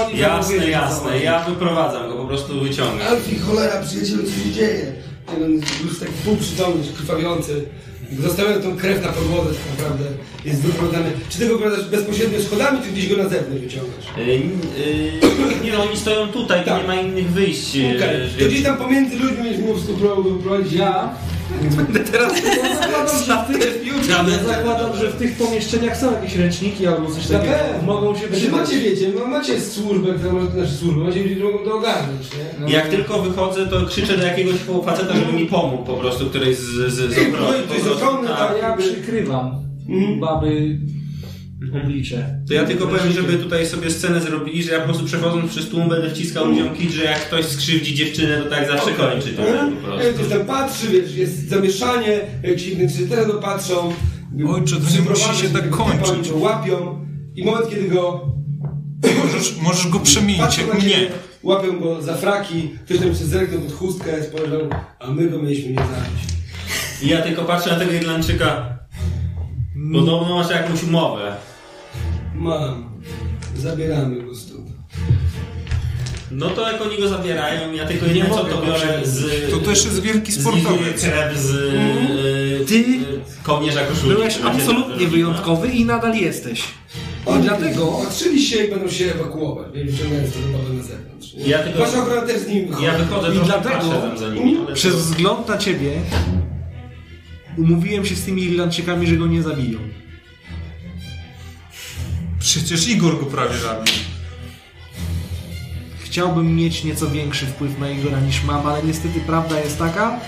Oni 0.00 0.18
Jasne, 0.18 0.70
jasne. 0.70 1.18
Ja 1.22 1.44
wyprowadzam 1.44 2.08
go, 2.08 2.14
po 2.14 2.24
prostu 2.24 2.60
wyciągam. 2.60 3.08
Alfie, 3.08 3.38
cholera, 3.38 3.82
przyjacielu, 3.82 4.22
co 4.22 4.44
się 4.44 4.52
dzieje? 4.52 4.92
I 5.38 5.44
on 5.44 5.52
już 5.52 5.98
tak 6.00 6.08
półprzytomny, 6.08 6.84
krwawiący. 6.96 7.66
Zostawiam 8.12 8.62
tą 8.62 8.76
krew 8.76 9.02
na 9.02 9.08
podłodze 9.08 9.50
tak 9.50 9.78
naprawdę. 9.78 10.04
Jest 10.44 10.60
wyprowadzany. 10.60 11.10
Czy 11.28 11.38
ty 11.38 11.48
go 11.48 11.58
bezpośrednio 11.90 12.40
schodami, 12.42 12.78
czy 12.84 12.90
gdzieś 12.92 13.08
go 13.08 13.22
na 13.22 13.28
zewnątrz 13.28 13.62
wyciągasz? 13.62 14.04
Y, 14.18 14.20
y, 14.20 15.64
nie, 15.64 15.72
no, 15.72 15.82
oni 15.82 15.96
stoją 15.96 16.28
tutaj, 16.28 16.60
tu 16.60 16.66
Tak. 16.70 16.82
nie 16.82 16.88
ma 16.88 16.94
innych 16.94 17.30
wyjść. 17.30 17.76
y, 17.76 17.96
Okej, 17.96 18.20
więc- 18.20 18.36
to 18.38 18.44
gdzieś 18.46 18.62
tam 18.62 18.76
pomiędzy 18.76 19.16
ludźmi 19.16 19.36
będziesz 19.36 19.60
go 20.16 20.22
wyprowadzić. 20.22 20.72
Ja 20.72 21.14
Będę 21.76 22.00
teraz 22.00 22.32
zakładam, 22.80 23.08
że 23.26 23.44
w 23.44 23.46
tych, 23.46 23.86
ja 24.08 24.24
zakładam, 24.46 24.96
że 24.96 25.10
w 25.10 25.16
tych 25.16 25.36
pomieszczeniach 25.36 25.96
są 25.96 26.12
jakieś 26.12 26.36
ręczniki 26.36 26.86
albo 26.86 27.10
coś 27.10 27.28
Na 27.28 27.38
takiego. 27.38 27.56
pewno. 27.58 27.94
Mogą 27.94 28.14
się 28.16 28.20
Czy 28.22 28.28
przydać. 28.32 28.60
macie, 28.60 28.78
wiecie, 28.80 29.12
no 29.18 29.26
macie 29.26 29.60
służbę, 29.60 30.14
która 30.18 30.32
może, 30.32 30.46
znaczy 30.46 30.72
służbę, 30.72 31.04
macie 31.04 31.22
ludzi, 31.22 31.36
którzy 31.36 31.52
mogą 31.52 31.64
to 31.64 31.74
ogarnąć, 31.74 32.26
nie? 32.66 32.72
Jak 32.72 32.88
tylko 32.88 33.22
wychodzę, 33.22 33.66
to 33.66 33.86
krzyczę 33.86 34.16
do 34.16 34.26
jakiegoś 34.26 34.54
faceta, 34.84 35.14
żeby 35.16 35.32
mi 35.32 35.46
pomógł 35.46 35.84
po 35.84 35.94
prostu, 35.94 36.26
któryś 36.26 36.56
z, 36.56 36.92
z, 36.92 36.94
z. 37.14 37.16
No 37.32 37.46
po 37.46 37.52
to 37.68 37.74
jest 37.74 37.86
ochrony, 37.86 38.28
tak. 38.28 38.50
A 38.54 38.56
ja 38.58 38.76
przykrywam 38.76 39.50
Mhm. 39.88 40.20
baby 40.20 40.78
oblicze. 41.82 42.40
To 42.48 42.54
ja 42.54 42.64
tylko 42.64 42.86
powiem, 42.86 43.12
żeby 43.12 43.32
tutaj 43.32 43.66
sobie 43.66 43.90
scenę 43.90 44.20
zrobili, 44.20 44.62
że 44.62 44.72
ja 44.72 44.78
po 44.78 44.84
prostu 44.84 45.04
przechodząc 45.04 45.50
przez 45.50 45.68
tłum 45.68 45.88
będę 45.88 46.10
wciskał 46.10 46.44
ludziom 46.44 46.74
kit, 46.74 46.90
że 46.90 47.04
jak 47.04 47.20
ktoś 47.20 47.44
skrzywdzi 47.46 47.94
dziewczynę, 47.94 48.42
to 48.42 48.50
tak 48.50 48.68
zawsze 48.68 48.90
kończy 48.90 49.28
to 49.28 49.42
po 49.88 50.02
Jak 50.02 50.14
ktoś 50.14 50.28
tam 50.28 50.46
patrzy, 50.46 50.86
wiesz, 50.88 51.14
jest 51.14 51.48
zamieszanie, 51.48 52.20
jak 52.42 52.56
ci 52.56 52.76
czy 52.98 53.06
teraz 53.08 53.26
go 53.26 53.34
patrzą. 53.34 53.92
Ojcze, 54.48 54.76
to 54.76 54.90
nie 54.96 55.10
musi 55.10 55.42
się 55.42 55.48
tak 55.48 55.70
kończyć. 55.70 56.32
łapią 56.32 57.06
i 57.34 57.44
moment, 57.44 57.70
kiedy 57.70 57.88
go 57.88 58.36
Możesz, 59.24 59.56
możesz 59.62 59.88
go 59.88 60.00
przemienić, 60.00 60.58
jak 60.58 60.82
mnie. 60.82 61.08
łapią 61.42 61.80
go 61.80 62.02
za 62.02 62.14
fraki, 62.14 62.70
ktoś 62.84 62.98
tam 62.98 63.08
się 63.08 63.24
zerknął 63.24 63.60
pod 63.60 63.72
chustkę, 63.72 64.22
spojrzał, 64.22 64.60
a 65.00 65.10
my 65.10 65.30
go 65.30 65.38
mieliśmy 65.42 65.68
nie 65.70 65.76
zabić. 65.76 66.36
I 67.02 67.08
ja 67.08 67.22
tylko 67.22 67.44
patrzę 67.44 67.70
na 67.70 67.78
tego 67.78 67.92
Irlandczyka. 67.92 68.75
Podobno 69.92 70.34
masz 70.34 70.50
jakąś 70.50 70.82
umowę. 70.82 71.36
Mam. 72.34 72.84
Zabieramy 73.56 74.22
go 74.22 74.34
stąd. 74.34 74.66
No 76.30 76.50
to 76.50 76.72
jak 76.72 76.82
oni 76.82 76.98
go 76.98 77.08
zabierają, 77.08 77.72
ja 77.72 77.86
tylko 77.86 78.06
Nie 78.06 78.26
co 78.30 78.44
to 78.44 78.62
biorę 78.62 79.00
z... 79.02 79.50
To 79.50 79.56
też 79.58 79.84
jest 79.84 80.00
wielki 80.02 80.32
sportowiec. 80.32 81.02
krew 81.04 81.38
z 81.38 81.50
y, 81.50 82.64
Ty 82.68 82.74
y, 82.74 83.02
kołnierza 83.42 83.84
koszuli. 83.84 84.14
Byłeś 84.14 84.38
absolutnie 84.44 84.92
robił, 84.94 85.08
wyjątkowy 85.10 85.68
i 85.68 85.84
nadal 85.84 86.14
jesteś. 86.14 86.60
I 86.60 87.28
Oni 87.28 87.42
dlatego 87.42 87.86
Patrzyli 88.04 88.42
się 88.42 88.64
i 88.64 88.70
będą 88.70 88.88
się 88.88 89.04
ewakuować, 89.14 89.66
nie 89.74 89.84
wyciągając 89.84 90.32
tego 90.32 90.44
babę 90.58 90.74
na 90.74 90.82
zewnątrz. 90.82 91.34
Ja 91.46 91.58
tylko- 91.58 91.78
Wasza 91.78 92.02
ochrona 92.02 92.22
też 92.22 92.38
z 92.40 92.48
nim. 92.48 92.68
Ja 92.82 92.98
wychodzę 92.98 93.34
I 93.34 93.38
dlatego 93.44 93.74
patrzę 93.74 93.90
tam 94.08 94.18
za 94.18 94.28
nimi, 94.28 94.56
ale 94.66 94.74
przez 94.74 94.92
to- 94.92 94.98
wzgląd 94.98 95.48
na 95.48 95.58
ciebie 95.58 95.92
umówiłem 97.56 98.06
się 98.06 98.16
z 98.16 98.24
tymi 98.24 98.42
Irlandczykami, 98.42 99.06
że 99.06 99.16
go 99.16 99.26
nie 99.26 99.42
zabiją. 99.42 99.78
Przecież 102.38 102.88
Igor 102.88 103.20
go 103.20 103.26
prawie 103.26 103.58
zabił. 103.58 103.94
Chciałbym 106.04 106.56
mieć 106.56 106.84
nieco 106.84 107.10
większy 107.10 107.46
wpływ 107.46 107.78
na 107.78 107.90
Igora 107.90 108.20
niż 108.20 108.44
mam, 108.44 108.66
ale 108.66 108.82
niestety 108.82 109.20
prawda 109.20 109.60
jest 109.60 109.78
taka, 109.78 110.20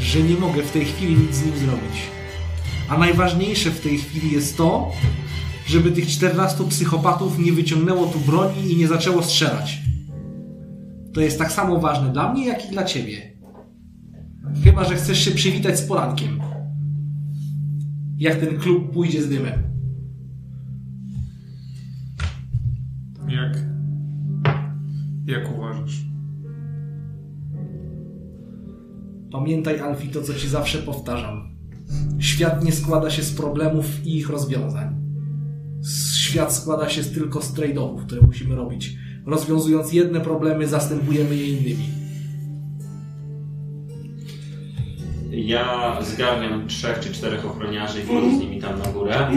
że 0.00 0.20
nie 0.20 0.34
mogę 0.34 0.62
w 0.62 0.70
tej 0.70 0.84
chwili 0.84 1.14
nic 1.14 1.34
z 1.34 1.44
nim 1.44 1.58
zrobić. 1.58 2.00
A 2.88 2.98
najważniejsze 2.98 3.70
w 3.70 3.80
tej 3.80 3.98
chwili 3.98 4.32
jest 4.32 4.56
to, 4.56 4.92
żeby 5.66 5.90
tych 5.90 6.08
14 6.08 6.64
psychopatów 6.68 7.38
nie 7.38 7.52
wyciągnęło 7.52 8.06
tu 8.06 8.18
broni 8.18 8.72
i 8.72 8.76
nie 8.76 8.88
zaczęło 8.88 9.22
strzelać. 9.22 9.78
To 11.14 11.20
jest 11.20 11.38
tak 11.38 11.52
samo 11.52 11.80
ważne 11.80 12.12
dla 12.12 12.32
mnie, 12.32 12.46
jak 12.46 12.66
i 12.66 12.68
dla 12.68 12.84
ciebie. 12.84 13.37
Chyba, 14.64 14.84
że 14.84 14.94
chcesz 14.94 15.18
się 15.18 15.30
przywitać 15.30 15.78
z 15.78 15.82
porankiem. 15.82 16.40
Jak 18.18 18.36
ten 18.36 18.58
klub 18.58 18.92
pójdzie 18.92 19.22
z 19.22 19.28
dymem. 19.28 19.62
Jak? 23.28 23.58
Jak 25.26 25.56
uważasz? 25.56 26.04
Pamiętaj, 29.32 29.80
Alfie, 29.80 30.08
to 30.08 30.22
co 30.22 30.34
ci 30.34 30.48
zawsze 30.48 30.78
powtarzam. 30.78 31.48
Świat 32.18 32.64
nie 32.64 32.72
składa 32.72 33.10
się 33.10 33.22
z 33.22 33.32
problemów 33.32 34.06
i 34.06 34.16
ich 34.16 34.28
rozwiązań. 34.28 34.94
Świat 36.14 36.52
składa 36.52 36.88
się 36.88 37.02
tylko 37.02 37.42
z 37.42 37.54
trade-offów, 37.54 38.06
które 38.06 38.22
musimy 38.22 38.54
robić. 38.54 38.96
Rozwiązując 39.26 39.92
jedne 39.92 40.20
problemy, 40.20 40.66
zastępujemy 40.66 41.36
je 41.36 41.48
innymi. 41.48 41.97
Ja 45.46 45.98
zgarniam 46.02 46.68
trzech 46.68 47.00
czy 47.00 47.12
czterech 47.12 47.46
ochroniarzy 47.46 48.00
i 48.00 48.04
wchodzę 48.04 48.36
z 48.36 48.40
nimi 48.40 48.60
tam 48.60 48.78
na 48.78 48.84
górę. 48.84 49.30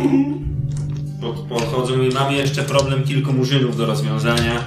Pod, 1.21 1.35
podchodzą 1.35 2.01
i 2.01 2.09
mamy 2.09 2.33
jeszcze 2.33 2.63
problem 2.63 3.03
kilku 3.03 3.33
murzynów 3.33 3.77
do 3.77 3.85
rozwiązania. 3.85 4.65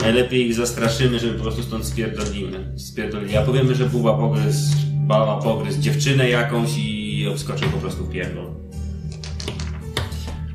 Najlepiej 0.00 0.46
ich 0.46 0.54
zastraszymy, 0.54 1.18
żeby 1.18 1.34
po 1.34 1.42
prostu 1.42 1.62
stąd 1.62 1.86
spierdolimy. 1.86 2.78
Spierdolili. 2.78 3.32
Ja 3.32 3.42
powiemy, 3.42 3.74
że 3.74 3.86
buba 3.86 4.14
pogryz, 4.14 4.56
baba 4.94 5.36
pogryz 5.36 5.76
dziewczynę 5.76 6.30
jakąś 6.30 6.78
i 6.78 7.28
obskoczył 7.32 7.68
po 7.68 7.78
prostu 7.78 8.04
pierdol. 8.04 8.46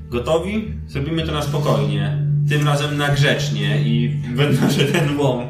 Gotowi? 0.09 0.73
Zrobimy 0.87 1.23
to 1.23 1.31
na 1.31 1.41
spokojnie. 1.41 2.27
Tym 2.49 2.67
razem 2.67 2.97
na 2.97 3.09
grzecznie 3.09 3.81
i 3.81 4.21
wędrze 4.35 4.85
ten 4.85 5.19
łom 5.19 5.47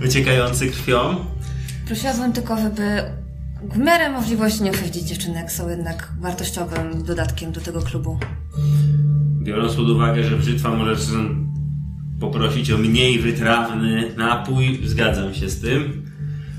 wyciekający 0.00 0.70
krwią. 0.70 1.16
Prosiłabym 1.86 2.32
tylko, 2.32 2.56
żeby 2.56 3.19
w 3.62 3.78
miarę 3.78 4.10
możliwości 4.10 4.62
nie 4.62 4.70
krzywdzić 4.70 5.02
dziewczynek, 5.02 5.52
są 5.52 5.68
jednak 5.68 6.08
wartościowym 6.20 7.02
dodatkiem 7.04 7.52
do 7.52 7.60
tego 7.60 7.82
klubu. 7.82 8.18
Biorąc 9.42 9.74
pod 9.74 9.90
uwagę, 9.90 10.24
że 10.24 10.36
brzytwa 10.36 10.70
możesz 10.70 11.00
z- 11.00 11.16
poprosić 12.20 12.70
o 12.70 12.78
mniej 12.78 13.18
wytrawny 13.18 14.04
napój, 14.16 14.80
zgadzam 14.84 15.34
się 15.34 15.48
z 15.50 15.60
tym. 15.60 16.02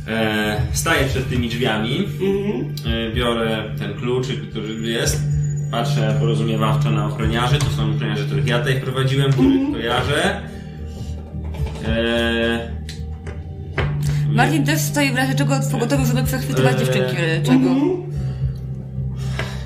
E, 0.07 0.61
staję 0.73 1.05
przed 1.07 1.29
tymi 1.29 1.49
drzwiami, 1.49 2.07
e, 3.11 3.15
biorę 3.15 3.63
ten 3.79 3.93
klucz, 3.93 4.27
który 4.49 4.73
jest, 4.91 5.21
patrzę 5.71 6.15
porozumiewawczo 6.19 6.91
na 6.91 7.05
ochroniarzy, 7.05 7.59
to 7.59 7.65
są 7.69 7.91
ochroniarze, 7.95 8.25
których 8.25 8.47
ja 8.47 8.59
tutaj 8.59 8.79
wprowadziłem, 8.81 9.31
których 9.31 9.71
kojarzę. 9.71 10.41
E, 11.87 12.71
Martin 14.31 14.65
też 14.65 14.79
stoi 14.79 15.11
w 15.11 15.15
razie 15.15 15.35
czego 15.35 15.59
pogotowiu, 15.71 16.05
żeby 16.05 16.23
przechwytywać 16.23 16.73
Eee, 16.73 16.79
dziewczynki 16.79 17.15
czego. 17.43 17.69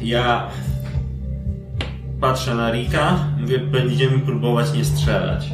Ja 0.01 0.47
patrzę 2.21 2.55
na 2.55 2.71
Rika, 2.71 3.27
mówię, 3.41 3.59
będziemy 3.59 4.19
próbować 4.19 4.73
nie 4.73 4.85
strzelać. 4.85 5.49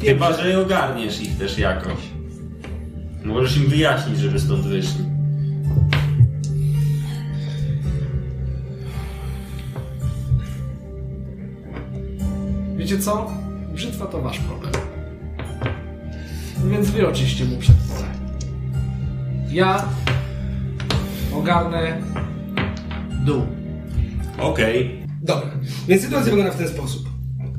Chyba, 0.00 0.32
że 0.32 0.60
ogarniesz 0.60 1.20
ich 1.20 1.38
też 1.38 1.58
jakoś. 1.58 1.98
Możesz 3.24 3.56
im 3.56 3.68
wyjaśnić, 3.68 4.18
żeby 4.18 4.40
stąd 4.40 4.60
wyszli. 4.60 5.04
Wiecie 12.76 12.98
co? 12.98 13.30
Brzytwa 13.74 14.06
to 14.06 14.22
wasz 14.22 14.38
problem. 14.38 14.72
Więc 16.70 16.90
wy 16.90 17.08
oczywiście 17.08 17.44
mu 17.44 17.56
przed 17.58 17.76
pole. 17.76 18.06
Ja 19.50 19.88
ogarnę 21.32 22.00
dół. 23.24 23.46
Okej. 24.38 25.02
Dobra, 25.22 25.50
więc 25.88 26.02
sytuacja 26.02 26.30
wygląda 26.30 26.52
w 26.52 26.58
ten 26.58 26.68
sposób. 26.68 27.06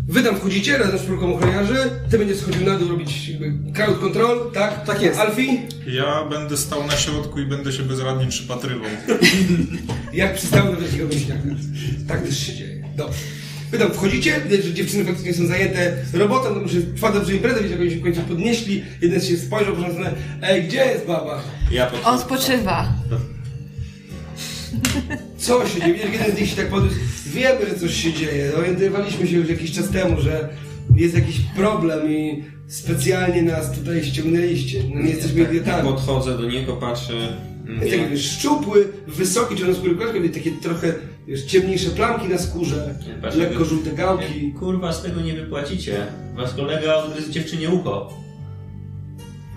Wy 0.08 0.24
tam 0.24 0.36
wchodzicie 0.36 0.78
razem 0.78 1.00
z 1.00 1.02
czwórką 1.02 1.36
ochroniarzy, 1.36 1.76
ty 2.10 2.18
będziesz 2.18 2.38
schodził 2.38 2.66
na 2.66 2.78
dół 2.80 2.90
robić 2.90 3.30
jakby 3.30 3.72
crowd 3.74 4.00
control, 4.00 4.52
tak? 4.54 4.86
Tak 4.86 5.02
jest. 5.02 5.20
Alfie, 5.20 5.62
Ja 5.88 6.26
będę 6.26 6.58
stał 6.58 6.88
na 6.88 6.94
środku 6.96 7.40
i 7.40 7.46
będę 7.46 7.72
się 7.72 7.84
bezradnie 7.84 8.28
przypatrywał. 8.28 8.90
jak 10.14 10.36
przystało 10.36 10.72
do 10.72 10.82
wielkiego 10.82 11.08
myślenia. 11.08 11.42
Tak 12.08 12.22
też 12.22 12.48
się 12.48 12.54
dzieje. 12.56 12.84
Dobrze. 12.96 13.20
Wy 13.72 13.78
tam 13.78 13.92
wchodzicie, 13.94 14.42
widać, 14.50 14.66
że 14.66 14.74
dziewczyny 14.74 15.06
faktycznie 15.06 15.34
są 15.34 15.48
zajęte 15.48 15.94
robotą, 16.14 16.54
to 16.54 16.60
muszę 16.60 16.82
trwa 16.96 17.12
dobrze 17.12 17.34
imprezę, 17.34 17.60
wiecie, 17.60 17.72
jak 17.72 17.82
oni 17.82 17.92
się 17.92 17.98
w 17.98 18.04
końcu 18.04 18.22
podnieśli, 18.22 18.84
jeden 19.02 19.22
się 19.22 19.38
spojrzał, 19.38 19.76
proszę 19.76 19.92
stronę, 19.92 20.14
ej, 20.42 20.64
gdzie 20.64 20.78
jest 20.78 21.06
baba? 21.06 21.44
Ja 21.72 21.86
pod... 21.86 22.06
Odpoczywa. 22.06 22.94
Co 25.38 25.68
się 25.68 25.82
dzieje? 25.82 25.94
Wiesz, 25.94 26.14
jeden 26.14 26.36
z 26.36 26.40
nich 26.40 26.50
się 26.50 26.56
tak 26.56 26.68
podniósł, 26.68 26.96
wiemy, 27.26 27.60
że 27.70 27.80
coś 27.80 28.04
się 28.04 28.14
dzieje, 28.14 28.52
orientowaliśmy 28.58 29.28
się 29.28 29.36
już 29.36 29.50
jakiś 29.50 29.72
czas 29.72 29.90
temu, 29.90 30.22
że 30.22 30.50
jest 30.96 31.16
jakiś 31.16 31.36
problem 31.56 32.12
i 32.12 32.44
specjalnie 32.68 33.42
nas 33.42 33.72
tutaj 33.72 34.04
ściągnęliście, 34.04 34.84
no 34.96 35.02
nie 35.02 35.10
jesteśmy 35.10 35.44
idiotami. 35.44 35.90
Podchodzę 35.90 36.38
do 36.38 36.50
niego, 36.50 36.74
patrzę. 36.74 37.14
Jest 37.14 37.84
Mówię, 37.84 38.04
taki 38.04 38.20
szczupły, 38.20 38.88
wysoki, 39.08 39.56
czarnoskóry 39.56 39.96
koleżka, 39.96 40.20
takie 40.34 40.52
trochę 40.52 40.94
wiesz, 41.28 41.44
ciemniejsze 41.44 41.90
plamki 41.90 42.28
na 42.28 42.38
skórze, 42.38 42.96
patrzę, 43.22 43.38
lekko 43.40 43.66
żółte 43.66 43.92
gałki. 43.92 44.54
Kurwa, 44.60 44.94
z 44.94 45.02
tego 45.02 45.22
nie 45.22 45.34
wypłacicie. 45.34 46.08
Wasz 46.36 46.54
kolega 46.54 46.96
odgryzł 46.96 47.32
dziewczynie 47.32 47.70
ucho. 47.70 48.14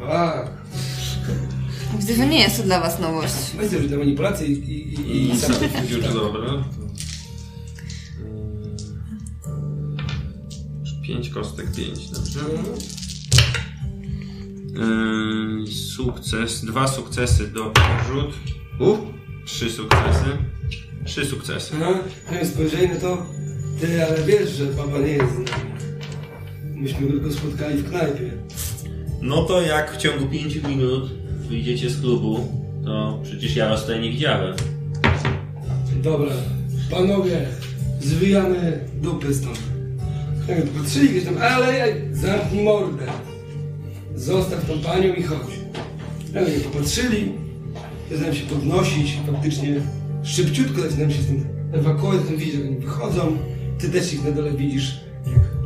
A, 0.08 0.44
Widzę, 1.98 2.14
że 2.14 2.26
nie 2.26 2.38
jest 2.38 2.56
to 2.56 2.62
dla 2.62 2.80
was 2.80 3.00
nowość. 3.00 3.34
myślę, 3.62 3.82
że 3.82 3.88
te 3.88 3.96
manipulacje 3.96 4.46
i, 4.46 4.52
i, 4.52 4.94
i, 5.00 5.30
i 5.30 5.36
sam... 5.38 5.52
Już 5.90 6.14
dobra. 6.14 6.64
Pięć 11.02 11.30
kostek, 11.30 11.72
pięć, 11.76 12.08
dobrze. 12.10 12.40
Yy, 15.60 15.66
sukces, 15.72 16.64
dwa 16.64 16.88
sukcesy 16.88 17.48
do 17.48 17.72
rzut. 18.08 18.34
Uf, 18.80 18.98
trzy 19.46 19.70
sukcesy. 19.70 20.38
Trzy 21.04 21.26
sukcesy. 21.26 21.74
No 21.78 22.40
i 22.42 22.46
spojrzenie 22.46 22.94
na 22.94 23.00
to, 23.00 23.26
ty, 23.80 24.06
ale 24.06 24.22
wiesz, 24.22 24.50
że 24.50 24.64
baba 24.66 24.98
nie 24.98 25.12
jest 25.12 25.32
z 25.34 25.38
nami. 25.38 25.70
Myśmy 26.74 27.06
go 27.06 27.12
tylko 27.12 27.32
spotkali 27.32 27.82
w 27.82 27.88
knajpie. 27.90 28.30
No 29.20 29.42
to 29.44 29.62
jak 29.62 29.94
w 29.94 29.96
ciągu 29.96 30.26
pięciu 30.26 30.68
minut 30.68 31.10
wyjdziecie 31.48 31.90
z 31.90 32.00
klubu, 32.00 32.48
to 32.84 33.20
przecież 33.22 33.56
ja 33.56 33.68
was 33.68 33.80
tutaj 33.82 34.00
nie 34.00 34.10
widziałem. 34.10 34.56
Dobra, 36.02 36.32
panowie, 36.90 37.46
zwijamy 38.00 38.84
dupy 39.02 39.34
stąd. 39.34 39.58
Jak 40.48 40.66
patrzyli 40.66 41.08
gdzieś 41.08 41.24
tam, 41.24 41.38
ale 41.38 41.86
zamknij 42.12 42.64
mordę. 42.64 43.06
Zostaw 44.16 44.66
tą 44.66 44.78
panią 44.78 45.14
i 45.14 45.22
chodź. 45.22 45.60
Jak 46.34 46.46
oni 46.46 46.60
popatrzyli, 46.60 47.32
zaczynałem 48.10 48.34
się 48.36 48.46
podnosić, 48.46 49.18
faktycznie 49.32 49.80
szybciutko 50.22 50.82
zaczynałem 50.82 51.10
się 51.10 51.22
stąd 51.22 51.40
ewakuować, 51.72 52.18
zaczynam 52.20 52.38
widzieć, 52.40 52.54
jak 52.54 52.64
oni 52.66 52.76
wychodzą. 52.76 53.36
Ty 53.78 53.88
też 53.88 54.12
ich 54.14 54.24
na 54.24 54.30
dole 54.30 54.50
widzisz, 54.52 55.00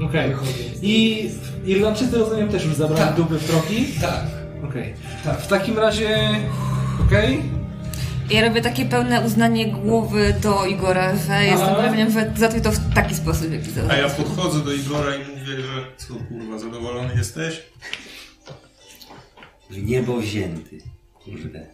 jak 0.01 0.09
Okej. 0.11 0.29
wychodzą. 0.31 0.51
I 0.83 1.31
Irlandczycy 1.67 2.19
rozumiem 2.19 2.49
też 2.49 2.65
już 2.65 2.75
zabrali 2.75 3.03
Tak. 3.07 3.15
dupy 3.17 3.39
w 3.39 3.45
troki? 3.45 3.87
Tak, 4.01 4.25
Okej. 4.69 4.95
tak. 5.25 5.41
W 5.41 5.47
takim 5.47 5.79
razie... 5.79 6.19
Okej. 7.07 7.41
Ja 8.31 8.49
robię 8.49 8.63
takie 8.63 8.85
pełne 8.85 9.21
uznanie 9.21 9.67
głowy 9.73 10.35
do 10.43 10.67
Igora, 10.67 11.17
że 11.17 11.45
jestem 11.45 11.75
pewien, 11.75 12.13
że 12.13 12.33
załatwię 12.37 12.61
to 12.61 12.73
w 12.73 12.95
taki 12.95 13.15
sposób, 13.15 13.53
jaki 13.53 13.71
A 13.71 13.73
załatwię. 13.75 14.01
ja 14.03 14.09
podchodzę 14.11 14.61
do 14.65 14.73
Igora 14.73 15.15
i 15.17 15.19
mówię, 15.19 15.63
że 15.63 15.85
co 15.97 16.15
kurwa, 16.15 16.59
zadowolony 16.59 17.15
jesteś? 17.17 17.63
W 19.71 19.83
niebo 19.83 20.17
wzięty. 20.17 20.79
Kurde. 21.25 21.67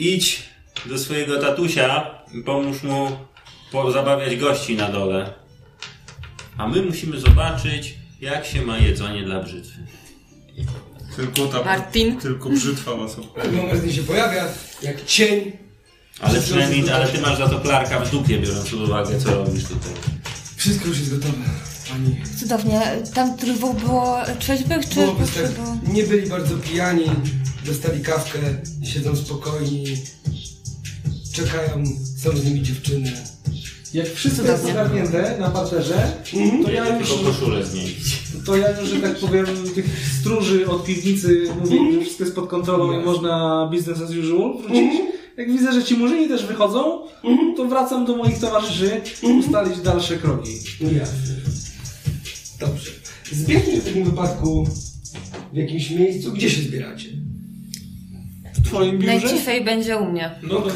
Idź 0.00 0.42
do 0.86 0.98
swojego 0.98 1.40
tatusia 1.40 2.10
i 2.34 2.42
pomóż 2.42 2.82
mu 2.82 3.10
zabawiać 3.92 4.36
gości 4.36 4.76
na 4.76 4.88
dole. 4.88 5.32
A 6.58 6.68
my 6.68 6.82
musimy 6.82 7.20
zobaczyć, 7.20 7.94
jak 8.20 8.46
się 8.46 8.62
ma 8.62 8.78
jedzenie 8.78 9.22
dla 9.22 9.42
brzytwy. 9.42 9.78
Tylko 11.16 11.46
ta... 11.46 11.64
Martin? 11.64 12.20
Tylko 12.20 12.48
brzytwa 12.48 12.96
was 12.96 13.18
obchodzi. 13.18 13.56
Moment 13.56 13.94
się 13.94 14.02
pojawia, 14.02 14.44
jak 14.82 15.04
cień. 15.04 15.52
Ale 16.20 16.40
przynajmniej, 16.40 16.90
ale 16.90 17.08
ty 17.08 17.20
masz 17.20 17.38
za 17.38 17.48
to 17.48 17.60
Klarka 17.60 18.00
w 18.00 18.10
dupie, 18.10 18.38
biorąc 18.38 18.70
pod 18.70 18.80
uwagę, 18.80 19.20
co 19.20 19.34
robisz 19.34 19.62
tutaj. 19.62 19.92
Wszystko 20.56 20.88
już 20.88 20.98
jest 20.98 21.16
gotowe, 21.16 21.44
pani. 21.90 22.16
Cudownie. 22.40 22.80
Tam 23.14 23.36
dwóch 23.36 23.76
było 23.76 24.18
trzeźwych, 24.38 24.88
czy 24.88 24.94
Było 24.94 25.12
po 25.12 25.20
bez 25.20 25.34
tak, 25.34 25.50
nie 25.92 26.02
byli 26.02 26.28
bardzo 26.28 26.56
pijani, 26.56 27.04
dostali 27.66 28.00
kawkę, 28.02 28.38
siedzą 28.84 29.16
spokojni, 29.16 29.84
czekają, 31.32 31.84
są 32.18 32.36
z 32.36 32.44
nimi 32.44 32.62
dziewczyny. 32.62 33.12
Jak 33.94 34.08
wszystko 34.08 34.46
jest 34.46 34.64
ogarnięte 34.64 35.36
na 35.40 35.50
parterze, 35.50 36.12
to 36.64 36.70
ja 36.70 36.98
już, 36.98 37.08
Tylko 37.08 37.24
koszulę 37.24 37.66
zmienić. 37.66 38.18
to 38.46 38.56
ja 38.56 38.80
już, 38.80 38.88
że 38.90 38.96
tak 39.00 39.18
powiem, 39.18 39.46
tych 39.74 39.86
stróży 40.20 40.68
od 40.68 40.84
piwnicy 40.84 41.46
mówię, 41.60 41.92
że 41.92 42.00
wszystko 42.00 42.24
jest 42.24 42.36
pod 42.36 42.48
kontrolą 42.48 43.00
i 43.00 43.04
można 43.04 43.66
business 43.72 44.00
as 44.02 44.10
usual 44.10 44.58
wrócić. 44.62 44.92
Jak 45.36 45.52
widzę, 45.52 45.72
że 45.72 45.84
ci 45.84 45.94
murzyni 45.96 46.28
też 46.28 46.46
wychodzą, 46.46 46.98
to 47.56 47.64
wracam 47.68 48.06
do 48.06 48.16
moich 48.16 48.38
towarzyszy 48.38 49.00
ustalić 49.22 49.80
dalsze 49.80 50.16
kroki. 50.18 50.50
No 50.80 50.90
jasne. 50.92 51.34
Dobrze. 52.60 52.90
Zbierzcie 53.32 53.80
w 53.80 53.84
takim 53.84 54.04
wypadku 54.04 54.66
w 55.52 55.56
jakimś 55.56 55.90
miejscu, 55.90 56.32
gdzie 56.32 56.50
się 56.50 56.62
zbieracie. 56.62 57.08
W 58.54 58.62
twoim 58.62 58.98
biurze? 58.98 59.06
Najciszej 59.06 59.64
będzie 59.64 59.96
u 59.96 60.12
mnie. 60.12 60.30
No 60.42 60.54
to. 60.60 60.70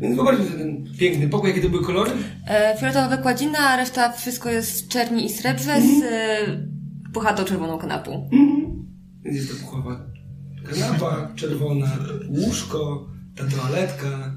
Więc 0.00 0.16
wyobraźcie 0.16 0.44
sobie 0.44 0.58
ten 0.58 0.84
piękny 0.98 1.28
pokój, 1.28 1.50
jakie 1.50 1.62
to 1.62 1.68
były 1.68 1.84
kolory. 1.84 2.10
E, 2.48 2.76
fioletowa 2.80 3.16
wykładzina, 3.16 3.58
a 3.58 3.76
reszta 3.76 4.12
wszystko 4.12 4.50
jest 4.50 4.84
w 4.84 4.88
czerni 4.88 5.24
i 5.26 5.30
srebrze 5.30 5.80
z 5.82 6.02
e, 6.02 6.38
puchatą 7.12 7.44
czerwoną 7.44 7.78
kanapą. 7.78 8.30
Więc 9.24 9.36
jest 9.36 9.50
to 9.50 9.56
puchowa 9.66 10.06
kanapa 10.70 11.32
czerwona, 11.36 11.98
łóżko, 12.28 13.08
ta 13.36 13.44
toaletka, 13.44 14.34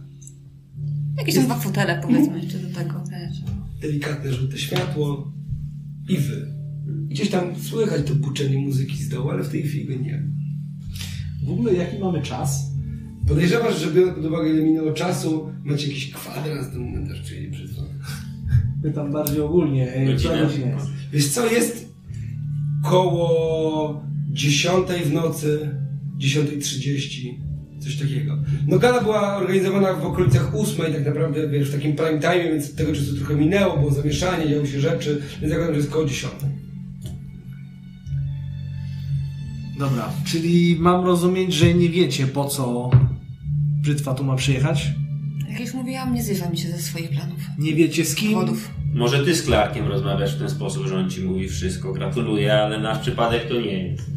Jakieś 1.18 1.36
tam 1.36 1.46
dwa 1.46 1.56
fotele 1.56 2.00
powiedzmy 2.04 2.40
jeszcze 2.40 2.58
do 2.58 2.76
tego. 2.80 3.04
delikatne 3.82 4.34
żółte 4.34 4.58
światło 4.58 5.32
i 6.10 6.18
wy. 6.18 6.54
Gdzieś 7.08 7.30
tam 7.30 7.56
słychać 7.70 8.08
to 8.08 8.16
buczenie 8.16 8.58
muzyki 8.58 9.04
z 9.04 9.10
dołu, 9.10 9.30
ale 9.30 9.44
w 9.44 9.50
tej 9.50 9.64
chwili 9.64 10.00
nie. 10.00 10.24
W 11.46 11.50
ogóle 11.52 11.74
jaki 11.74 12.00
mamy 12.00 12.22
czas? 12.22 12.69
Podejrzewasz, 13.30 13.80
że 13.80 13.92
biorąc 13.92 14.16
pod 14.16 14.26
uwagę 14.26 14.50
ile 14.50 14.62
minęło 14.64 14.92
czasu, 14.92 15.50
macie 15.64 15.88
jakiś 15.88 16.12
kwadrans 16.12 16.68
na 16.68 16.72
ten 16.72 16.82
moment, 16.82 17.12
aż 17.12 17.22
przyjedzie 17.22 17.52
przed 17.52 17.72
wami. 17.72 17.90
Pytam 18.84 19.12
bardziej 19.12 19.42
ogólnie. 19.42 19.94
e, 19.94 20.06
Godzinę? 20.06 20.18
która 20.20 20.46
godzina 20.46 20.68
jest? 20.68 20.88
Wiesz 21.14 21.28
co, 21.28 21.46
jest 21.46 21.94
koło 22.84 24.04
10 24.32 24.88
w 25.06 25.14
nocy, 25.14 25.76
10.30, 26.18 27.34
coś 27.80 27.96
takiego. 27.98 28.38
No 28.68 28.80
gala 28.80 29.02
była 29.04 29.36
organizowana 29.38 29.94
w 29.94 30.06
okolicach 30.06 30.56
8 30.56 30.94
tak 30.94 31.06
naprawdę, 31.06 31.50
wiesz, 31.50 31.70
w 31.70 31.74
takim 31.74 31.96
prime 31.96 32.20
time, 32.20 32.44
więc 32.44 32.76
tego 32.76 32.94
czasu 32.94 33.16
trochę 33.16 33.36
minęło, 33.36 33.78
było 33.78 33.92
zamieszanie, 33.92 34.50
działy 34.50 34.68
się 34.68 34.80
rzeczy, 34.80 35.22
więc 35.42 35.54
zakładam, 35.54 35.74
że 35.74 35.80
jest 35.80 35.92
koło 35.92 36.06
10. 36.06 36.34
Dobra, 39.80 40.12
czyli 40.26 40.76
mam 40.80 41.06
rozumieć, 41.06 41.54
że 41.54 41.74
nie 41.74 41.90
wiecie 41.90 42.28
po 42.28 42.46
co 42.46 42.92
brzytwa 43.82 44.14
tu 44.14 44.24
ma 44.24 44.36
przyjechać? 44.36 44.92
Jak 45.50 45.60
już 45.60 45.74
mówiłam, 45.74 46.14
nie 46.14 46.24
zjeżdża 46.24 46.50
mi 46.50 46.58
się 46.58 46.68
ze 46.68 46.78
swoich 46.78 47.10
planów. 47.10 47.40
Nie 47.58 47.74
wiecie 47.74 48.06
z 48.06 48.16
kim? 48.16 48.34
Powodów. 48.34 48.72
Może 48.94 49.26
ty 49.26 49.36
z 49.36 49.44
Clarkiem 49.44 49.88
rozmawiasz 49.88 50.36
w 50.36 50.40
ten 50.40 50.50
sposób, 50.50 50.88
że 50.88 50.98
on 50.98 51.10
ci 51.10 51.22
mówi 51.22 51.50
wszystko. 51.50 51.94
Gratuluję, 51.94 52.54
ale 52.54 52.80
nasz 52.80 53.00
przypadek 53.00 53.48
to 53.48 53.62
nie 53.62 53.84
jest. 53.88 54.12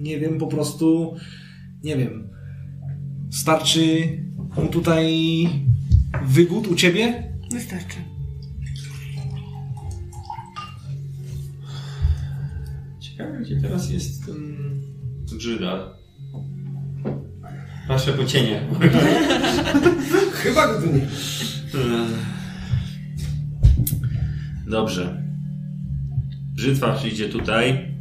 Nie 0.00 0.20
wiem, 0.20 0.38
po 0.38 0.46
prostu 0.46 1.16
nie 1.84 1.96
wiem. 1.96 2.28
Starczy 3.30 4.08
mu 4.56 4.66
tutaj 4.66 5.48
wygód 6.26 6.66
u 6.68 6.74
ciebie? 6.74 7.32
Wystarczy. 7.50 7.96
Ciekawe, 13.00 13.40
gdzie 13.40 13.60
teraz 13.60 13.90
jest 13.90 14.26
ten 14.26 14.56
Brzydal. 15.36 16.01
Patrzę 17.88 18.12
po 18.12 18.24
cieniach. 18.24 18.62
Chyba 20.42 20.66
go 20.66 20.80
tu 20.80 20.86
nie 20.86 20.98
ma. 20.98 22.06
Dobrze. 24.66 25.22
Brzytwa 26.54 26.92
przyjdzie 26.94 27.28
tutaj. 27.28 27.92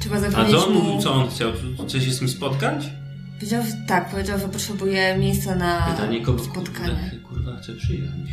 Trzeba 0.00 0.16
A 0.16 0.20
zapewnić 0.20 0.50
co 0.50 0.66
on 0.66 0.72
mu... 0.74 0.82
mówił, 0.82 1.00
co 1.00 1.14
on 1.14 1.28
chciał? 1.30 1.52
Chce 1.88 2.00
się 2.00 2.12
z 2.12 2.20
nim 2.20 2.30
spotkać? 2.30 2.90
Powiedział, 3.34 3.62
że 3.64 3.72
tak, 3.86 4.10
powiedział, 4.10 4.38
że 4.38 4.48
potrzebuje 4.48 5.18
miejsca 5.18 5.54
na 5.56 5.86
Pytanie, 5.90 6.20
kogo 6.20 6.44
spotkanie. 6.44 7.10
kurwa, 7.22 7.28
kurwa 7.28 7.56
chce 7.62 7.72
przyjąć. 7.74 8.30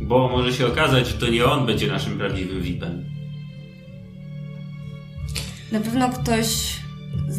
Bo 0.00 0.28
może 0.28 0.52
się 0.52 0.66
okazać, 0.66 1.08
że 1.08 1.14
to 1.14 1.28
nie 1.30 1.44
on 1.44 1.66
będzie 1.66 1.86
naszym 1.86 2.18
prawdziwym 2.18 2.62
VIP-em. 2.62 3.04
Na 5.72 5.80
pewno 5.80 6.08
ktoś 6.10 6.79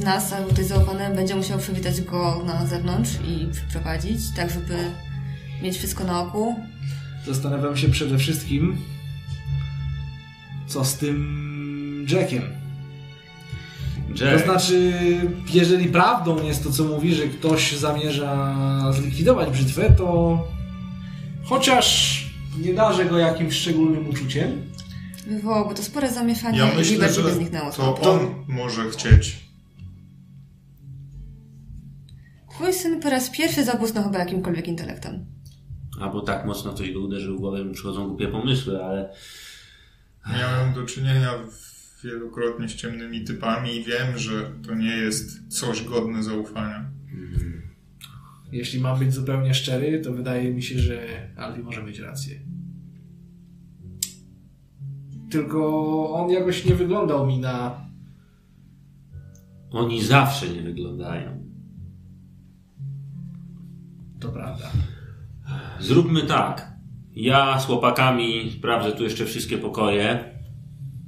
z 0.02 0.04
nas, 0.04 0.34
albo 0.34 0.50
ktoś 0.50 0.66
zaufany, 0.66 1.16
będzie 1.16 1.36
musiał 1.36 1.60
przywitać 1.60 2.02
go 2.02 2.44
na 2.46 2.66
zewnątrz 2.66 3.12
i 3.28 3.48
przyprowadzić, 3.52 4.20
tak 4.36 4.50
żeby 4.50 4.78
mieć 5.64 5.78
wszystko 5.78 6.04
na 6.04 6.22
oku. 6.22 6.56
Zastanawiam 7.26 7.78
się 7.78 7.90
przede 7.90 8.18
wszystkim, 8.18 8.78
co 10.68 10.86
z 10.86 10.98
tym 10.98 12.06
Jackiem. 12.10 12.42
Tak. 14.20 14.38
To 14.40 14.46
znaczy, 14.46 14.94
jeżeli 15.54 15.86
prawdą 15.88 16.44
jest 16.44 16.64
to, 16.64 16.72
co 16.72 16.84
mówi, 16.84 17.16
że 17.16 17.28
ktoś 17.28 17.72
zamierza 17.72 18.56
zlikwidować 18.94 19.50
brzytwę, 19.50 19.94
to 19.98 20.38
chociaż 21.44 22.18
nie 22.58 22.74
darzę 22.74 23.06
go 23.06 23.18
jakimś 23.18 23.54
szczególnym 23.56 24.10
uczuciem, 24.10 24.72
Wywołałoby 25.28 25.76
to 25.76 25.84
spore 25.84 26.12
zamieszanie 26.12 26.58
Ja 26.58 26.74
i 26.74 26.78
myślę, 26.78 26.94
Liberty 26.94 27.22
by 27.22 27.30
że 27.30 27.36
zniknęło. 27.36 27.72
to 27.72 28.12
on 28.12 28.20
może 28.48 28.90
chcieć. 28.90 29.51
Twój 32.62 32.74
syn 32.74 33.00
po 33.00 33.10
raz 33.10 33.30
pierwszy 33.30 33.64
zabłysnął 33.64 34.04
chyba 34.04 34.20
jakimkolwiek 34.20 34.68
intelektem. 34.68 35.26
Albo 36.02 36.22
tak 36.22 36.46
mocno 36.46 36.74
ktoś 36.74 36.92
go 36.92 37.00
uderzył 37.00 37.38
w 37.38 37.40
głowę, 37.40 37.58
że 37.58 37.66
mu 37.66 37.74
przychodzą 37.74 38.08
głupie 38.08 38.28
pomysły, 38.28 38.84
ale 38.84 39.14
Miałem 40.30 40.74
do 40.74 40.84
czynienia 40.84 41.32
wielokrotnie 42.04 42.70
z 42.70 42.76
ciemnymi 42.76 43.24
typami 43.24 43.76
i 43.76 43.84
wiem, 43.84 44.18
że 44.18 44.52
to 44.68 44.76
nie 44.76 44.98
jest 44.98 45.58
coś 45.60 45.84
godne 45.84 46.24
zaufania. 46.24 46.86
jeśli 48.52 48.80
mam 48.80 49.00
być 49.00 49.14
zupełnie 49.14 49.54
szczery, 49.54 50.02
to 50.02 50.14
wydaje 50.14 50.54
mi 50.54 50.64
się, 50.64 50.80
że 50.80 51.28
Alfie 51.38 51.64
może 51.64 51.84
mieć 51.84 52.00
rację. 52.00 52.40
Tylko 55.32 56.14
on 56.14 56.30
jakoś 56.30 56.66
nie 56.66 56.76
wyglądał 56.76 57.28
mi 57.28 57.40
na 57.40 57.86
oni 59.72 60.04
zawsze 60.04 60.50
nie 60.50 60.62
wyglądają. 60.62 61.41
To 64.22 64.30
prawda. 64.30 64.72
Zróbmy 65.80 66.22
tak. 66.22 66.72
Ja 67.16 67.60
z 67.60 67.66
chłopakami 67.66 68.52
sprawdzę 68.52 68.92
tu 68.92 69.04
jeszcze 69.04 69.26
wszystkie 69.26 69.58
pokoje, 69.58 70.32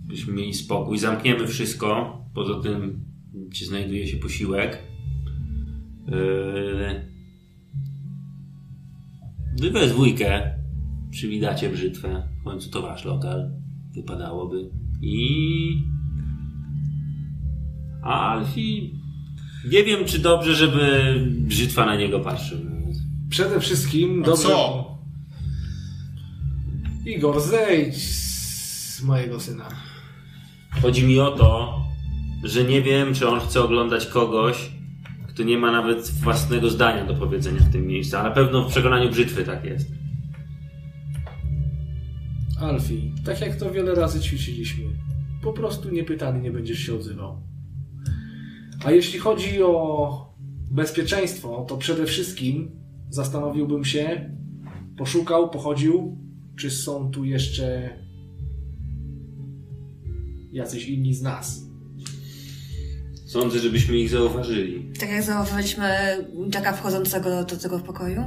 byśmy 0.08 0.34
mieli 0.34 0.54
spokój. 0.54 0.98
Zamkniemy 0.98 1.48
wszystko. 1.48 2.20
Poza 2.34 2.62
tym, 2.62 3.06
gdzie 3.34 3.66
znajduje 3.66 4.08
się 4.08 4.18
posiłek. 4.18 4.84
Yy... 6.08 7.14
Wy 9.62 9.72
we 9.72 9.88
dwójkę 9.88 10.54
przywitacie 11.12 11.70
brzytwę. 11.70 12.28
W 12.42 12.44
końcu 12.44 12.70
to 12.70 12.82
wasz 12.82 13.06
lokal. 13.06 13.52
Wypadałoby. 13.96 14.70
I... 15.02 15.84
Alfie... 18.04 18.92
Nie 19.72 19.84
wiem, 19.84 20.06
czy 20.06 20.20
dobrze, 20.20 20.56
żeby 20.56 21.16
brzytwa 21.40 21.86
na 21.86 21.96
niego 21.96 22.20
patrzył. 22.20 22.73
Przede 23.34 23.60
wszystkim 23.60 24.24
dobrze... 24.24 24.44
co? 24.44 24.98
Igor, 27.06 27.42
zejdź 27.42 27.98
z 27.98 29.04
mojego 29.04 29.40
syna. 29.40 29.70
Chodzi 30.82 31.04
mi 31.04 31.20
o 31.20 31.32
to, 31.32 31.80
że 32.44 32.64
nie 32.64 32.82
wiem, 32.82 33.14
czy 33.14 33.30
on 33.30 33.40
chce 33.40 33.64
oglądać 33.64 34.06
kogoś, 34.06 34.72
kto 35.28 35.44
nie 35.44 35.58
ma 35.58 35.72
nawet 35.72 36.10
własnego 36.10 36.70
zdania 36.70 37.06
do 37.06 37.14
powiedzenia 37.14 37.60
w 37.60 37.72
tym 37.72 37.88
miejscu, 37.88 38.18
a 38.18 38.24
na 38.24 38.32
pewno 38.32 38.64
w 38.64 38.72
przekonaniu 38.72 39.10
brzytwy 39.10 39.44
tak 39.44 39.66
jest. 39.66 39.92
Alfie, 42.60 43.12
tak 43.26 43.42
jak 43.42 43.56
to 43.56 43.72
wiele 43.72 43.96
razy 43.96 44.22
ćwiczyliśmy, 44.22 44.84
po 45.42 45.54
prostu 45.54 45.90
niepytany 45.90 46.42
nie 46.42 46.52
będziesz 46.52 46.80
się 46.80 46.96
odzywał. 46.96 47.42
A 48.86 48.92
jeśli 48.92 49.20
chodzi 49.20 49.64
o 49.64 50.34
bezpieczeństwo, 50.72 51.66
to 51.70 51.78
przede 51.78 52.06
wszystkim 52.06 52.83
zastanowiłbym 53.14 53.86
się, 53.86 54.30
poszukał, 54.98 55.50
pochodził, 55.50 56.18
czy 56.60 56.72
są 56.72 57.12
tu 57.12 57.26
jeszcze 57.26 57.90
jacyś 60.52 60.88
inni 60.88 61.14
z 61.14 61.22
nas. 61.22 61.62
Sądzę, 63.26 63.60
żebyśmy 63.60 63.98
ich 63.98 64.10
zauważyli. 64.10 64.92
Tak 65.00 65.10
jak 65.10 65.24
zauważyliśmy 65.24 65.86
Jacka 66.54 66.74
wchodzącego 66.74 67.44
do 67.44 67.58
tego 67.58 67.80
pokoju. 67.80 68.24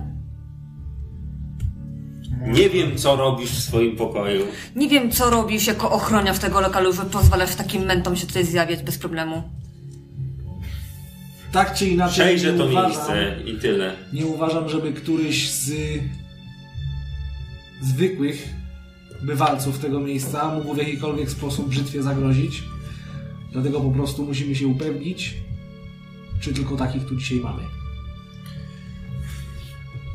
Nie 2.47 2.71
wiem, 2.71 2.97
co 2.97 3.17
robisz 3.17 3.51
w 3.51 3.63
swoim 3.63 3.97
pokoju. 3.97 4.47
Nie 4.77 4.89
wiem, 4.89 5.11
co 5.11 5.31
robisz 5.31 5.67
jako 5.67 5.91
ochroniarz 5.91 6.39
tego 6.39 6.61
lokalu, 6.61 6.93
że 6.93 7.03
pozwalasz 7.03 7.55
takim 7.55 7.83
mentom 7.83 8.17
się 8.17 8.27
tutaj 8.27 8.45
zjawiać 8.45 8.83
bez 8.83 8.99
problemu. 8.99 9.43
Tak 11.57 11.75
czy 11.75 11.87
inaczej, 11.87 12.25
Przejrzę 12.25 12.59
to 12.59 12.67
uważam, 12.67 12.91
miejsce 12.91 13.37
i 13.45 13.55
tyle. 13.55 13.97
nie 14.13 14.27
uważam, 14.27 14.69
żeby 14.69 14.93
któryś 14.93 15.51
z 15.51 15.73
zwykłych 17.83 18.49
bywalców 19.23 19.79
tego 19.79 20.01
miejsca 20.01 20.55
mógł 20.55 20.75
w 20.75 20.79
jakikolwiek 20.79 21.31
sposób 21.31 21.69
brzytwie 21.69 22.03
zagrozić. 22.03 22.63
Dlatego 23.53 23.81
po 23.81 23.91
prostu 23.91 24.25
musimy 24.25 24.55
się 24.55 24.67
upewnić, 24.67 25.35
czy 26.41 26.53
tylko 26.53 26.77
takich 26.77 27.05
tu 27.07 27.17
dzisiaj 27.17 27.41
mamy. 27.41 27.63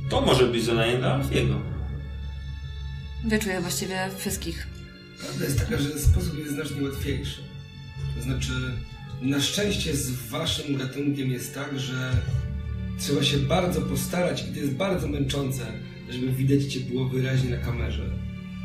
To 0.09 0.21
może 0.21 0.47
być 0.47 0.63
zadanie 0.63 0.97
dla 0.97 1.13
Alfiego. 1.13 1.55
Wyczuję 3.25 3.61
właściwie 3.61 4.09
wszystkich. 4.17 4.67
Prawda 5.21 5.45
jest 5.45 5.59
taka, 5.59 5.77
że 5.77 5.99
sposób 5.99 6.39
jest 6.39 6.51
znacznie 6.51 6.83
łatwiejszy. 6.83 7.41
To 8.17 8.23
znaczy, 8.23 8.51
na 9.21 9.41
szczęście 9.41 9.95
z 9.95 10.11
waszym 10.11 10.77
gatunkiem 10.77 11.31
jest 11.31 11.55
tak, 11.55 11.79
że 11.79 12.11
trzeba 12.99 13.23
się 13.23 13.37
bardzo 13.37 13.81
postarać 13.81 14.43
i 14.49 14.53
to 14.53 14.59
jest 14.59 14.73
bardzo 14.73 15.07
męczące, 15.07 15.65
żeby 16.09 16.31
widać 16.31 16.63
cię 16.63 16.79
było 16.79 17.09
wyraźnie 17.09 17.49
na 17.49 17.57
kamerze. 17.57 18.03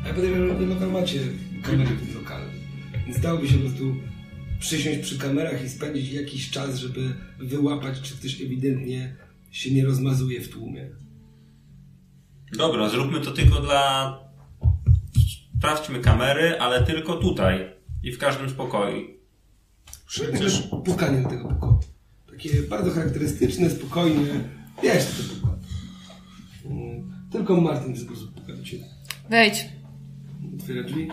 A 0.03 0.07
ja 0.07 0.13
podejrzewam, 0.13 0.59
że 0.59 0.65
lokal 0.65 0.91
macie 0.91 1.19
kamery 1.63 1.95
w 1.95 2.05
tym 2.05 2.15
lokalu. 2.15 2.45
Więc 3.05 3.19
dałoby 3.19 3.47
się 3.47 3.53
po 3.53 3.59
prostu 3.59 3.95
przysiąść 4.59 4.99
przy 4.99 5.17
kamerach 5.17 5.65
i 5.65 5.69
spędzić 5.69 6.11
jakiś 6.11 6.49
czas, 6.51 6.77
żeby 6.77 7.13
wyłapać, 7.39 8.01
czy 8.01 8.17
ktoś 8.17 8.41
ewidentnie 8.41 9.15
się 9.51 9.71
nie 9.71 9.85
rozmazuje 9.85 10.41
w 10.41 10.49
tłumie. 10.49 10.89
Dobra, 12.57 12.89
zróbmy 12.89 13.21
to 13.21 13.31
tylko 13.31 13.61
dla... 13.61 14.19
Sprawdźmy 15.57 15.99
kamery, 15.99 16.59
ale 16.59 16.83
tylko 16.83 17.13
tutaj. 17.13 17.77
I 18.03 18.11
w 18.11 18.17
każdym 18.17 18.49
z 18.49 18.53
pokoi. 18.53 19.16
Przecież 20.07 20.69
pukanie 20.85 21.21
do 21.21 21.29
tego 21.29 21.47
pokoju. 21.49 21.79
Takie 22.31 22.63
bardzo 22.69 22.91
charakterystyczne, 22.91 23.69
spokojne. 23.69 24.49
Wiesz, 24.83 25.05
co 25.05 25.23
to. 25.47 25.57
Mm, 26.69 27.11
Tylko 27.31 27.61
Martin 27.61 27.93
ten 27.93 28.03
sposób 28.03 28.33
puka 28.33 28.53
do 28.55 28.63
ciebie. 28.63 28.83
Wejdź. 29.29 29.69
Otwiera 30.55 30.83
drzwi. 30.83 31.07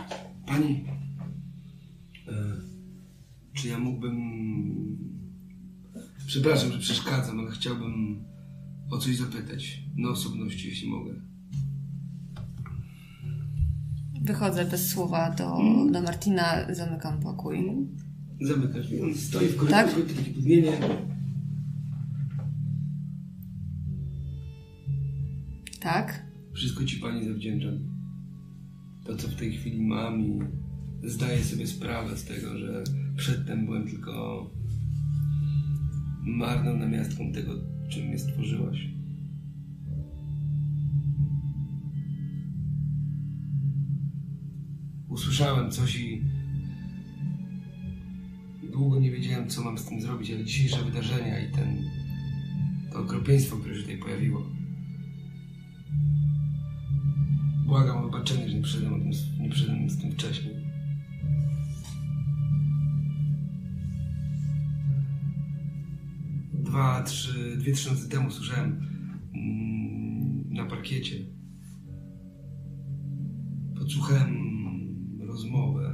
Pani, 0.47 0.85
e, 2.29 2.33
czy 3.55 3.69
ja 3.69 3.79
mógłbym... 3.79 4.15
Przepraszam, 6.27 6.73
że 6.73 6.79
przeszkadzam, 6.79 7.41
ale 7.41 7.51
chciałbym 7.51 8.25
o 8.91 8.99
coś 8.99 9.17
zapytać. 9.17 9.83
Na 9.97 10.09
osobności, 10.09 10.69
jeśli 10.69 10.89
mogę. 10.89 11.15
Wychodzę 14.23 14.65
bez 14.65 14.89
słowa 14.89 15.31
do, 15.31 15.59
do 15.91 16.03
Martina, 16.03 16.75
zamykam 16.75 17.21
pokój. 17.21 17.87
Zamykasz. 18.41 18.87
On 19.03 19.15
stoi 19.15 19.47
w 19.49 19.57
korytarzu, 19.57 19.97
Tak? 20.01 20.13
takie 20.17 20.31
podmienie. 20.31 20.73
Tak? 25.81 26.27
Wszystko 26.53 26.85
ci 26.85 26.97
pani 26.97 27.25
zawdzięczam. 27.29 27.79
To, 29.05 29.17
co 29.17 29.29
w 29.29 29.35
tej 29.35 29.53
chwili 29.53 29.83
mam 29.83 30.21
i 30.21 30.39
zdaję 31.05 31.45
sobie 31.45 31.67
sprawę 31.67 32.17
z 32.17 32.25
tego, 32.25 32.59
że 32.59 32.85
przedtem 33.17 33.65
byłem 33.65 33.89
tylko 33.89 34.51
marną 36.23 36.77
namiastką 36.77 37.33
tego, 37.33 37.53
czym 37.89 38.07
mnie 38.07 38.19
stworzyłaś. 38.19 38.89
Usłyszałem 45.09 45.71
coś 45.71 45.97
i 46.01 46.23
długo 48.75 49.01
nie 49.01 49.11
wiedziałem, 49.11 49.49
co 49.49 49.65
mam 49.65 49.79
z 49.79 49.85
tym 49.85 50.01
zrobić, 50.01 50.31
ale 50.31 50.45
dzisiejsze 50.45 50.85
wydarzenia 50.85 51.49
i 51.49 51.53
ten 51.53 51.83
to 52.93 52.99
okropieństwo, 52.99 53.57
które 53.57 53.75
się 53.75 53.81
tutaj 53.81 53.99
pojawiło, 53.99 54.47
Błagam 57.67 57.99
o 57.99 58.03
wybaczenie, 58.03 58.49
że 58.49 58.57
nie 58.57 58.63
przyszedłem, 58.63 58.95
o 58.95 58.99
tym, 58.99 59.11
nie 59.41 59.51
przyszedłem 59.51 59.91
z 59.91 59.99
tym 60.01 60.13
wcześniej. 60.13 60.65
dwa, 66.75 67.03
trzy, 67.03 67.57
dwie, 67.57 67.73
trzy 67.73 68.09
temu 68.09 68.31
słyszałem 68.31 68.87
mm, 69.35 70.55
na 70.55 70.67
parkiecie. 70.67 71.17
Podsłuchałem 73.79 74.37
rozmowę. 75.21 75.94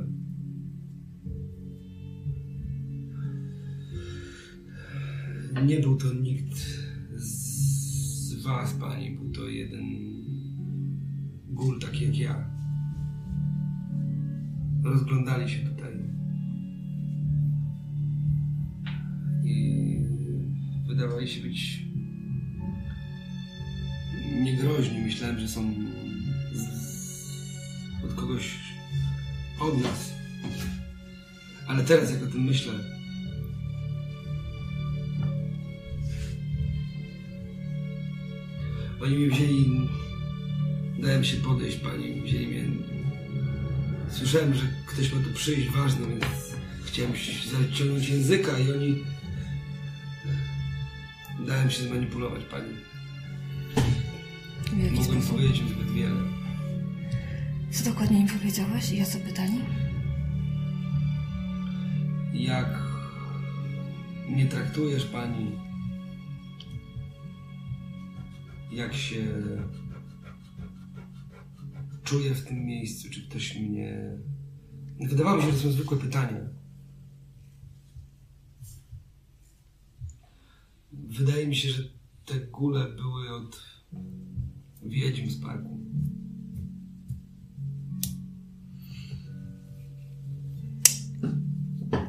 Nie 5.71 5.81
był 5.81 5.97
to 5.97 6.15
nikt 6.15 6.57
z 7.17 8.43
was, 8.43 8.73
pani. 8.73 9.11
Był 9.11 9.31
to 9.31 9.49
jeden 9.49 9.85
gól 11.49 11.81
taki 11.81 12.05
jak 12.05 12.19
ja. 12.19 12.51
Rozglądali 14.85 15.51
się 15.51 15.59
tutaj. 15.59 15.93
I 19.45 19.97
wydawali 20.87 21.29
się 21.29 21.43
być 21.43 21.85
niegroźni. 24.43 25.01
Myślałem, 25.01 25.39
że 25.39 25.49
są 25.49 25.75
od 28.05 28.15
kogoś 28.15 28.59
od 29.61 29.83
nas. 29.83 30.15
Ale 31.67 31.85
teraz, 31.85 32.11
jak 32.11 32.23
o 32.23 32.27
tym 32.27 32.43
myślę, 32.43 33.00
oni 39.03 39.17
mnie 39.17 39.29
wzięli, 39.31 39.89
dałem 40.99 41.25
się 41.25 41.37
podejść 41.37 41.77
pani, 41.77 42.23
wzięli 42.23 42.47
mnie. 42.47 42.65
Słyszałem, 44.11 44.55
że 44.55 44.63
ktoś 44.87 45.13
ma 45.13 45.21
tu 45.23 45.33
przyjść 45.35 45.69
ważny, 45.71 46.07
więc 46.07 46.25
chciałem 46.85 47.13
zaciągnąć 47.53 48.09
języka 48.09 48.59
i 48.59 48.73
oni 48.73 49.05
dałem 51.47 51.71
się 51.71 51.83
zmanipulować 51.83 52.45
pani. 52.45 52.75
W 54.73 54.79
jaki 54.85 54.95
Mogłem 54.97 55.23
sposób? 55.23 55.37
powiedzieć 55.37 55.59
im 55.61 55.69
zbyt 55.69 55.91
wiele. 55.93 56.21
Co 57.71 57.85
dokładnie 57.85 58.21
im 58.21 58.29
powiedziałeś 58.29 58.93
i 58.93 59.03
o 59.03 59.05
co 59.05 59.19
pytali? 59.19 59.59
Jak 62.35 62.79
mnie 64.29 64.47
traktujesz 64.47 65.05
pani? 65.05 65.47
Jak 68.81 68.95
się 68.95 69.43
czuję 72.05 72.35
w 72.35 72.47
tym 72.47 72.65
miejscu? 72.65 73.11
Czy 73.11 73.29
ktoś 73.29 73.57
mnie. 73.57 74.19
Wydawało 75.01 75.37
mi 75.37 75.43
się, 75.43 75.49
że 75.49 75.57
to 75.57 75.63
są 75.63 75.73
zwykłe 75.73 75.99
pytania. 75.99 76.41
Wydaje 80.93 81.47
mi 81.47 81.57
się, 81.57 81.69
że 81.69 81.83
te 82.25 82.41
góle 82.41 82.89
były 82.97 83.31
od 83.31 83.63
wiedźm 84.83 85.31
z 85.31 85.41
parku. 85.41 85.81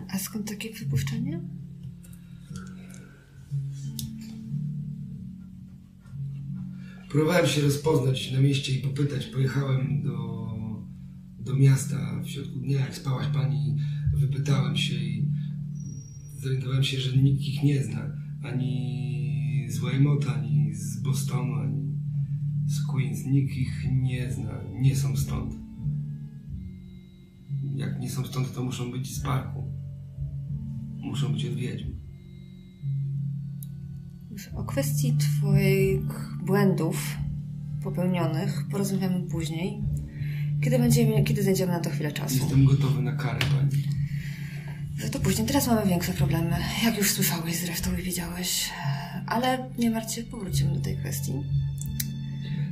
A 0.09 0.19
skąd 0.19 0.47
takie 0.47 0.69
przypuszczenie? 0.69 1.41
Próbowałem 7.11 7.47
się 7.47 7.61
rozpoznać 7.61 8.31
na 8.31 8.39
mieście 8.39 8.75
i 8.75 8.81
popytać. 8.81 9.25
Pojechałem 9.25 10.01
do, 10.03 10.47
do 11.39 11.55
miasta 11.55 12.21
w 12.23 12.29
środku 12.29 12.59
dnia, 12.59 12.79
jak 12.79 12.95
spałaś 12.95 13.27
pani, 13.27 13.77
wypytałem 14.13 14.77
się 14.77 14.95
i 14.95 15.31
zorientowałem 16.37 16.83
się, 16.83 16.99
że 16.99 17.17
nikt 17.17 17.41
ich 17.41 17.63
nie 17.63 17.83
zna. 17.83 18.17
Ani 18.43 19.65
z 19.69 19.79
Weymouth, 19.79 20.29
ani 20.29 20.75
z 20.75 21.01
Bostonu, 21.01 21.53
ani 21.53 21.95
z 22.65 22.85
Queens. 22.85 23.25
Nikt 23.25 23.57
ich 23.57 23.87
nie 23.91 24.31
zna. 24.31 24.63
Nie 24.79 24.95
są 24.95 25.17
stąd. 25.17 25.53
Jak 27.75 27.99
nie 27.99 28.09
są 28.09 28.25
stąd, 28.25 28.53
to 28.53 28.63
muszą 28.63 28.91
być 28.91 29.15
z 29.15 29.19
parku. 29.19 29.63
Muszą 30.97 31.33
być 31.33 31.45
od 31.45 31.53
wiedźm. 31.53 31.90
O 34.55 34.63
kwestii 34.63 35.13
Twoich 35.17 36.37
błędów 36.43 37.17
popełnionych 37.83 38.65
porozmawiamy 38.71 39.21
później, 39.21 39.81
kiedy, 40.61 40.79
będziemy, 40.79 41.23
kiedy 41.23 41.43
znajdziemy 41.43 41.71
na 41.71 41.79
to 41.79 41.89
chwilę 41.89 42.11
czasu. 42.11 42.35
Jestem 42.35 42.65
gotowy 42.65 43.01
na 43.01 43.11
karę, 43.11 43.39
pani. 43.39 43.83
Że 44.97 45.09
to 45.09 45.19
później. 45.19 45.47
Teraz 45.47 45.67
mamy 45.67 45.89
większe 45.89 46.13
problemy, 46.13 46.55
jak 46.83 46.97
już 46.97 47.11
słyszałeś 47.11 47.55
zresztą 47.55 47.97
i 47.97 48.01
widziałeś. 48.01 48.69
Ale 49.27 49.69
nie 49.77 49.91
martw 49.91 50.13
się, 50.13 50.23
powrócimy 50.23 50.73
do 50.73 50.81
tej 50.81 50.97
kwestii. 50.97 51.33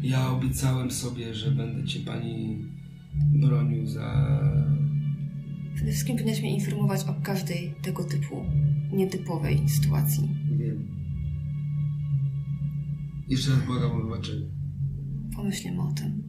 Ja 0.01 0.30
obiecałem 0.30 0.91
sobie, 0.91 1.36
że 1.36 1.51
będę 1.51 1.88
cię 1.88 1.99
pani 1.99 2.65
bronił 3.15 3.88
za. 3.88 4.39
Przede 5.76 5.91
wszystkim 5.91 6.15
powinieneś 6.15 6.41
mnie 6.41 6.55
informować 6.55 7.03
o 7.03 7.13
każdej 7.24 7.74
tego 7.82 8.03
typu 8.03 8.45
nietypowej 8.91 9.70
sytuacji. 9.70 10.30
Wiem. 10.57 10.99
Jeszcze 13.30 13.51
raz 13.51 13.65
błagam 13.65 13.91
o 13.91 14.03
wybaczenie. 14.03 14.45
Pomyślimy 15.36 15.82
o 15.82 15.91
tym. 15.91 16.23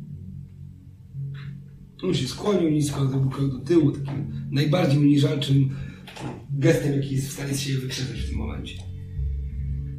On 2.02 2.14
się 2.14 2.28
skłonił 2.28 2.70
nisko, 2.70 3.06
zrobił 3.08 3.30
krok 3.30 3.50
do 3.50 3.58
tyłu, 3.58 3.90
takim 3.92 4.48
najbardziej 4.50 4.98
uniżalczym 4.98 5.76
gestem, 6.50 6.92
jaki 6.92 7.14
jest 7.14 7.28
w 7.28 7.32
stanie 7.32 7.54
z 7.54 7.60
siebie 7.60 7.78
wykrzesać 7.78 8.20
w 8.20 8.28
tym 8.28 8.38
momencie. 8.38 8.82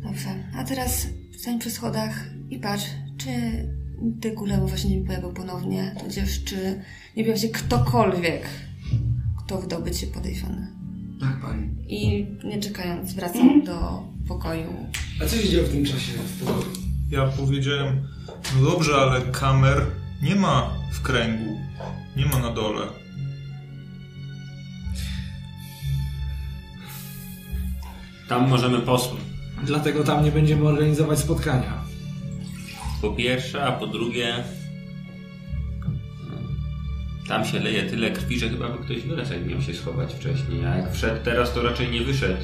Dobrze, 0.03 0.49
a 0.53 0.63
teraz 0.63 1.07
stań 1.39 1.59
przy 1.59 1.71
schodach 1.71 2.29
i 2.49 2.59
patrz, 2.59 2.85
czy 3.17 3.29
ty 4.21 4.31
kulemu 4.31 4.67
właśnie 4.67 4.97
nie 4.97 5.05
pojawił 5.05 5.33
ponownie, 5.33 5.95
tudzież 6.03 6.43
czy 6.43 6.55
nie 7.17 7.23
pojawi 7.23 7.41
się 7.41 7.49
ktokolwiek, 7.49 8.49
kto 9.37 9.61
wydałby 9.61 9.91
cię 9.91 10.07
podejrzany. 10.07 10.67
Tak, 11.19 11.41
pani. 11.41 11.69
I 11.87 12.27
nie 12.43 12.59
czekając, 12.59 13.13
wracam 13.13 13.63
do 13.63 14.03
pokoju. 14.27 14.69
A 15.21 15.25
co 15.25 15.37
się 15.37 15.49
dzieje 15.49 15.63
w 15.63 15.71
tym 15.71 15.85
czasie 15.85 16.11
w 16.11 16.39
pokoju? 16.39 16.90
Ja 17.11 17.27
powiedziałem, 17.27 18.07
no 18.55 18.71
dobrze, 18.71 18.95
ale 18.95 19.21
kamer 19.21 19.85
nie 20.21 20.35
ma 20.35 20.73
w 20.93 21.01
kręgu, 21.01 21.59
nie 22.15 22.25
ma 22.25 22.39
na 22.39 22.49
dole. 22.49 22.81
Tam 28.27 28.49
możemy 28.49 28.79
posłać. 28.79 29.21
Dlatego 29.63 30.03
tam 30.03 30.23
nie 30.23 30.31
będziemy 30.31 30.67
organizować 30.67 31.19
spotkania. 31.19 31.83
Po 33.01 33.11
pierwsze, 33.11 33.63
a 33.63 33.71
po 33.71 33.87
drugie... 33.87 34.43
Tam 37.27 37.45
się 37.45 37.59
leje 37.59 37.89
tyle 37.89 38.11
krwi, 38.11 38.39
że 38.39 38.49
chyba 38.49 38.69
by 38.69 38.83
ktoś 38.83 39.01
wylec, 39.01 39.29
jak 39.29 39.45
miał 39.45 39.61
się 39.61 39.73
schować 39.73 40.13
wcześniej. 40.13 40.65
A 40.65 40.77
jak 40.77 40.93
wszedł 40.93 41.23
teraz, 41.23 41.53
to 41.53 41.61
raczej 41.61 41.91
nie 41.91 42.01
wyszedł 42.01 42.41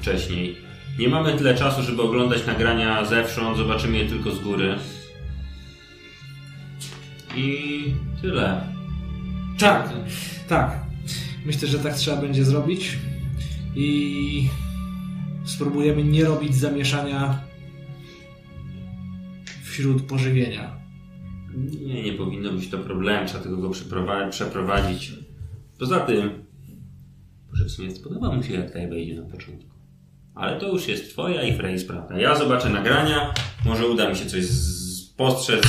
wcześniej. 0.00 0.67
Nie 0.98 1.08
mamy 1.08 1.36
tyle 1.36 1.54
czasu, 1.54 1.82
żeby 1.82 2.02
oglądać 2.02 2.46
nagrania 2.46 3.04
zewsząd, 3.04 3.56
zobaczymy 3.56 3.98
je 3.98 4.08
tylko 4.08 4.30
z 4.30 4.40
góry. 4.40 4.74
I 7.36 7.84
tyle. 8.22 8.60
Tak, 9.58 9.92
tak. 10.48 10.80
Myślę, 11.46 11.68
że 11.68 11.78
tak 11.78 11.94
trzeba 11.94 12.16
będzie 12.20 12.44
zrobić. 12.44 12.98
I 13.76 14.48
spróbujemy 15.44 16.04
nie 16.04 16.24
robić 16.24 16.54
zamieszania 16.54 17.42
wśród 19.62 20.02
pożywienia. 20.02 20.76
Nie, 21.86 22.02
nie 22.02 22.12
powinno 22.12 22.52
być 22.52 22.70
to 22.70 22.78
problem, 22.78 23.26
trzeba 23.26 23.42
tylko 23.42 23.56
go 23.56 23.70
przeprowadzić. 24.30 25.12
Poza 25.78 26.00
tym, 26.00 26.30
może 27.50 27.64
w 27.64 27.70
sumie 27.70 27.90
spodoba 27.90 28.36
mu 28.36 28.42
się 28.42 28.54
jak 28.54 28.66
tutaj 28.66 28.88
wejdzie 28.88 29.20
na 29.20 29.30
początku. 29.30 29.77
Ale 30.38 30.60
to 30.60 30.68
już 30.68 30.88
jest 30.88 31.10
twoja 31.10 31.42
i 31.42 31.56
Frey 31.56 31.78
sprawa. 31.78 32.18
Ja 32.18 32.34
zobaczę 32.34 32.68
nagrania, 32.68 33.34
może 33.64 33.86
uda 33.86 34.08
mi 34.08 34.16
się 34.16 34.26
coś 34.26 34.44
spostrzec. 34.46 35.62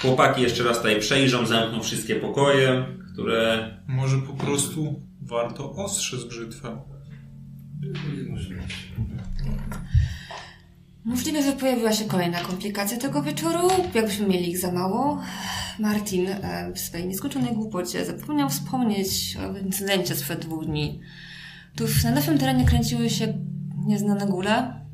Chłopaki 0.00 0.42
jeszcze 0.42 0.64
raz 0.64 0.76
tutaj 0.76 1.00
przejrzą, 1.00 1.46
zamkną 1.46 1.82
wszystkie 1.82 2.16
pokoje, 2.16 2.86
które... 3.12 3.70
Może 3.86 4.18
po 4.18 4.32
prostu 4.32 5.02
warto 5.22 5.72
ostrzec 5.72 6.24
brzytwę. 6.24 6.78
Możliwe, 11.04 11.42
że 11.42 11.52
pojawiła 11.52 11.92
się 11.92 12.04
kolejna 12.04 12.40
komplikacja 12.40 12.98
tego 12.98 13.22
wieczoru, 13.22 13.68
jakbyśmy 13.94 14.26
mieli 14.26 14.50
ich 14.50 14.58
za 14.58 14.72
mało. 14.72 15.22
Martin 15.78 16.28
e, 16.28 16.72
w 16.74 16.78
swojej 16.78 17.06
nieskończonej 17.06 17.54
głupocie 17.54 18.04
zapomniał 18.04 18.50
wspomnieć 18.50 19.36
o 19.36 19.58
incydencie 19.58 20.14
sprzed 20.14 20.40
dwóch 20.40 20.64
dni. 20.64 21.00
Tuż 21.76 22.04
na 22.04 22.10
naszym 22.10 22.38
terenie 22.38 22.64
kręciły 22.64 23.10
się 23.10 23.34
nieznane 23.88 24.26
góle, 24.26 24.86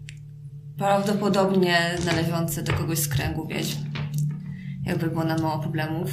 prawdopodobnie 0.78 1.78
należące 2.06 2.62
do 2.62 2.72
kogoś 2.72 2.98
z 2.98 3.08
kręgu 3.08 3.46
wiedźm. 3.46 3.78
Jakby 4.84 5.06
było 5.06 5.24
nam 5.24 5.42
mało 5.42 5.58
problemów. 5.58 6.10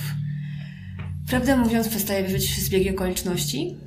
Prawdę 1.27 1.57
mówiąc, 1.57 1.87
przestaje 1.87 2.23
wierzyć 2.23 2.51
w 2.51 2.59
zbiegi 2.59 2.89
okoliczności, 2.89 3.77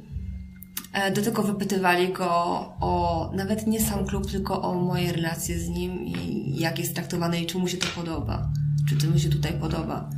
E, 0.94 1.12
Do 1.12 1.22
tego 1.22 1.42
wypytywali 1.42 2.12
go 2.12 2.30
o 2.80 3.32
nawet 3.36 3.66
nie 3.66 3.80
sam 3.80 4.06
klub, 4.06 4.30
tylko 4.30 4.62
o 4.62 4.74
moje 4.74 5.12
relacje 5.12 5.58
z 5.58 5.68
nim 5.68 6.04
i 6.06 6.56
jak 6.58 6.78
jest 6.78 6.94
traktowany 6.94 7.40
i 7.40 7.46
czy 7.46 7.58
mu 7.58 7.68
się 7.68 7.76
to 7.76 7.86
podoba. 7.96 8.52
Czy 8.88 8.96
to 8.96 9.10
mu 9.10 9.18
się 9.18 9.28
tutaj 9.28 9.52
podoba. 9.60 10.10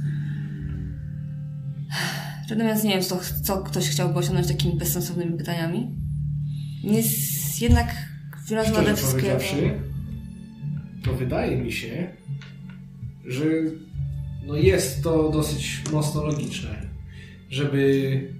Natomiast 2.51 2.85
nie 2.85 2.91
wiem, 2.91 3.03
co, 3.03 3.21
co 3.43 3.59
ktoś 3.59 3.89
chciałby 3.89 4.19
osiągnąć 4.19 4.49
takimi 4.49 4.79
bezsensownymi 4.79 5.39
pytaniami. 5.39 5.97
Jest 6.83 7.63
jednak 7.63 8.06
wylazła 8.49 8.73
Szczerze 8.75 8.91
Lewskiego. 8.91 9.13
powiedziawszy, 9.13 9.81
to 11.05 11.15
wydaje 11.15 11.57
mi 11.57 11.73
się, 11.73 12.13
że 13.25 13.45
no 14.47 14.57
jest 14.57 15.03
to 15.03 15.31
dosyć 15.31 15.83
mocno 15.93 16.25
logiczne, 16.25 16.89
żeby 17.51 18.37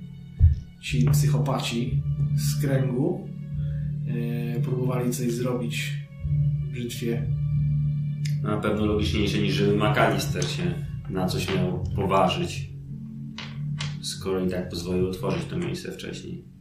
ci 0.83 1.05
psychopaci 1.05 2.03
z 2.37 2.61
kręgu 2.61 3.29
e, 4.57 4.61
próbowali 4.61 5.11
coś 5.11 5.33
zrobić 5.33 5.93
w 6.69 6.73
brzytwie. 6.73 7.27
Na 8.43 8.57
pewno 8.57 8.87
logiczniejsze 8.87 9.39
niż 9.39 9.55
żeby 9.55 9.77
McAllister 9.77 10.45
się 10.45 10.75
na 11.11 11.27
coś 11.27 11.55
miał 11.55 11.85
poważyć. 11.97 12.71
Skoro 14.03 14.47
i 14.47 14.51
tak 14.51 14.69
pozwolił 14.69 15.09
otworzyć 15.09 15.45
to 15.45 15.59
miejsce 15.59 15.93
wcześniej. 15.93 16.56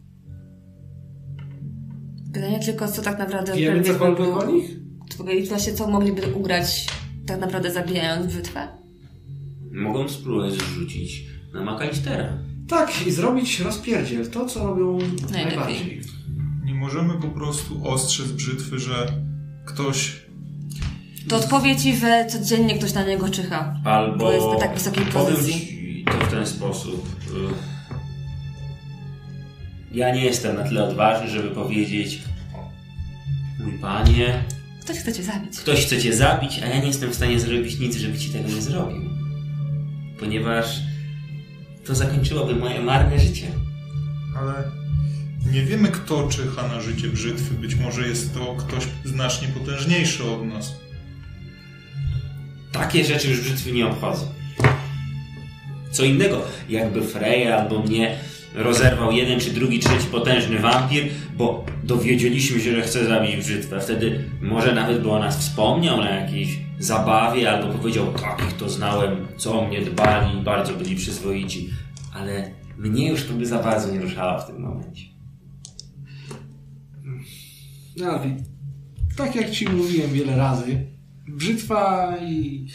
Pytanie 2.35 2.59
tylko, 2.59 2.87
co 2.87 3.01
tak 3.01 3.19
naprawdę 3.19 3.53
Wiemy 3.55 3.83
cokolwiek 3.83 4.19
mógł- 4.27 4.39
o 4.39 4.45
nich? 4.45 4.69
I 5.43 5.47
właśnie 5.47 5.73
co 5.73 5.87
mogliby 5.87 6.21
ugrać 6.33 6.85
tak 7.27 7.39
naprawdę 7.39 7.71
zabijając 7.71 8.27
brzytwę? 8.27 8.67
Mogą 9.71 10.09
spróbować 10.09 10.53
zrzucić 10.53 11.23
na 11.53 11.63
McAllistera. 11.75 12.37
Tak, 12.67 13.07
i 13.07 13.11
zrobić 13.11 13.59
rozpierdziel. 13.59 14.29
To, 14.31 14.45
co 14.45 14.63
robią 14.67 14.97
Najlepiej. 15.31 15.45
najbardziej. 15.57 16.01
Nie 16.65 16.73
możemy 16.73 17.13
po 17.21 17.27
prostu 17.27 17.87
ostrzec 17.87 18.31
brzytwy, 18.31 18.79
że 18.79 19.13
ktoś 19.65 20.25
To 21.29 21.35
odpowie 21.35 21.75
ci, 21.75 21.95
że 21.97 22.25
codziennie 22.29 22.77
ktoś 22.77 22.93
na 22.93 23.05
niego 23.05 23.29
czyha. 23.29 23.75
Albo 23.85 24.17
Bo 24.17 24.31
jest 24.31 24.47
na 24.47 24.55
tak 24.59 24.73
wysokiej 24.73 25.05
pozycji. 25.05 26.05
to 26.05 26.25
w 26.25 26.31
ten 26.31 26.45
sposób. 26.47 27.05
y, 27.31 27.75
Ja 29.97 30.15
nie 30.15 30.25
jestem 30.25 30.55
na 30.55 30.63
tyle 30.63 30.83
odważny, 30.89 31.29
żeby 31.29 31.49
powiedzieć 31.49 32.21
mój 33.59 33.79
panie, 33.79 34.43
Ktoś 34.81 34.97
chce 34.97 35.13
cię 35.13 35.23
zabić. 35.23 35.59
ktoś 35.59 35.85
chce 35.85 36.01
cię 36.01 36.15
zabić, 36.15 36.59
a 36.63 36.65
ja 36.67 36.79
nie 36.79 36.87
jestem 36.87 37.09
w 37.11 37.15
stanie 37.15 37.39
zrobić 37.39 37.79
nic, 37.79 37.95
żeby 37.95 38.17
ci 38.19 38.29
tego 38.29 38.49
nie 38.49 38.61
zrobił. 38.61 39.01
Ponieważ 40.19 40.79
to 41.85 41.95
zakończyłoby 41.95 42.55
moje 42.55 42.81
marne 42.81 43.19
życie. 43.19 43.47
Ale 44.37 44.63
nie 45.51 45.63
wiemy, 45.63 45.87
kto 45.87 46.29
czyha 46.29 46.67
na 46.67 46.81
życie 46.81 47.07
brzytwy. 47.07 47.53
Być 47.55 47.75
może 47.75 48.07
jest 48.07 48.33
to 48.33 48.55
ktoś 48.59 48.83
znacznie 49.05 49.47
potężniejszy 49.47 50.23
od 50.23 50.45
nas. 50.45 50.71
Takie 52.71 53.05
rzeczy 53.05 53.29
już 53.29 53.41
brzytwy 53.41 53.71
nie 53.71 53.87
obchodzą. 53.87 54.27
Co 55.91 56.03
innego, 56.03 56.41
jakby 56.69 57.01
Freya 57.01 57.47
albo 57.47 57.79
mnie 57.83 58.17
rozerwał 58.55 59.11
jeden 59.11 59.39
czy 59.39 59.51
drugi, 59.51 59.79
trzeci 59.79 60.07
potężny 60.07 60.59
wampir, 60.59 61.03
bo 61.37 61.65
dowiedzieliśmy 61.83 62.59
się, 62.59 62.75
że 62.75 62.81
chce 62.81 63.05
zabić 63.05 63.35
brzytwę. 63.37 63.79
Wtedy 63.79 64.29
może 64.41 64.75
nawet 64.75 65.01
by 65.01 65.11
o 65.11 65.19
nas 65.19 65.37
wspomniał 65.37 65.97
na 65.97 66.09
jakiejś 66.09 66.59
zabawie, 66.79 67.51
albo 67.51 67.73
powiedział, 67.73 68.13
takich 68.13 68.53
to 68.53 68.69
znałem, 68.69 69.27
co 69.37 69.59
o 69.59 69.67
mnie 69.67 69.81
dbali, 69.81 70.41
bardzo 70.41 70.73
byli 70.73 70.95
przyzwoici. 70.95 71.69
Ale 72.13 72.51
mnie 72.77 73.09
już 73.09 73.23
to 73.23 73.33
by 73.33 73.45
za 73.45 73.63
bardzo 73.63 73.93
nie 73.93 73.99
ruszało 73.99 74.39
w 74.39 74.47
tym 74.47 74.61
momencie. 74.61 75.05
No, 77.97 78.19
tak 79.17 79.35
jak 79.35 79.51
ci 79.51 79.69
mówiłem 79.69 80.13
wiele 80.13 80.37
razy, 80.37 80.95
Brzytwa 81.27 82.17
i 82.21 82.67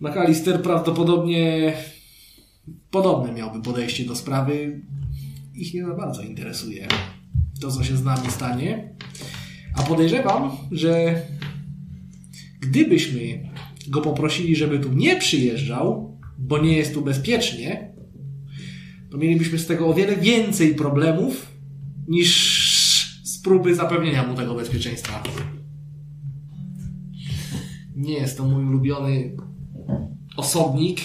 McAllister 0.00 0.62
prawdopodobnie 0.62 1.72
podobne 2.96 3.32
miałby 3.32 3.62
podejście 3.62 4.04
do 4.04 4.16
sprawy. 4.16 4.80
Ich 5.54 5.74
nie 5.74 5.84
za 5.84 5.94
bardzo 5.94 6.22
interesuje 6.22 6.88
to, 7.60 7.70
co 7.70 7.84
się 7.84 7.96
z 7.96 8.04
nami 8.04 8.30
stanie. 8.30 8.94
A 9.74 9.82
podejrzewam, 9.82 10.50
że 10.70 11.22
gdybyśmy 12.60 13.48
go 13.88 14.00
poprosili, 14.00 14.56
żeby 14.56 14.78
tu 14.78 14.92
nie 14.92 15.16
przyjeżdżał, 15.16 16.18
bo 16.38 16.58
nie 16.58 16.76
jest 16.76 16.94
tu 16.94 17.02
bezpiecznie, 17.02 17.92
to 19.10 19.18
mielibyśmy 19.18 19.58
z 19.58 19.66
tego 19.66 19.88
o 19.88 19.94
wiele 19.94 20.16
więcej 20.16 20.74
problemów 20.74 21.52
niż 22.08 22.30
z 23.24 23.42
próby 23.42 23.74
zapewnienia 23.74 24.26
mu 24.26 24.34
tego 24.34 24.54
bezpieczeństwa. 24.54 25.22
Nie 27.96 28.14
jest 28.14 28.36
to 28.36 28.44
mój 28.44 28.64
ulubiony 28.64 29.36
osobnik, 30.36 31.00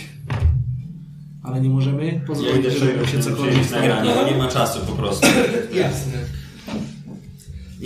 ale 1.43 1.61
nie 1.61 1.69
możemy 1.69 2.21
pozwolić, 2.27 2.73
żeby 2.73 2.97
mu 2.97 3.07
się 3.07 3.19
cokolwiek 3.19 3.65
stało. 3.65 3.81
nagrania, 3.81 4.31
nie 4.31 4.37
ma 4.37 4.47
czasu 4.47 4.79
po 4.85 4.91
prostu. 4.91 5.27
Jasne. 5.83 6.17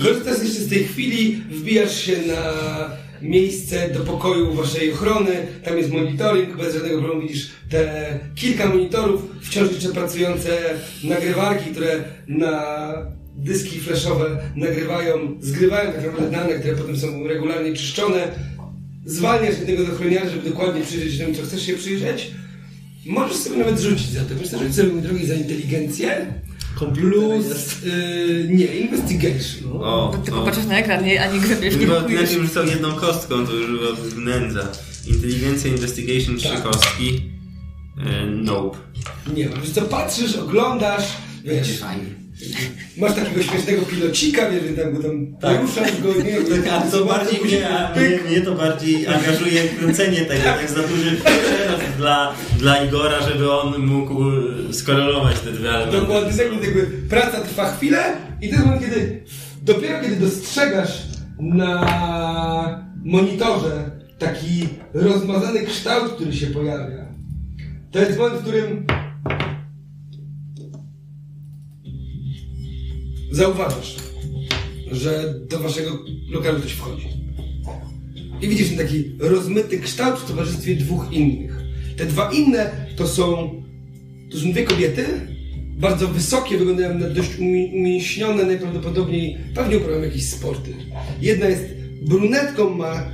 Korzystasz 0.04 0.44
jeszcze 0.44 0.60
z 0.60 0.70
tej 0.70 0.84
chwili, 0.84 1.36
wbijasz 1.36 1.98
się 1.98 2.18
na 2.28 2.54
miejsce 3.22 3.90
do 3.90 4.00
pokoju 4.00 4.54
waszej 4.54 4.94
ochrony, 4.94 5.48
tam 5.64 5.78
jest 5.78 5.92
monitoring, 5.92 6.58
bez 6.58 6.74
żadnego 6.74 7.00
problemu 7.00 7.22
widzisz 7.22 7.50
te 7.70 8.20
kilka 8.36 8.70
monitorów, 8.70 9.22
wciąż 9.42 9.72
jeszcze 9.72 9.90
pracujące 9.90 10.50
nagrywarki, 11.04 11.70
które 11.70 12.04
na 12.28 12.62
dyski 13.36 13.80
flashowe 13.80 14.38
nagrywają, 14.56 15.38
zgrywają 15.40 15.92
tak 15.92 16.06
naprawdę 16.06 16.32
dane, 16.32 16.54
które 16.60 16.76
potem 16.76 16.98
są 16.98 17.28
regularnie 17.28 17.74
czyszczone. 17.74 18.28
Zwalniasz 19.06 19.60
jednego 19.60 19.86
z 19.86 19.90
ochroniarzy, 19.90 20.30
żeby 20.30 20.50
dokładnie 20.50 20.82
przyjrzeć 20.82 21.14
się 21.14 21.20
temu, 21.20 21.36
co 21.36 21.44
chcesz 21.44 21.66
się 21.66 21.74
przyjrzeć. 21.74 22.32
Możesz 23.06 23.38
sobie 23.38 23.58
nawet 23.58 23.80
rzucić 23.80 24.10
za 24.10 24.20
to. 24.22 24.36
Myślę, 24.42 24.60
że 24.60 24.74
sobie, 24.74 24.90
mój 24.90 25.02
drogi, 25.02 25.26
za 25.26 25.34
inteligencję. 25.34 26.34
Plus, 26.94 27.84
y, 27.86 28.48
nie, 28.52 28.66
investigation. 28.66 29.72
O, 29.82 30.18
Tylko 30.26 30.42
o. 30.42 30.46
patrzysz 30.46 30.66
na 30.66 30.78
ekran, 30.80 31.06
nie, 31.06 31.22
ani 31.24 31.40
grybiesz, 31.40 31.74
nie 31.76 31.80
Chyba 31.80 31.96
kupujesz. 32.02 32.22
inaczej 32.22 32.48
rzucał 32.48 32.66
jedną 32.66 32.92
kostką, 32.96 33.46
to 33.48 33.54
już 33.54 33.80
chyba 33.80 34.02
wnędza. 34.16 34.68
Inteligencja, 35.08 35.70
investigation, 35.72 36.38
trzy 36.38 36.50
Tak. 36.50 36.64
kostki. 36.64 37.22
E, 38.06 38.26
nope. 38.26 38.78
Nie. 39.36 39.50
Wiesz 39.50 39.70
co, 39.70 39.82
patrzysz, 39.82 40.36
oglądasz, 40.36 41.08
wiesz, 41.44 41.80
Fajnie. 41.80 42.25
Masz 42.98 43.16
takiego 43.16 43.44
śmiesznego 43.44 43.82
pilocika, 43.82 44.50
wiesz, 44.50 44.64
że 44.64 44.84
tam 44.84 44.94
go 44.94 45.04
tam 45.04 45.38
Tak. 45.42 45.58
poruszasz 45.58 46.02
go, 46.02 46.14
nie 46.24 46.38
Tak, 46.64 46.72
a 46.72 46.82
to 46.82 47.06
bardziej 47.06 47.40
mnie, 47.44 47.70
a 47.70 48.00
mnie, 48.00 48.20
mnie 48.30 48.42
to 48.42 48.56
bardziej 48.56 49.08
angażuje 49.08 49.64
kręcenie 49.64 50.22
tego, 50.22 50.44
tak 50.44 50.70
za 50.70 50.88
duży 50.88 51.16
przerost 51.16 51.84
dla, 51.98 52.34
dla 52.60 52.84
Igora, 52.86 53.22
żeby 53.30 53.52
on 53.52 53.86
mógł 53.86 54.24
skorelować 54.72 55.40
te 55.40 55.52
dwie 55.52 55.70
elementy. 55.70 55.98
Dokładnie 56.02 56.38
tak, 56.38 56.64
jakby 56.64 56.88
praca 57.10 57.42
trwa 57.42 57.72
chwilę 57.76 58.04
i 58.42 58.50
to 58.50 58.56
jest 58.56 58.66
moment, 58.66 58.86
kiedy 58.86 59.24
dopiero 59.62 60.02
kiedy 60.02 60.16
dostrzegasz 60.16 61.04
na 61.40 62.86
monitorze 63.04 63.92
taki 64.20 64.68
rozmazany 64.94 65.66
kształt, 65.66 66.12
który 66.12 66.34
się 66.34 66.48
pojawia. 66.48 67.06
To 67.92 68.00
jest 68.00 68.18
moment, 68.18 68.40
w 68.40 68.42
którym 68.42 68.86
zauważasz, 73.32 73.96
że 74.92 75.34
do 75.50 75.60
waszego 75.60 76.00
lokalu 76.30 76.60
ktoś 76.60 76.72
wchodzi. 76.72 77.08
I 78.42 78.48
widzisz 78.48 78.68
ten 78.70 78.78
taki 78.78 79.04
rozmyty 79.20 79.80
kształt 79.80 80.20
w 80.20 80.28
towarzystwie 80.28 80.76
dwóch 80.76 81.14
innych. 81.14 81.62
Te 81.98 82.06
dwa 82.06 82.32
inne 82.32 82.88
to 82.96 83.08
są 83.08 83.50
to 84.32 84.38
są 84.38 84.52
dwie 84.52 84.64
kobiety, 84.64 85.06
bardzo 85.78 86.08
wysokie, 86.08 86.58
wyglądają 86.58 87.00
na 87.00 87.10
dość 87.10 87.30
umi- 87.40 87.72
umięśnione, 87.74 88.44
najprawdopodobniej 88.44 89.38
pewnie 89.56 89.78
uprawiają 89.78 90.04
jakieś 90.04 90.30
sporty. 90.30 90.74
Jedna 91.22 91.46
jest 91.48 91.64
brunetką, 92.02 92.70
ma 92.70 93.12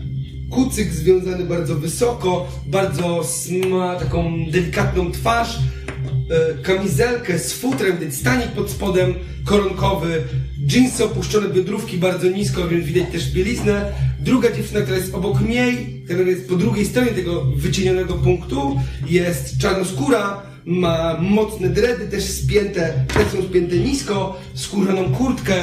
kucyk 0.52 0.94
związany 0.94 1.46
bardzo 1.46 1.76
wysoko, 1.76 2.48
bardzo 2.68 3.24
ma 3.70 3.96
taką 3.96 4.46
delikatną 4.52 5.12
twarz, 5.12 5.58
e, 5.58 6.64
kamizelkę 6.64 7.40
z 7.40 7.54
futrem, 7.54 7.98
widać 7.98 8.16
stanik 8.16 8.48
pod 8.48 8.70
spodem 8.70 9.14
koronkowy, 9.46 10.24
dżinsy 10.66 11.06
opuszczone 11.06 11.50
biodrówki 11.50 11.98
bardzo 11.98 12.28
nisko, 12.28 12.68
więc 12.68 12.86
widać 12.86 13.12
też 13.12 13.32
bieliznę. 13.32 13.94
Druga 14.20 14.52
dziewczyna, 14.52 14.82
która 14.82 14.98
jest 14.98 15.16
obok 15.16 15.42
niej, 15.42 16.02
która 16.06 16.20
jest 16.20 16.50
po 16.50 16.56
drugiej 16.56 16.86
stronie 16.86 17.12
tego 17.12 17.46
wycienionego 17.46 18.14
punktu, 18.14 18.80
jest 19.08 19.58
czarnoskóra, 19.58 20.42
ma 20.66 21.18
mocne 21.22 21.70
dredy, 21.70 22.08
też 22.08 22.24
spięte, 22.24 23.06
też 23.14 23.28
są 23.28 23.48
spięte 23.50 23.76
nisko, 23.76 24.40
skórzaną 24.54 25.12
kurtkę, 25.16 25.56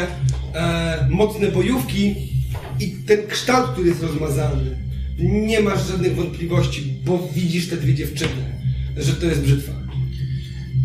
e, 0.54 1.06
mocne 1.10 1.48
bojówki 1.48 2.14
i 2.80 2.90
ten 3.06 3.26
kształt, 3.26 3.70
który 3.72 3.88
jest 3.88 4.02
rozmazany. 4.02 4.76
Nie 5.18 5.60
masz 5.60 5.86
żadnych 5.88 6.14
wątpliwości, 6.16 6.92
bo 7.04 7.28
widzisz 7.34 7.68
te 7.68 7.76
dwie 7.76 7.94
dziewczyny, 7.94 8.60
że 8.96 9.12
to 9.12 9.26
jest 9.26 9.40
brzytwa. 9.42 9.72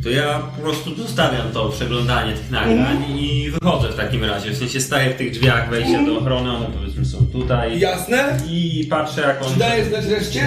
To 0.04 0.10
ja 0.10 0.40
po 0.40 0.62
prostu 0.62 0.96
zostawiam 0.96 1.52
to 1.54 1.70
przeglądanie 1.70 2.34
tych 2.34 2.52
nagrań 2.52 3.20
i 3.20 3.52
wychodzę 3.52 3.90
w 3.90 3.96
takim 3.96 4.24
razie. 4.24 4.52
W 4.52 4.58
sensie 4.58 4.82
staję 4.82 5.14
w 5.14 5.18
tych 5.18 5.32
drzwiach 5.32 5.70
wejścia 5.70 6.06
do 6.06 6.20
ochrony, 6.20 6.52
one 6.52 6.66
powiedzmy 6.80 7.06
są 7.06 7.26
tutaj. 7.28 7.80
Jasne? 7.80 8.38
I 8.50 8.88
patrzę 8.90 9.22
jak 9.22 9.44
on... 9.44 9.54
Czy 9.54 9.60
dajesz 9.60 9.88
znać 9.88 10.06
reszcie? 10.06 10.42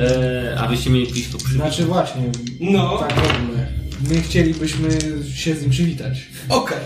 E, 0.00 0.56
abyście 0.58 0.90
mieli 0.90 1.06
blisko 1.06 1.38
przy... 1.38 1.52
Znaczy 1.54 1.84
właśnie, 1.84 2.22
No. 2.60 2.96
tak 2.98 3.12
robimy. 3.16 3.66
My 4.10 4.20
chcielibyśmy 4.20 4.88
się 5.34 5.54
z 5.54 5.62
nim 5.62 5.70
przywitać. 5.70 6.26
Okej. 6.48 6.78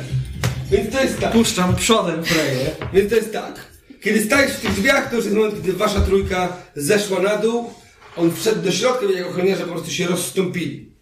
Więc 0.71 0.91
to 0.93 1.03
jest 1.03 1.21
tak. 1.21 1.33
Puszczam 1.33 1.77
przodem 1.77 2.25
Freję. 2.25 2.71
Więc 2.95 3.11
to 3.11 3.17
jest 3.17 3.33
tak. 3.33 3.70
Kiedy 4.01 4.25
stajesz 4.25 4.53
w 4.53 4.61
tych 4.61 4.73
drzwiach, 4.73 5.11
to 5.11 5.17
już 5.17 5.25
jest 5.25 5.37
moment, 5.37 5.55
kiedy 5.55 5.73
wasza 5.73 6.01
trójka 6.01 6.57
zeszła 6.77 7.21
na 7.21 7.37
dół. 7.37 7.71
On 8.17 8.35
wszedł 8.35 8.63
do 8.63 8.73
środka, 8.73 9.01
więc 9.07 9.19
jak 9.19 9.29
ochroniarze 9.29 9.65
po 9.65 9.73
prostu 9.73 9.91
się 9.91 10.07
rozstąpili. 10.07 10.93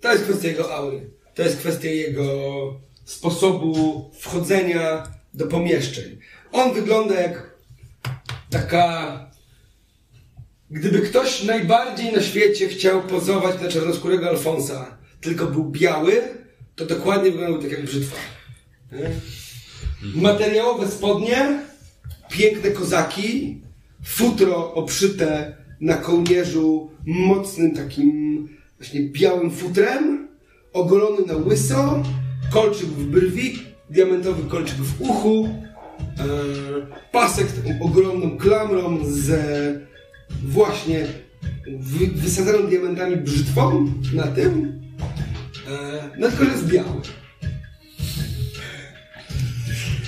To 0.00 0.12
jest 0.12 0.24
kwestia 0.24 0.48
jego 0.48 0.74
aury. 0.74 1.10
To 1.34 1.42
jest 1.42 1.58
kwestia 1.58 1.88
jego 1.88 2.24
sposobu 3.04 4.10
wchodzenia 4.18 5.02
do 5.34 5.46
pomieszczeń. 5.46 6.18
On 6.52 6.74
wygląda 6.74 7.20
jak 7.20 7.54
taka... 8.50 9.28
Gdyby 10.70 11.00
ktoś 11.00 11.42
najbardziej 11.42 12.12
na 12.12 12.22
świecie 12.22 12.68
chciał 12.68 13.02
pozować 13.02 13.60
na 13.60 13.68
czarnoskórego 13.68 14.28
Alfonsa, 14.28 14.98
tylko 15.20 15.46
był 15.46 15.64
biały, 15.64 16.22
to 16.76 16.86
dokładnie 16.86 17.30
wyglądał 17.30 17.62
tak 17.62 17.70
jak 17.70 17.84
brzytwa. 17.84 18.16
Nie? 18.92 19.10
Materiałowe 20.22 20.88
spodnie, 20.88 21.62
piękne 22.30 22.70
kozaki, 22.70 23.60
futro 24.04 24.74
obszyte 24.74 25.56
na 25.80 25.94
kołnierzu 25.94 26.90
mocnym 27.06 27.74
takim 27.74 28.48
właśnie 28.78 29.00
białym 29.02 29.50
futrem, 29.50 30.28
ogolony 30.72 31.26
na 31.26 31.36
łyso, 31.36 32.02
kolczyk 32.50 32.86
w 32.88 33.06
brwi, 33.06 33.58
diamentowy 33.90 34.50
kolczyk 34.50 34.76
w 34.76 35.00
uchu, 35.00 35.48
e, 35.48 36.24
pasek 37.12 37.52
taką 37.52 37.80
ogromną 37.80 38.38
klamrą 38.38 38.98
z 39.04 39.30
właśnie 40.44 41.06
wy, 41.66 42.06
wysadzoną 42.06 42.66
diamentami 42.66 43.16
brzytwą 43.16 43.92
na 44.14 44.26
tym, 44.26 44.82
e, 45.68 46.10
no 46.18 46.28
tylko, 46.28 46.44
jest 46.44 46.66
biały. 46.66 47.00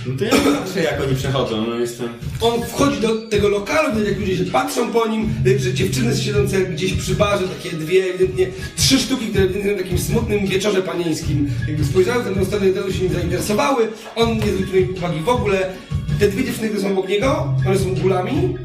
No 0.06 0.18
to 0.18 0.24
ja 0.24 0.30
patrzę 0.30 0.82
jak 0.82 1.00
oni 1.00 1.16
przechodzą, 1.16 1.66
no 1.66 1.74
jestem... 1.74 2.08
On 2.40 2.62
wchodzi 2.62 3.00
do 3.00 3.28
tego 3.28 3.48
lokalu, 3.48 3.92
widać, 3.92 4.08
jak 4.08 4.20
ludzie 4.20 4.36
się 4.36 4.44
patrzą 4.44 4.92
po 4.92 5.06
nim, 5.06 5.34
widać, 5.44 5.62
że 5.62 5.74
dziewczyny 5.74 6.16
siedzące 6.16 6.60
gdzieś 6.60 6.92
przy 6.92 7.14
barze, 7.14 7.44
takie 7.48 7.76
dwie, 7.76 8.04
ewidentnie 8.04 8.46
trzy 8.76 8.98
sztuki, 8.98 9.26
które 9.26 9.44
ewidentnie 9.44 9.72
na 9.72 9.78
takim 9.78 9.98
smutnym 9.98 10.46
wieczorze 10.46 10.82
panieńskim, 10.82 11.50
jakby 11.68 11.84
spojrzały 11.84 12.22
w 12.22 12.34
tę 12.34 12.44
stronę, 12.44 12.66
to 12.66 12.92
się 12.92 13.02
nim 13.02 13.12
zainteresowały, 13.12 13.88
on 14.16 14.38
nie 14.38 14.52
zwrócił 14.52 14.94
uwagi 14.96 15.20
w 15.20 15.28
ogóle. 15.28 15.72
Te 16.18 16.28
dwie 16.28 16.44
dziewczyny, 16.44 16.68
które 16.68 16.82
są 16.82 16.92
obok 16.92 17.08
niego, 17.08 17.54
one 17.66 17.78
są 17.78 17.94
gulami 17.94 18.58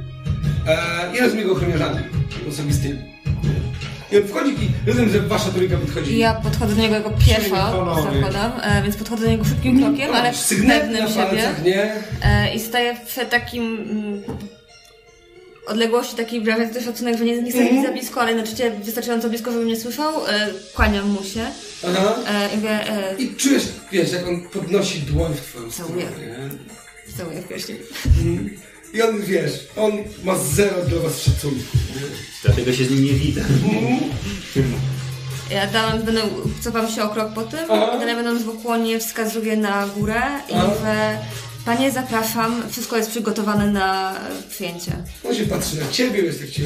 e, 0.68 1.16
i 1.16 1.20
one 1.20 1.30
są 1.30 1.38
jego 1.38 1.52
ochroniarzami 1.52 2.00
osobistymi. 2.50 3.15
I 4.12 4.18
on 4.18 4.28
wchodzi 4.28 4.52
i 4.54 4.88
rozumiem, 4.88 5.10
że 5.10 5.20
wasza 5.20 5.50
trójka 5.50 5.78
podchodzi. 5.78 6.18
Ja 6.18 6.34
podchodzę 6.34 6.76
do 6.76 6.82
niego 6.82 6.96
jako 6.96 7.12
pierwsza, 7.28 7.72
zakładam, 8.14 8.52
e, 8.62 8.82
więc 8.84 8.96
podchodzę 8.96 9.26
do 9.26 9.32
niego 9.32 9.46
szybkim 9.46 9.80
krokiem, 9.80 10.16
ale 10.16 10.32
pewnym 10.68 11.08
siebie. 11.08 11.50
nie? 11.66 11.94
E, 12.24 12.56
I 12.56 12.60
staję 12.60 12.96
w 13.06 13.30
takim 13.30 13.64
mm, 13.64 14.24
odległości 15.68 16.16
takiej 16.16 16.42
wyrażając 16.42 16.74
też 16.74 16.86
szacunek, 16.86 17.18
że 17.18 17.26
nie, 17.26 17.42
nie 17.42 17.52
staję 17.52 17.84
za 17.84 17.92
blisko, 17.92 18.22
ale 18.22 18.32
jednocześnie 18.32 18.72
wystarczająco 18.72 19.30
blisko, 19.30 19.52
żeby 19.52 19.66
mnie 19.66 19.76
słyszał. 19.78 20.28
E, 20.28 20.50
kłaniam 20.74 21.10
mu 21.10 21.24
się 21.24 21.46
Aha. 21.88 22.16
e, 22.28 22.54
i 22.54 22.56
mówię, 22.56 22.70
e, 22.70 23.16
I 23.18 23.36
czujesz, 23.36 23.64
wiesz, 23.92 24.12
jak 24.12 24.28
on 24.28 24.42
podnosi 24.54 25.00
dłoń 25.02 25.34
w 25.34 25.42
twoją 25.42 25.72
Całuję. 25.72 26.06
stronę, 26.08 26.28
nie? 26.28 27.14
całuję 27.18 27.42
w 27.42 27.48
pierścień. 27.48 27.78
I 28.96 29.02
on, 29.02 29.22
wiesz, 29.22 29.68
on 29.76 29.92
ma 30.24 30.36
zero 30.38 30.82
dla 30.90 31.00
was 31.00 31.22
szacunku. 31.22 31.78
Dlatego 32.44 32.74
się 32.74 32.86
z 32.86 32.92
nim 32.92 33.06
nie 33.06 33.14
widzę. 33.14 33.42
Ja 35.52 35.68
dałem, 35.68 36.04
będę, 36.04 36.22
cofam 36.64 36.90
się 36.92 37.04
o 37.04 37.10
krok 37.10 37.34
po 37.34 37.42
tym 37.44 37.60
Aha. 37.70 37.92
i 37.96 38.00
dalej 38.00 38.16
będąc 38.16 38.44
w 38.44 38.50
ukłonie 38.50 39.00
wskazuję 39.00 39.58
na 39.58 39.88
górę 39.88 40.22
i 40.50 40.54
Aha. 40.54 40.68
mówię, 40.68 41.20
panie 41.66 41.92
zapraszam, 41.92 42.64
wszystko 42.72 42.98
jest 42.98 43.10
przygotowane 43.10 43.72
na 43.72 44.16
przyjęcie. 44.50 44.92
On 45.30 45.36
się 45.36 45.46
patrzy 45.46 45.80
na 45.80 45.92
ciebie, 45.92 46.22
jest 46.22 46.40
tak 46.40 46.50
cię 46.50 46.64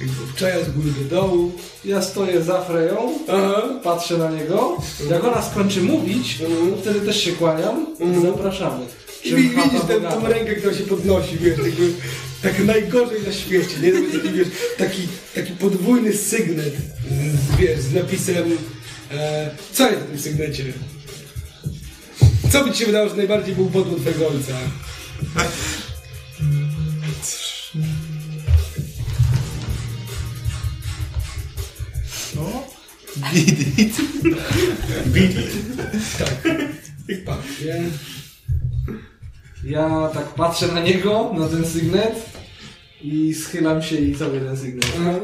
jakby 0.00 0.24
obczaja 0.30 0.64
z 0.64 0.70
góry 0.70 0.90
do 0.90 1.16
dołu. 1.16 1.52
Ja 1.84 2.02
stoję 2.02 2.42
za 2.42 2.60
Freją, 2.60 3.12
Aha. 3.28 3.62
patrzę 3.82 4.18
na 4.18 4.30
niego. 4.30 4.76
Jak 5.10 5.24
ona 5.24 5.42
skończy 5.42 5.82
mówić, 5.82 6.38
to 6.38 6.44
wtedy 6.80 7.00
też 7.00 7.24
się 7.24 7.32
kłaniam. 7.32 7.86
Zapraszamy. 8.22 8.86
I 9.24 9.34
widzisz 9.34 9.80
tę, 9.88 10.00
tą 10.00 10.26
rękę, 10.26 10.54
która 10.54 10.74
się 10.74 10.84
podnosi, 10.84 11.38
wiesz, 11.38 11.58
jakby, 11.58 11.92
tak 12.42 12.64
najgorzej 12.64 13.22
na 13.22 13.32
świecie, 13.32 13.76
nie? 13.82 13.92
Taki, 13.92 14.32
wiesz, 14.32 14.48
taki, 14.78 15.08
taki 15.34 15.52
podwójny 15.52 16.12
sygnet, 16.12 16.74
z, 17.10 17.56
wiesz, 17.56 17.80
z 17.80 17.92
napisem, 17.94 18.58
e, 19.10 19.50
co 19.72 19.90
jest 19.90 20.00
na 20.00 20.06
tym 20.06 20.18
sygnecie? 20.18 20.64
Co 22.52 22.64
by 22.64 22.72
ci 22.72 22.78
się 22.78 22.86
wydało, 22.86 23.08
że 23.08 23.16
najbardziej 23.16 23.54
był 23.54 23.70
podłód 23.70 24.00
twojego 24.00 24.28
ojca? 24.28 24.58
No. 32.34 32.64
Tak. 36.18 36.48
Patrz, 37.24 37.60
nie? 37.64 37.90
Ja 39.64 40.10
tak 40.14 40.34
patrzę 40.34 40.68
na 40.68 40.82
niego, 40.82 41.34
na 41.38 41.48
ten 41.48 41.64
sygnet 41.64 42.30
i 43.02 43.34
schylam 43.34 43.82
się 43.82 43.96
i 43.96 44.14
sobie 44.14 44.40
ten 44.40 44.56
sygnet. 44.56 44.86
Aha. 45.00 45.20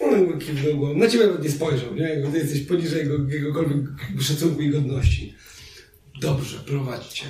On 0.00 0.12
jakby 0.12 0.44
kiwnął. 0.44 0.96
Na 0.96 1.08
ciebie 1.08 1.26
nawet 1.26 1.42
nie 1.42 1.50
spojrzał, 1.50 1.94
nie? 1.94 2.02
Jakby 2.02 2.32
ty 2.32 2.38
jesteś 2.38 2.60
poniżej 2.60 2.98
jego, 2.98 3.24
jakiegokolwiek 3.24 3.80
szacunku 4.20 4.62
i 4.62 4.70
godności. 4.70 5.34
Dobrze, 6.20 6.58
prowadźcie. 6.66 7.24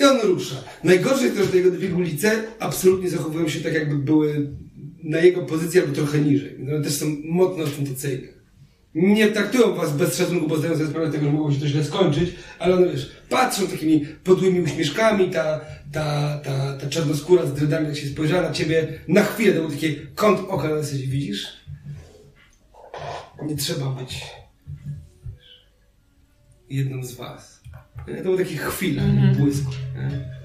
I 0.00 0.04
on 0.04 0.20
rusza. 0.20 0.64
Najgorsze 0.84 1.24
jest 1.24 1.36
to, 1.36 1.44
że 1.44 1.50
te 1.50 1.56
jego 1.56 1.70
dwie 1.70 1.94
ulice 1.94 2.42
absolutnie 2.58 3.10
zachowują 3.10 3.48
się 3.48 3.60
tak, 3.60 3.74
jakby 3.74 3.96
były 3.96 4.50
na 5.04 5.18
jego 5.18 5.42
pozycji 5.42 5.80
albo 5.80 5.94
trochę 5.94 6.18
niżej. 6.18 6.56
One 6.62 6.84
też 6.84 6.94
są 6.94 7.06
mocno 7.24 7.64
ostentacyjne. 7.64 8.39
Nie 8.94 9.28
traktują 9.28 9.74
was 9.74 9.96
bez 9.96 10.18
szacunku, 10.18 10.48
bo 10.48 10.56
zdają 10.56 10.74
sobie 10.74 10.88
sprawę 10.88 11.10
tego, 11.10 11.24
że 11.24 11.32
mogło 11.32 11.52
się 11.52 11.60
to 11.60 11.66
źle 11.66 11.84
skończyć, 11.84 12.34
ale 12.58 12.74
one, 12.74 12.88
wiesz, 12.88 13.10
patrzą 13.28 13.66
takimi 13.66 14.06
podłymi 14.24 14.60
uśmieszkami, 14.60 15.30
ta, 15.30 15.60
ta, 15.92 16.38
ta, 16.44 16.76
ta 16.76 16.88
czarnoskóra 16.88 17.46
z 17.46 17.54
dreadami, 17.54 17.86
jak 17.86 17.96
się 17.96 18.08
spojrzała 18.08 18.42
na 18.42 18.52
ciebie, 18.52 18.98
na 19.08 19.22
chwilę 19.22 19.52
to 19.52 19.60
był 19.60 19.70
taki 19.70 19.96
kąt 20.14 20.40
oka 20.48 20.68
na 20.68 20.82
zasadzie, 20.82 21.06
widzisz? 21.06 21.46
Nie 23.42 23.56
trzeba 23.56 23.86
być 23.90 24.24
jedną 26.70 27.04
z 27.04 27.14
was. 27.14 27.60
To 28.06 28.22
był 28.22 28.38
taki 28.38 28.56
chwila, 28.56 29.02
błysk. 29.38 29.64
Nie? 29.94 30.39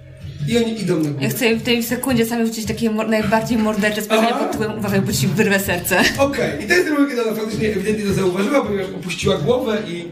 I 0.47 0.57
oni 0.57 0.81
idą 0.81 0.95
na 0.95 1.09
górę. 1.09 1.23
Ja 1.23 1.29
chcę 1.29 1.55
w 1.55 1.63
tej 1.63 1.83
sekundzie 1.83 2.25
sami 2.25 2.47
rzucić 2.47 2.65
takie 2.65 2.89
mor- 2.89 3.09
najbardziej 3.09 3.57
mordercze 3.57 4.01
spojrzenie 4.01 4.29
Aha. 4.33 4.39
pod 4.43 4.51
tytułem 4.51 4.79
uważaj, 4.79 5.01
bo 5.01 5.13
ci 5.13 5.27
wyrwę 5.27 5.59
serce. 5.59 6.01
Okej, 6.17 6.63
i 6.63 6.67
to 6.67 6.73
jest 6.73 6.87
ten 6.87 7.07
kiedy 7.09 7.23
ona 7.23 7.35
faktycznie 7.35 7.67
ewidentnie 7.69 8.05
to 8.05 8.13
zauważyła, 8.13 8.65
ponieważ 8.65 8.87
opuściła 8.95 9.37
głowę 9.37 9.77
i 9.87 10.05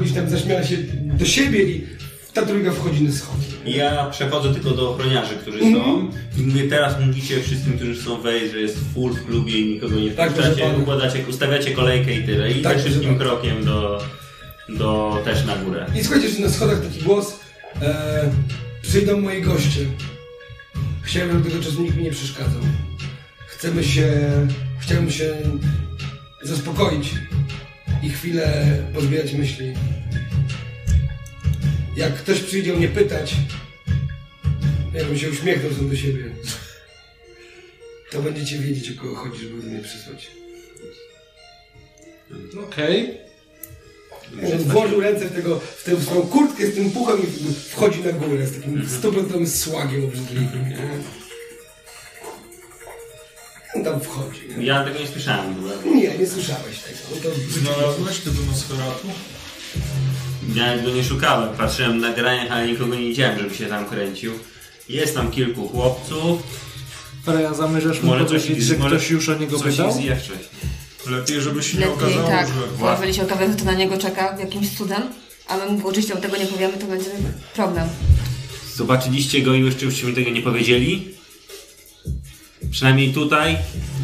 gdzieś 0.00 0.12
tam 0.12 0.30
zaśmiała 0.30 0.62
się 0.64 0.76
do 1.18 1.24
siebie 1.24 1.62
i 1.62 1.86
ta 2.34 2.42
trójka 2.46 2.70
wchodzi 2.72 3.02
na 3.04 3.12
schody. 3.12 3.42
Ja 3.66 4.06
przechodzę 4.10 4.54
tylko 4.54 4.70
do 4.70 4.90
ochroniarzy, 4.90 5.34
którzy 5.34 5.58
Mhm. 5.58 5.84
są 5.84 6.10
i 6.38 6.46
mówię, 6.46 6.68
teraz 6.68 6.94
mówicie 7.06 7.40
wszystkim, 7.42 7.72
którzy 7.76 7.94
chcą 8.02 8.20
wejść, 8.20 8.52
że 8.52 8.60
jest 8.60 8.76
full 8.94 9.12
w 9.12 9.24
klubie 9.26 9.52
i 9.60 9.66
nikogo 9.74 9.96
nie 9.96 10.10
Tak, 10.10 10.30
wpuszczacie, 10.32 10.62
pana. 10.62 10.78
układacie, 10.78 11.18
ustawiacie 11.30 11.70
kolejkę 11.70 12.14
i 12.14 12.24
tyle. 12.24 12.50
I 12.52 12.62
Tak, 12.62 12.74
tak, 12.74 12.82
szybkim 12.92 13.18
krokiem 13.18 13.64
do, 13.64 14.02
do 14.68 15.18
też 15.24 15.46
na 15.46 15.56
górę. 15.56 15.86
I 16.00 16.04
słuchajcie, 16.04 16.28
że 16.28 16.40
na 16.40 16.48
schodach 16.48 16.80
taki 16.80 17.02
głos 17.04 17.40
e, 17.82 18.30
przyjdą 18.88 19.20
moi 19.20 19.42
goście. 19.42 19.80
Chciałem, 21.02 21.32
żeby 21.32 21.50
tego 21.50 21.64
czasu 21.64 21.82
nikt 21.82 21.96
mi 21.96 22.02
nie 22.02 22.10
przeszkadzał. 22.10 22.62
Chcemy 23.46 23.84
się... 23.84 24.12
Chciałem 24.80 25.10
się 25.10 25.36
zaspokoić 26.42 27.14
i 28.02 28.10
chwilę 28.10 28.76
pozbierać 28.94 29.32
myśli. 29.32 29.74
Jak 31.96 32.14
ktoś 32.14 32.40
przyjdzie 32.40 32.72
mnie 32.72 32.88
pytać, 32.88 33.34
ja 34.94 35.04
bym 35.04 35.18
się 35.18 35.30
uśmiechnął 35.30 35.74
sam 35.74 35.88
do 35.90 35.96
siebie, 35.96 36.24
to 38.10 38.22
będziecie 38.22 38.58
wiedzieć, 38.58 38.90
o 38.90 39.00
kogo 39.00 39.14
chodzi, 39.14 39.38
żeby 39.38 39.54
mnie 39.54 39.82
przysłać. 39.82 40.30
Okej. 42.64 43.10
On 43.10 43.27
włożył 44.66 45.00
ręce 45.00 45.24
w, 45.28 45.32
tego, 45.34 45.60
w 45.78 45.84
tę 45.84 46.00
swoją 46.00 46.22
kurtkę 46.22 46.66
z 46.66 46.74
tym 46.74 46.90
puchem 46.90 47.16
i 47.22 47.26
wchodzi 47.70 48.00
na 48.04 48.12
górę 48.12 48.46
z 48.46 48.54
takim 48.56 48.88
stuprocentowym 48.88 49.46
słagiem 49.48 50.04
obrzydliwym. 50.04 50.68
nie? 50.68 50.78
On 53.76 53.84
tam 53.84 54.00
wchodzi. 54.00 54.40
Nie, 54.58 54.66
Ja 54.66 54.84
tego 54.84 54.98
nie 55.00 55.06
słyszałem 55.06 55.54
w 55.54 55.58
ogóle. 55.58 55.74
nie, 55.94 56.18
nie 56.18 56.26
słyszałeś 56.26 56.78
tego. 56.78 56.98
No 57.14 57.16
to 57.22 57.60
Znalazłeś 57.60 58.18
tego 58.18 58.36
Nosferatu? 58.50 59.08
Ja 60.54 60.78
go 60.78 60.90
nie 60.90 61.04
szukałem. 61.04 61.56
Patrzyłem 61.56 61.98
na 61.98 62.12
graniach, 62.12 62.52
ale 62.52 62.66
nikogo 62.68 62.94
nie 62.94 63.08
widziałem, 63.08 63.38
żeby 63.38 63.54
się 63.54 63.66
tam 63.66 63.86
kręcił. 63.86 64.32
Jest 64.88 65.14
tam 65.14 65.30
kilku 65.30 65.68
chłopców. 65.68 66.42
Freja, 67.24 67.54
zamierzasz 67.54 68.02
mu 68.02 68.06
Może 68.10 68.26
coś 68.26 68.42
powiedzieć, 68.42 68.64
że 68.64 68.76
może 68.78 68.96
ktoś 68.96 69.10
już 69.10 69.28
o 69.28 69.34
niego 69.34 69.58
Coś 69.58 69.70
pytał? 69.76 69.92
wcześniej. 69.92 70.16
Lepiej, 71.08 71.40
żeby 71.40 71.62
się 71.62 71.78
nie 71.78 71.86
Lepiej 71.86 72.04
okazało, 72.04 72.28
tak, 72.28 72.46
że... 72.46 72.54
bo 72.80 72.90
jeżeli 72.90 73.14
się 73.14 73.22
okaże, 73.22 73.46
że 73.46 73.56
to 73.56 73.64
na 73.64 73.72
niego 73.72 73.98
czeka 73.98 74.36
jakimś 74.40 74.76
cudem, 74.76 75.02
a 75.48 75.56
my 75.56 75.66
mu 75.66 75.88
oczywiście 75.88 76.16
tego 76.16 76.36
nie 76.36 76.46
powiemy, 76.46 76.78
to 76.78 76.86
będzie 76.86 77.10
problem. 77.54 77.88
Zobaczyliście 78.74 79.42
go 79.42 79.54
i 79.54 79.64
jeszcze 79.64 79.84
już 79.84 80.02
mi 80.02 80.14
tego 80.14 80.30
nie 80.30 80.42
powiedzieli? 80.42 81.14
Przynajmniej 82.70 83.12
tutaj, 83.12 83.58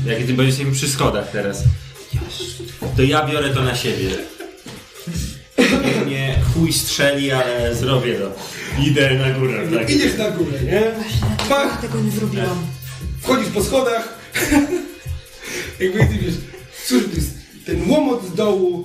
jak 0.06 0.18
ty 0.18 0.34
będziesz 0.34 0.66
przy 0.72 0.88
schodach 0.88 1.30
teraz. 1.30 1.62
To 2.96 3.02
ja 3.02 3.26
biorę 3.26 3.50
to 3.50 3.62
na 3.62 3.76
siebie. 3.76 4.10
Nie 6.06 6.40
chuj 6.54 6.72
strzeli, 6.72 7.32
ale 7.32 7.74
zrobię 7.74 8.14
to. 8.14 8.32
Idę 8.82 9.14
na 9.14 9.30
górę. 9.30 9.68
Tak. 9.74 9.90
Idziesz 9.90 10.18
na 10.18 10.30
górę, 10.30 10.58
nie? 10.62 10.82
Pach! 11.48 11.80
Tego 11.80 12.00
nie 12.00 12.10
zrobiłam. 12.10 12.66
Wchodzisz 13.22 13.48
po 13.48 13.64
schodach. 13.64 14.18
Jakby 15.80 15.98
ty 15.98 16.18
wiesz, 16.18 16.34
cóż, 16.86 17.04
to 17.04 17.14
jest 17.16 17.34
ten 17.66 17.90
łomot 17.90 18.24
z 18.26 18.34
dołu. 18.34 18.84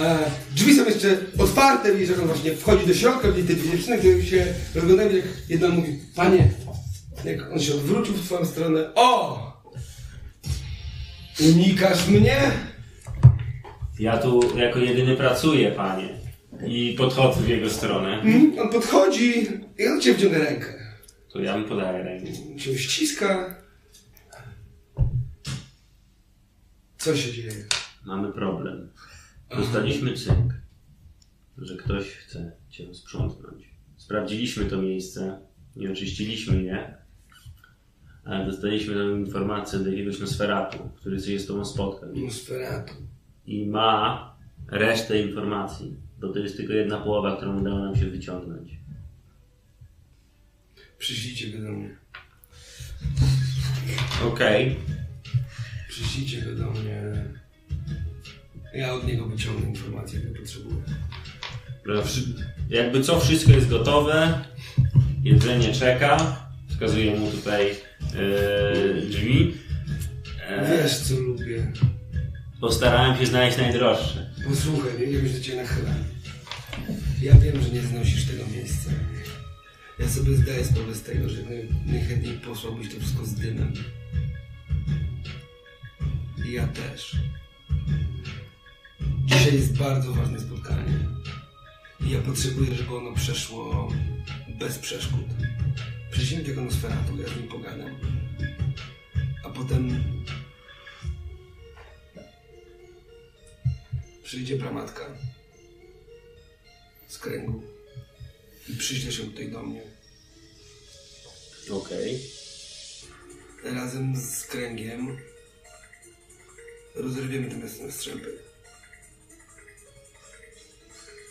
E, 0.00 0.18
drzwi 0.54 0.74
są 0.74 0.84
jeszcze 0.84 1.16
otwarte, 1.38 1.92
widzisz, 1.92 2.08
jak 2.10 2.18
on 2.18 2.26
właśnie 2.26 2.56
wchodzi 2.56 2.86
do 2.86 2.94
środka, 2.94 3.32
widzisz 3.32 3.46
te 3.46 3.54
dwie 3.54 3.70
dziewczyny, 3.70 3.98
które 3.98 4.22
się 4.22 4.46
rozglądają, 4.74 5.10
jak 5.16 5.24
jedna 5.48 5.68
mówi, 5.68 5.98
panie, 6.14 6.50
jak 7.24 7.52
on 7.52 7.60
się 7.60 7.74
odwrócił 7.74 8.14
w 8.14 8.24
twoją 8.26 8.44
stronę, 8.44 8.90
o! 8.94 9.38
Unikasz 11.40 12.08
mnie? 12.08 12.36
Ja 13.98 14.18
tu 14.18 14.58
jako 14.58 14.78
jedyny 14.78 15.16
pracuję, 15.16 15.70
panie. 15.70 16.08
I 16.66 16.94
podchodzę 16.98 17.40
w 17.40 17.48
jego 17.48 17.70
stronę. 17.70 18.20
Mm, 18.20 18.58
On 18.58 18.68
podchodzi 18.68 19.46
i 19.78 19.86
on 19.88 20.00
cię 20.00 20.14
wciąga 20.14 20.38
rękę. 20.38 20.66
To 21.32 21.40
ja 21.40 21.58
mu 21.58 21.68
podaję 21.68 22.02
rękę. 22.04 22.26
Cię 22.58 22.78
ściska. 22.78 23.54
Co 26.98 27.16
się 27.16 27.32
dzieje? 27.32 27.64
Mamy 28.04 28.32
problem. 28.32 28.88
Dostaliśmy 29.56 30.12
cynk, 30.14 30.52
że 31.58 31.76
ktoś 31.76 32.04
chce 32.04 32.52
cię 32.70 32.94
sprzątnąć. 32.94 33.70
Sprawdziliśmy 33.96 34.64
to 34.64 34.82
miejsce, 34.82 35.40
nie 35.76 35.92
oczyściliśmy 35.92 36.62
je, 36.62 36.94
ale 38.24 38.46
dostaliśmy 38.46 38.94
tam 38.94 39.20
informację 39.20 39.78
od 39.78 39.86
jakiegoś 39.86 40.20
Nosferatu, 40.20 40.78
który 40.96 41.20
się 41.20 41.38
z 41.38 41.46
tobą 41.46 41.64
spotkał 41.64 42.16
Nosferatu. 42.16 42.94
i 43.46 43.66
ma 43.66 44.36
resztę 44.68 45.22
informacji, 45.22 45.96
bo 46.20 46.28
to 46.28 46.38
jest 46.38 46.56
tylko 46.56 46.72
jedna 46.72 46.98
połowa, 46.98 47.36
którą 47.36 47.60
udało 47.60 47.78
nam 47.78 47.96
się 47.96 48.06
wyciągnąć. 48.06 48.78
Przyślijcie 50.98 51.58
go 51.58 51.64
do 51.66 51.72
mnie. 51.72 51.96
Okej, 54.24 54.76
Przyślijcie 56.02 56.42
go 56.42 56.54
do 56.54 56.70
mnie. 56.70 57.02
Ja 58.74 58.94
od 58.94 59.06
niego 59.06 59.26
wyciągnę 59.26 59.68
informacje, 59.68 60.20
jakie 60.20 60.38
potrzebuję. 60.38 60.82
jakby 62.70 63.02
co, 63.04 63.20
wszystko 63.20 63.52
jest 63.52 63.68
gotowe, 63.68 64.44
jedzenie 65.24 65.72
czeka, 65.74 66.36
wskazuję 66.68 67.16
mu 67.16 67.30
tutaj 67.30 67.70
e, 67.70 69.00
drzwi. 69.10 69.54
E, 70.48 70.82
Wiesz, 70.82 70.96
co 70.98 71.14
lubię. 71.20 71.72
Postarałem 72.60 73.18
się 73.18 73.26
znaleźć 73.26 73.58
najdroższe. 73.58 74.30
Posłuchaj, 74.48 74.92
nie, 75.00 75.06
nie 75.06 75.18
będę 75.18 75.40
cię 75.40 75.56
nachylał. 75.56 75.94
Ja 77.22 77.34
wiem, 77.34 77.62
że 77.62 77.68
nie 77.70 77.80
znosisz 77.82 78.24
tego 78.24 78.44
miejsca. 78.56 78.90
Ja 79.98 80.08
sobie 80.08 80.36
zdaję 80.36 80.64
sprawę 80.64 80.94
z 80.94 81.02
tego, 81.02 81.28
że 81.28 81.42
naj- 81.42 81.86
najchętniej 81.92 82.34
posłałbyś 82.34 82.94
to 82.94 83.00
wszystko 83.00 83.24
z 83.26 83.34
dymem. 83.34 83.72
I 86.48 86.52
ja 86.52 86.66
też. 86.66 87.16
Dzisiaj 89.24 89.54
jest 89.54 89.78
bardzo 89.78 90.12
ważne 90.12 90.40
spotkanie. 90.40 90.98
I 92.00 92.10
ja 92.10 92.20
potrzebuję, 92.20 92.74
żeby 92.74 92.96
ono 92.96 93.14
przeszło 93.14 93.92
bez 94.58 94.78
przeszkód. 94.78 95.24
Przyjdziemy 96.10 96.44
tego 96.44 96.62
Nosferatu, 96.62 97.20
ja 97.20 97.28
z 97.28 97.36
nim 97.36 97.48
pogadam. 97.48 97.90
A 99.44 99.50
potem 99.50 100.04
przyjdzie 104.22 104.56
pramatka 104.56 105.06
z 107.08 107.18
kręgu 107.18 107.62
i 108.68 108.76
przyśle 108.76 109.12
się 109.12 109.24
tutaj 109.24 109.50
do 109.50 109.62
mnie. 109.62 109.82
Okej. 111.70 112.20
Razem 113.64 114.16
z 114.16 114.44
kręgiem 114.44 115.27
rozerwiemy 116.98 117.50
te 117.50 117.56
mięsne 117.56 117.92
strzępy. 117.92 118.38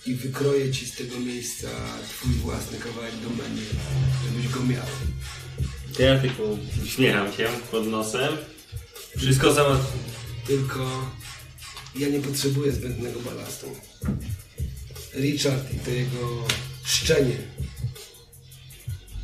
I 0.06 0.16
wykroję 0.16 0.72
ci 0.72 0.86
z 0.86 0.96
tego 0.96 1.20
miejsca 1.20 1.68
twój 2.10 2.34
własny 2.34 2.78
kawałek 2.78 3.16
domeny, 3.16 3.62
żebyś 4.26 4.48
go 4.48 4.64
miał. 4.64 4.86
To 5.94 6.02
ja 6.02 6.20
tylko 6.20 6.44
uśmiecham 6.84 7.34
się 7.34 7.50
pod 7.72 7.88
nosem. 7.88 8.38
Wszystko 9.18 9.54
załatw... 9.54 9.94
Tylko 10.48 11.12
ja 11.96 12.10
nie 12.10 12.20
potrzebuję 12.20 12.72
zbędnego 12.72 13.20
balastu. 13.20 13.68
Richard 15.14 15.74
i 15.74 15.80
to 15.80 15.92
jego 15.92 16.48
szczenie 16.86 17.38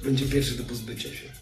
będzie 0.03 0.25
pierwszy 0.25 0.55
do 0.55 0.63
pozbycia 0.63 1.09
się. 1.09 1.33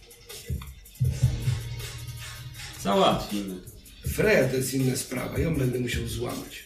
Załatwimy. 2.84 3.71
Freya 4.14 4.50
to 4.50 4.56
jest 4.56 4.74
inna 4.74 4.96
sprawa, 4.96 5.40
ją 5.40 5.56
będę 5.56 5.80
musiał 5.80 6.08
złamać. 6.08 6.64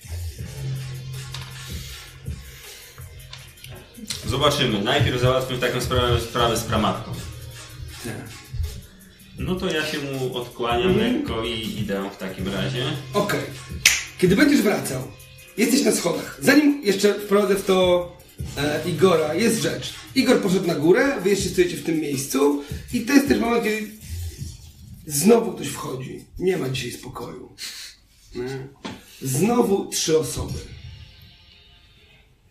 Zobaczymy. 4.25 4.83
Najpierw 4.83 5.21
załatwmy 5.21 5.57
taką 5.57 5.81
sprawę, 5.81 6.21
sprawę 6.21 6.57
z 6.57 6.63
pramatką. 6.63 7.11
Tak. 8.03 8.13
No 9.39 9.55
to 9.55 9.71
ja 9.71 9.85
się 9.85 9.97
mu 9.99 10.35
odkłaniam 10.35 10.97
lekko 10.97 11.43
i 11.43 11.79
idę 11.79 12.09
w 12.13 12.17
takim 12.17 12.47
razie. 12.47 12.83
Okej. 13.13 13.39
Kiedy 14.17 14.35
będziesz 14.35 14.61
wracał, 14.61 15.01
jesteś 15.57 15.83
na 15.83 15.91
schodach. 15.91 16.37
Zanim 16.41 16.81
jeszcze 16.83 17.13
wprowadzę 17.13 17.55
w 17.55 17.65
to 17.65 18.11
e, 18.57 18.89
Igora, 18.89 19.33
jest 19.33 19.61
rzecz. 19.61 19.93
Igor 20.15 20.41
poszedł 20.41 20.67
na 20.67 20.75
górę, 20.75 21.21
wy 21.23 21.29
jeszcze 21.29 21.49
stoicie 21.49 21.77
w 21.77 21.83
tym 21.83 21.99
miejscu 21.99 22.63
i 22.93 23.01
to 23.01 23.13
jest 23.13 23.27
też 23.27 23.39
moment, 23.39 23.63
kiedy 23.63 23.87
znowu 25.07 25.53
ktoś 25.53 25.67
wchodzi. 25.67 26.25
Nie 26.39 26.57
ma 26.57 26.69
dzisiaj 26.69 26.91
spokoju. 26.91 27.55
Znowu 29.21 29.89
trzy 29.89 30.19
osoby. 30.19 30.59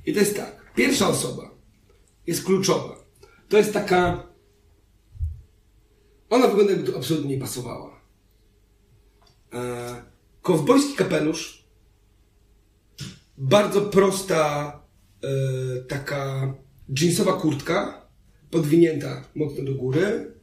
I 0.06 0.12
to 0.12 0.20
jest 0.20 0.36
tak. 0.36 0.72
Pierwsza 0.74 1.08
osoba 1.08 1.54
jest 2.26 2.44
kluczowa. 2.44 3.04
To 3.48 3.56
jest 3.56 3.72
taka... 3.72 4.26
Ona 6.30 6.48
wygląda 6.48 6.72
jakby 6.72 6.96
absolutnie 6.96 7.30
nie 7.30 7.40
pasowała. 7.40 8.00
E, 9.52 10.02
kowbojski 10.42 10.94
kapelusz, 10.94 11.64
bardzo 13.38 13.80
prosta 13.80 14.72
e, 15.22 15.28
taka 15.82 16.54
jeansowa 17.00 17.32
kurtka, 17.32 18.08
podwinięta 18.50 19.24
mocno 19.34 19.64
do 19.64 19.74
góry, 19.74 20.33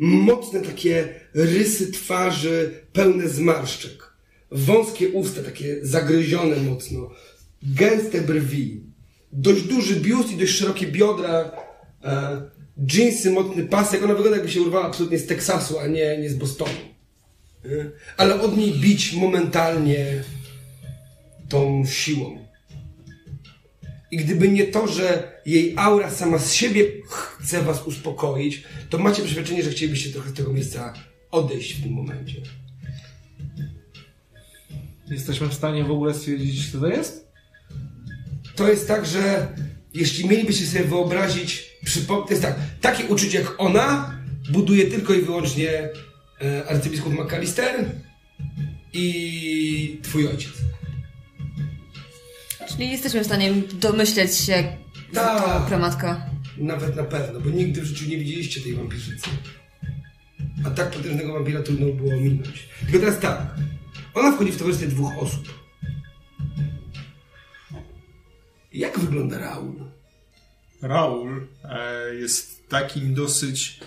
mocne 0.00 0.60
takie 0.60 1.08
rysy 1.34 1.92
twarzy 1.92 2.84
pełne 2.92 3.28
zmarszczek, 3.28 4.12
wąskie 4.50 5.08
usta 5.08 5.42
takie 5.42 5.76
zagryzione 5.82 6.56
mocno, 6.56 7.10
gęste 7.62 8.20
brwi, 8.20 8.80
dość 9.32 9.62
duży 9.62 10.00
biust 10.00 10.32
i 10.32 10.36
dość 10.36 10.52
szerokie 10.52 10.86
biodra, 10.86 11.52
e, 12.04 12.42
jeansy, 12.92 13.30
mocny 13.30 13.64
pasek, 13.64 14.02
ona 14.04 14.14
wygląda 14.14 14.36
jakby 14.36 14.52
się 14.52 14.62
urwała 14.62 14.86
absolutnie 14.86 15.18
z 15.18 15.26
Teksasu, 15.26 15.78
a 15.78 15.86
nie, 15.86 16.18
nie 16.18 16.30
z 16.30 16.34
Bostonu. 16.34 16.70
Nie? 17.64 17.90
ale 18.16 18.40
od 18.40 18.56
niej 18.56 18.72
bić 18.72 19.12
momentalnie 19.12 20.24
tą 21.48 21.86
siłą. 21.86 22.39
I 24.10 24.16
gdyby 24.16 24.48
nie 24.48 24.66
to, 24.66 24.86
że 24.86 25.40
jej 25.46 25.74
aura 25.76 26.10
sama 26.10 26.38
z 26.38 26.52
siebie 26.52 26.84
chce 27.08 27.62
was 27.62 27.86
uspokoić, 27.86 28.62
to 28.90 28.98
macie 28.98 29.22
przeświadczenie, 29.22 29.62
że 29.62 29.70
chcielibyście 29.70 30.10
trochę 30.10 30.30
z 30.30 30.32
tego 30.32 30.52
miejsca 30.52 30.94
odejść 31.30 31.74
w 31.74 31.82
tym 31.82 31.92
momencie. 31.92 32.40
Jesteśmy 35.10 35.48
w 35.48 35.54
stanie 35.54 35.84
w 35.84 35.90
ogóle 35.90 36.14
stwierdzić, 36.14 36.68
kto 36.68 36.80
to 36.80 36.86
jest? 36.86 37.28
To 38.56 38.68
jest 38.68 38.88
tak, 38.88 39.06
że 39.06 39.54
jeśli 39.94 40.28
mielibyście 40.28 40.66
sobie 40.66 40.84
wyobrazić, 40.84 41.70
to 42.06 42.26
jest 42.30 42.42
tak, 42.42 42.56
takie 42.80 43.04
uczucie 43.04 43.38
jak 43.38 43.54
ona 43.58 44.14
buduje 44.52 44.86
tylko 44.86 45.14
i 45.14 45.22
wyłącznie 45.22 45.88
e, 46.42 46.66
arcybiskup 46.68 47.12
McAllister 47.12 47.84
i 48.92 49.98
twój 50.02 50.28
ojciec. 50.28 50.52
Czyli 52.70 52.90
jesteśmy 52.90 53.22
w 53.22 53.26
stanie 53.26 53.52
domyśleć 53.72 54.36
się, 54.36 54.76
pramatka. 55.68 56.30
Nawet 56.56 56.96
na 56.96 57.04
pewno, 57.04 57.40
bo 57.40 57.50
nigdy 57.50 57.80
w 57.80 57.84
życiu 57.84 58.10
nie 58.10 58.18
widzieliście 58.18 58.60
tej 58.60 58.74
wampirzycy. 58.74 59.30
A 60.66 60.70
tak 60.70 60.90
potężnego 60.90 61.32
wampira 61.32 61.62
trudno 61.62 61.86
było 61.86 62.20
minąć. 62.20 62.68
Tylko 62.80 62.98
teraz 62.98 63.20
tak. 63.20 63.54
Ona 64.14 64.32
wchodzi 64.32 64.52
w 64.52 64.58
towarzystwie 64.58 64.88
dwóch 64.88 65.18
osób. 65.18 65.60
Jak 68.72 68.98
wygląda 68.98 69.38
Raul? 69.38 69.84
Raul 70.82 71.46
e, 71.64 72.14
jest 72.14 72.68
takim 72.68 73.14
dosyć 73.14 73.80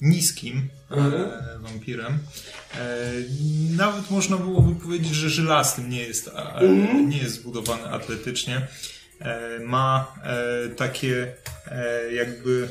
niskim 0.00 0.68
e, 0.90 0.94
Mhm. 0.94 1.30
wampirem. 1.62 2.18
E, 2.74 3.12
nawet 3.76 4.10
można 4.10 4.36
byłoby 4.36 4.80
powiedzieć, 4.80 5.14
że 5.14 5.30
żelastym 5.30 5.90
nie 5.90 6.02
jest, 6.02 6.30
a, 6.36 6.60
Mhm. 6.60 7.08
nie 7.08 7.18
jest 7.18 7.34
zbudowany 7.34 7.88
atletycznie. 7.88 8.66
E, 9.20 9.58
ma 9.64 10.14
e, 10.24 10.68
takie 10.68 11.34
e, 11.66 12.12
jakby 12.14 12.68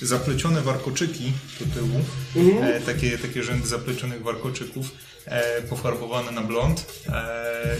e, 0.00 0.06
zaplecione 0.06 0.60
warkoczyki 0.60 1.32
do 1.60 1.74
tyłu, 1.74 2.00
Mhm. 2.36 2.64
e, 2.64 2.80
takie, 2.80 3.18
takie 3.18 3.42
rzędy 3.42 3.68
zaplecionych 3.68 4.22
warkoczyków, 4.22 4.90
e, 5.24 5.62
pofarbowane 5.62 6.30
na 6.32 6.40
blond. 6.42 6.86
E, 7.08 7.76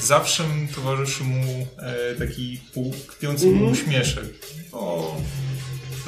zawsze 0.00 0.44
towarzyszy 0.74 1.24
mu 1.24 1.66
e, 1.78 2.14
taki 2.14 2.60
pół, 2.74 2.94
kpiący 3.06 3.46
mu 3.46 3.52
Mhm. 3.52 3.72
uśmieszek. 3.72 4.24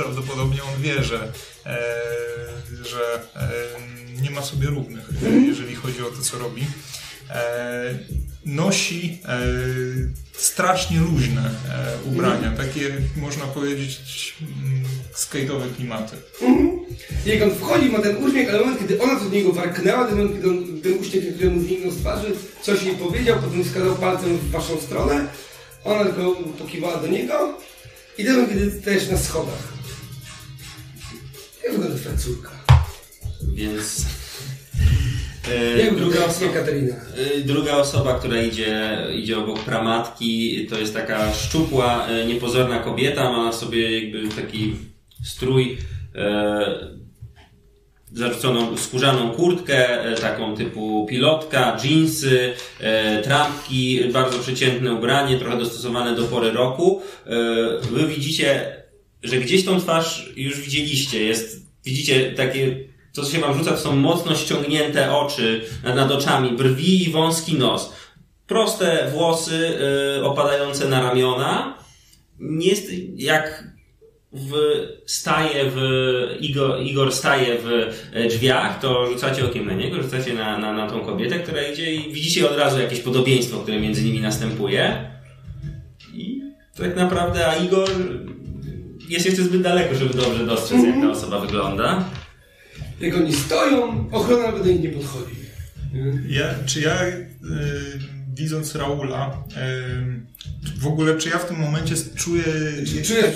Prawdopodobnie 0.04 0.62
on 0.62 0.82
wie, 0.82 1.04
że, 1.04 1.32
e, 1.66 1.78
że 2.88 3.00
e, 3.36 3.50
nie 4.22 4.30
ma 4.30 4.42
sobie 4.42 4.66
równych, 4.66 5.08
Mhm. 5.10 5.44
jeżeli 5.44 5.74
chodzi 5.74 6.02
o 6.02 6.10
to, 6.10 6.22
co 6.22 6.38
robi. 6.38 6.62
E, 7.30 7.98
nosi 8.46 9.18
e, 9.28 9.40
strasznie 10.32 11.00
luźne 11.00 11.40
e, 11.70 12.08
ubrania, 12.08 12.50
takie 12.56 12.90
można 13.16 13.44
powiedzieć 13.44 14.34
mm, 14.40 14.84
skate'owe 15.14 15.74
klimaty. 15.76 16.16
Jak 17.26 17.42
on 17.42 17.50
wchodzi, 17.54 17.88
ma 17.90 17.98
ten 17.98 18.24
uśmiech, 18.24 18.48
ale 18.48 18.58
moment, 18.60 18.78
kiedy 18.80 19.02
ona 19.02 19.20
do 19.20 19.28
niego 19.28 19.52
warknęła, 19.52 20.04
ten 20.04 20.16
moment, 20.16 20.34
kiedy 20.36 20.48
on, 20.50 20.80
ten 20.82 20.98
uśmiech, 20.98 21.34
który 21.34 21.50
mu 21.50 21.60
zniknął 21.62 21.90
z 21.90 21.96
twarzy, 22.00 22.26
coś 22.62 22.82
jej 22.82 22.96
powiedział, 22.96 23.38
potem 23.42 23.64
wskazał 23.64 23.94
palcem 23.96 24.38
w 24.38 24.50
waszą 24.50 24.80
stronę, 24.80 25.26
ona 25.84 26.04
tylko 26.04 26.32
pokiwała 26.58 26.96
do 26.96 27.06
niego 27.06 27.58
i 28.18 28.24
ten 28.24 28.32
moment, 28.32 28.50
kiedy 28.52 28.80
stajesz 28.80 29.08
na 29.08 29.18
schodach. 29.18 29.79
Jak 31.64 31.72
wygląda 31.72 32.16
córka? 32.18 32.50
Więc... 33.54 34.04
E, 35.50 35.78
Jak 35.78 35.96
druga, 35.96 36.24
osoba, 36.24 36.52
Katarina? 36.52 36.94
e, 37.36 37.40
druga 37.40 37.76
osoba, 37.76 38.18
która 38.18 38.42
idzie, 38.42 38.96
idzie 39.14 39.38
obok 39.38 39.58
pramatki, 39.64 40.66
to 40.70 40.78
jest 40.78 40.94
taka 40.94 41.32
szczupła, 41.34 42.06
e, 42.08 42.26
niepozorna 42.26 42.78
kobieta, 42.78 43.32
ma 43.32 43.44
na 43.44 43.52
sobie 43.52 44.00
jakby 44.00 44.28
taki 44.42 44.76
strój 45.24 45.78
e, 46.14 47.00
zarzuconą 48.12 48.76
skórzaną 48.76 49.30
kurtkę, 49.30 50.04
e, 50.04 50.14
taką 50.14 50.56
typu 50.56 51.06
pilotka, 51.10 51.76
jeansy, 51.84 52.52
e, 52.80 53.22
trampki, 53.22 54.00
bardzo 54.12 54.38
przeciętne 54.38 54.92
ubranie, 54.94 55.38
trochę 55.38 55.58
dostosowane 55.58 56.16
do 56.16 56.22
pory 56.22 56.50
roku. 56.50 57.02
E, 57.26 57.30
wy 57.90 58.06
widzicie, 58.06 58.79
że 59.22 59.36
gdzieś 59.36 59.64
tą 59.64 59.80
twarz 59.80 60.32
już 60.36 60.60
widzieliście, 60.60 61.24
jest, 61.24 61.66
widzicie 61.84 62.32
takie, 62.32 62.76
to 63.12 63.24
co 63.24 63.32
się 63.32 63.38
wam 63.38 63.58
rzuca, 63.58 63.70
to 63.70 63.78
są 63.80 63.96
mocno 63.96 64.34
ściągnięte 64.34 65.12
oczy 65.12 65.64
nad, 65.84 65.96
nad 65.96 66.10
oczami, 66.10 66.56
brwi 66.56 67.08
i 67.08 67.10
wąski 67.10 67.54
nos. 67.54 67.92
Proste 68.46 69.10
włosy 69.12 69.78
e, 70.18 70.24
opadające 70.24 70.88
na 70.88 71.00
ramiona. 71.00 71.78
Nie 72.38 72.68
jest 72.68 72.90
jak 73.16 73.64
w, 74.32 74.52
staje 75.06 75.70
w, 75.70 75.78
Igor, 76.40 76.82
Igor 76.82 77.12
staje 77.12 77.58
w 77.58 77.66
e, 78.12 78.28
drzwiach, 78.28 78.80
to 78.80 79.06
rzucacie 79.06 79.44
okiem 79.44 79.66
na 79.66 79.74
niego, 79.74 80.02
rzucacie 80.02 80.34
na, 80.34 80.58
na, 80.58 80.72
na 80.72 80.90
tą 80.90 81.00
kobietę, 81.00 81.38
która 81.38 81.62
idzie 81.62 81.94
i 81.94 82.12
widzicie 82.12 82.50
od 82.50 82.56
razu 82.56 82.80
jakieś 82.80 83.00
podobieństwo, 83.00 83.58
które 83.58 83.80
między 83.80 84.02
nimi 84.02 84.20
następuje. 84.20 85.10
I 86.14 86.42
tak 86.76 86.96
naprawdę, 86.96 87.46
a 87.46 87.56
Igor 87.56 87.88
jest 89.10 89.26
jeszcze 89.26 89.44
zbyt 89.44 89.62
daleko, 89.62 89.94
żeby 89.94 90.14
dobrze 90.14 90.46
dostrzec, 90.46 90.84
jak 90.84 90.94
ta 91.00 91.10
osoba 91.10 91.40
wygląda. 91.40 92.04
Jak 93.00 93.16
oni 93.16 93.32
stoją, 93.34 94.08
ochrona 94.12 94.42
nawet 94.42 94.62
do 94.62 94.68
nich 94.68 94.82
nie 94.82 94.88
podchodzi. 94.88 95.34
Ja, 96.28 96.54
czy 96.66 96.80
ja, 96.80 97.06
y, 97.06 97.22
widząc 98.34 98.74
Raula, 98.74 99.44
y, 100.76 100.80
w 100.80 100.86
ogóle, 100.86 101.18
czy 101.18 101.28
ja 101.28 101.38
w 101.38 101.48
tym 101.48 101.58
momencie 101.58 101.94
czuję 102.16 102.44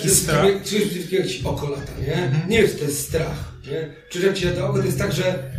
że 0.03 0.09
strach? 0.09 0.47
czujesz, 0.65 0.89
że 1.11 1.17
jak 1.17 1.27
ci 1.27 1.45
oko 1.45 1.71
lata, 1.71 1.93
nie? 2.01 2.31
Nie 2.49 2.63
wiem, 2.63 2.71
czy 2.71 2.77
to 2.77 2.85
jest 2.85 3.09
strach, 3.09 3.53
nie? 3.71 3.89
Czujesz, 4.11 4.27
jak 4.27 4.37
ci 4.37 4.45
lata 4.45 4.69
oko, 4.69 4.79
to 4.79 4.85
jest 4.85 4.99
tak, 4.99 5.13
że 5.13 5.51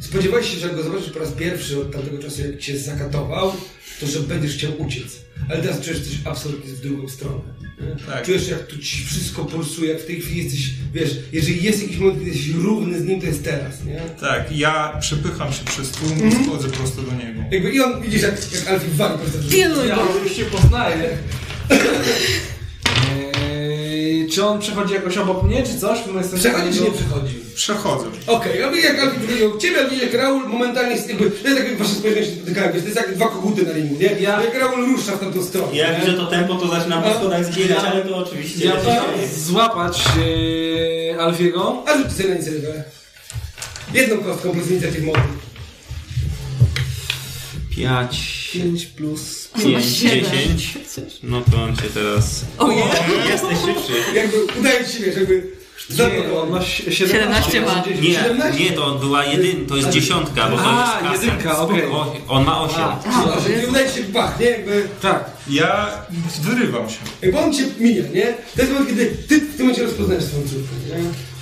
spodziewałeś 0.00 0.54
się, 0.54 0.58
że 0.58 0.66
jak 0.66 0.76
go 0.76 0.82
zobaczysz 0.82 1.10
po 1.10 1.18
raz 1.18 1.32
pierwszy 1.32 1.80
od 1.80 1.92
tamtego 1.92 2.18
czasu, 2.18 2.42
jak 2.42 2.58
cię 2.58 2.78
zakatował, 2.78 3.52
to 4.00 4.06
że 4.06 4.20
będziesz 4.20 4.54
chciał 4.54 4.72
uciec. 4.78 5.27
Ale 5.50 5.62
teraz 5.62 5.80
czujesz 5.80 6.00
coś 6.00 6.14
absolutnie 6.24 6.72
w 6.72 6.80
drugą 6.80 7.08
stronę. 7.08 7.40
Tak. 8.06 8.24
Czujesz, 8.24 8.48
jak 8.48 8.66
tu 8.66 8.78
ci 8.78 9.04
wszystko 9.04 9.44
pulsuje, 9.44 9.92
jak 9.92 10.02
w 10.02 10.06
tej 10.06 10.20
chwili 10.20 10.44
jesteś, 10.44 10.70
wiesz, 10.94 11.10
jeżeli 11.32 11.62
jest 11.62 11.82
jakiś 11.82 11.96
moment, 11.96 12.18
kiedy 12.18 12.30
jesteś 12.30 12.48
równy 12.54 13.00
z 13.00 13.04
nim, 13.04 13.20
to 13.20 13.26
jest 13.26 13.44
teraz, 13.44 13.84
nie? 13.84 14.00
Tak, 14.20 14.56
ja 14.56 14.96
przepycham 15.00 15.52
się 15.52 15.64
przez 15.64 15.90
tłum 15.90 16.12
Mhm. 16.12 16.42
i 16.42 16.44
wchodzę 16.46 16.68
prosto 16.68 17.02
do 17.02 17.12
niego. 17.12 17.40
Jakby 17.50 17.70
i 17.72 17.80
on, 17.80 18.02
widzisz, 18.02 18.22
jak, 18.22 18.34
jak 18.54 18.68
Alfie 18.68 18.88
wali 18.96 19.18
prosto 19.18 19.38
w 19.38 19.40
drzwi. 19.40 19.56
Pilnuj 19.56 19.88
Ja 19.88 19.98
oczywiście 20.10 20.44
poznaję. 20.44 21.18
Czy 24.32 24.44
on 24.46 24.58
przechodzi 24.60 24.94
jakoś 24.94 25.16
obok 25.16 25.42
mnie, 25.42 25.62
czy 25.62 25.78
coś? 25.78 25.98
Bo 26.12 26.18
jestem 26.18 26.38
Przechodzi 26.38 26.78
czy 26.78 26.84
nie 26.84 26.90
do- 26.90 26.96
przechodzi? 26.96 27.34
Przechodzę. 27.54 28.04
Okej, 28.26 28.62
a 28.62 28.70
wy 28.70 28.80
jak 28.80 28.98
Alfie 28.98 29.18
wyjął 29.26 29.58
ciebie, 29.58 29.76
a 29.86 29.88
wy 29.88 29.96
jak 29.96 30.14
Raul 30.14 30.48
momentalnie 30.48 30.94
jest 30.94 31.08
jakby, 31.08 31.30
to 31.30 31.48
jest 31.48 31.58
tak 31.60 31.68
jak 31.68 31.78
wasze 31.78 31.94
spojrzenia 31.94 32.26
się 32.26 32.32
spotykają, 32.32 32.72
wiesz, 32.72 32.82
to 32.82 32.88
jest 32.88 32.96
jak 33.00 33.14
dwa 33.14 33.28
koguty 33.28 33.62
na 33.62 33.72
ringu, 33.72 33.94
nie? 34.00 34.06
Ja- 34.06 34.42
Jak 34.42 34.54
Raul 34.60 34.86
rusza 34.86 35.12
w 35.12 35.20
tamtą 35.20 35.42
stronę. 35.44 35.76
Ja 35.76 35.92
nie? 35.92 35.98
widzę 36.00 36.12
to 36.16 36.26
tempo, 36.26 36.54
to 36.54 36.68
zaczynam 36.68 37.02
po 37.02 37.14
schodach 37.14 37.44
zbiegać, 37.44 37.78
ale 37.92 38.02
to 38.04 38.16
oczywiście... 38.16 38.66
Ja 38.66 38.74
złapać 39.36 40.04
e, 41.14 41.20
Alfiego. 41.20 41.82
A 41.86 41.98
rzuć 41.98 42.12
sobie 42.12 42.28
na 42.28 42.34
inicjatywę. 42.34 42.84
Jedną 43.94 44.16
kostką 44.18 44.50
plus 44.50 44.70
inicjatyw 44.70 45.04
mowy. 45.04 45.20
5, 47.78 48.50
5 48.52 48.86
plus... 48.86 49.48
5, 49.62 49.84
siedem. 49.98 50.24
10. 50.56 51.20
No 51.22 51.40
to 51.50 51.62
on 51.62 51.76
cię 51.76 51.82
teraz... 51.94 52.44
Ojej. 52.58 52.82
Jesteś 53.28 53.58
szybszy. 53.58 54.14
Jakby 54.14 54.36
udaje 54.60 54.84
ci 54.84 54.92
się, 54.92 55.04
wiesz, 55.04 55.16
jakby 55.16 55.58
Nie, 55.90 56.32
on 56.40 56.50
ma 56.50 56.62
17, 56.62 57.06
17 57.08 57.60
ma. 57.60 57.84
Nie, 58.02 58.14
17? 58.14 58.64
nie, 58.64 58.72
to 58.72 58.94
była 58.94 59.24
jedyn, 59.24 59.66
to 59.66 59.76
jest 59.76 59.88
dziesiątka, 59.88 60.48
bo 60.48 60.56
to 60.56 60.62
A, 60.64 61.00
jest 61.00 61.02
kasem. 61.02 61.28
jedynka, 61.28 61.58
okej. 61.58 61.82
On 62.28 62.44
ma 62.44 62.60
8. 62.60 62.80
A, 62.80 63.00
A, 63.04 63.60
nie 63.60 63.68
udaje 63.68 63.88
ci 63.90 63.94
się 63.96 64.02
bach, 64.02 64.40
nie? 64.40 64.46
Jakby, 64.46 64.88
tak. 65.02 65.37
Ja 65.50 66.02
wyrywam 66.42 66.90
się. 66.90 66.96
jakby 67.22 67.38
on 67.38 67.54
cię 67.54 67.64
mija, 67.80 68.02
nie? 68.14 68.34
To 68.56 68.62
jest 68.62 68.72
moment, 68.72 68.90
kiedy 68.90 69.06
ty 69.06 69.40
w 69.40 69.56
tym 69.56 69.58
momencie 69.66 69.82
rozpoznajesz 69.82 70.24
swoją 70.24 70.42
córkę, 70.42 70.68
nie? 70.88 70.94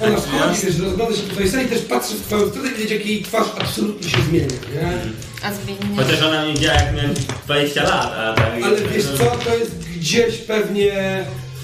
Ona 0.07 0.15
Tak, 0.17 0.25
wchodzi, 0.25 0.67
ja- 0.67 0.71
wiesz, 0.73 0.79
rozgląda 0.81 1.17
się 1.17 1.23
po 1.23 1.33
twojej 1.33 1.51
sali, 1.51 1.67
też 1.69 1.79
patrzy 1.83 2.15
w 2.15 2.21
twoją 2.23 2.49
stronę 2.51 2.69
i 2.71 2.75
widać, 2.75 2.91
jak 2.91 3.07
jej 3.07 3.23
twarz 3.23 3.47
absolutnie 3.59 4.11
się 4.11 4.17
zmienia, 4.29 4.47
nie? 4.47 4.93
A 5.43 5.53
zmienię. 5.55 5.97
Chociaż 5.97 6.23
ona 6.23 6.45
mnie 6.45 6.53
widziała 6.55 6.75
jak 6.75 6.95
miałem 6.97 7.15
20 7.47 7.83
lat, 7.83 8.13
a 8.17 8.35
tak... 8.35 8.53
Ale 8.65 8.77
wiesz 8.95 9.05
co, 9.05 9.25
to 9.45 9.57
jest 9.57 9.79
gdzieś 9.97 10.37
pewnie, 10.37 10.93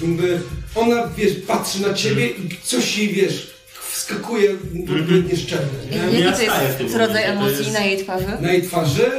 jakby, 0.01 0.41
ona, 0.75 1.07
wiesz, 1.17 1.33
patrzy 1.47 1.81
na 1.81 1.93
ciebie 1.93 2.27
i 2.27 2.49
coś 2.63 2.97
jej, 2.97 3.07
wiesz, 3.13 3.53
wskakuje 3.91 4.53
w 4.53 4.79
odpowiednie 4.91 5.37
szczęle, 5.37 5.65
nie? 5.91 5.97
Jaki 5.97 6.19
Ja 6.19 6.31
to 6.31 6.41
jest 6.63 6.77
tym 6.77 6.95
rodzaj 6.95 7.23
emocji 7.23 7.57
jest- 7.57 7.73
na 7.73 7.79
jej 7.79 8.03
twarzy? 8.03 8.25
Na 8.41 8.51
jej 8.53 8.61
twarzy 8.63 9.11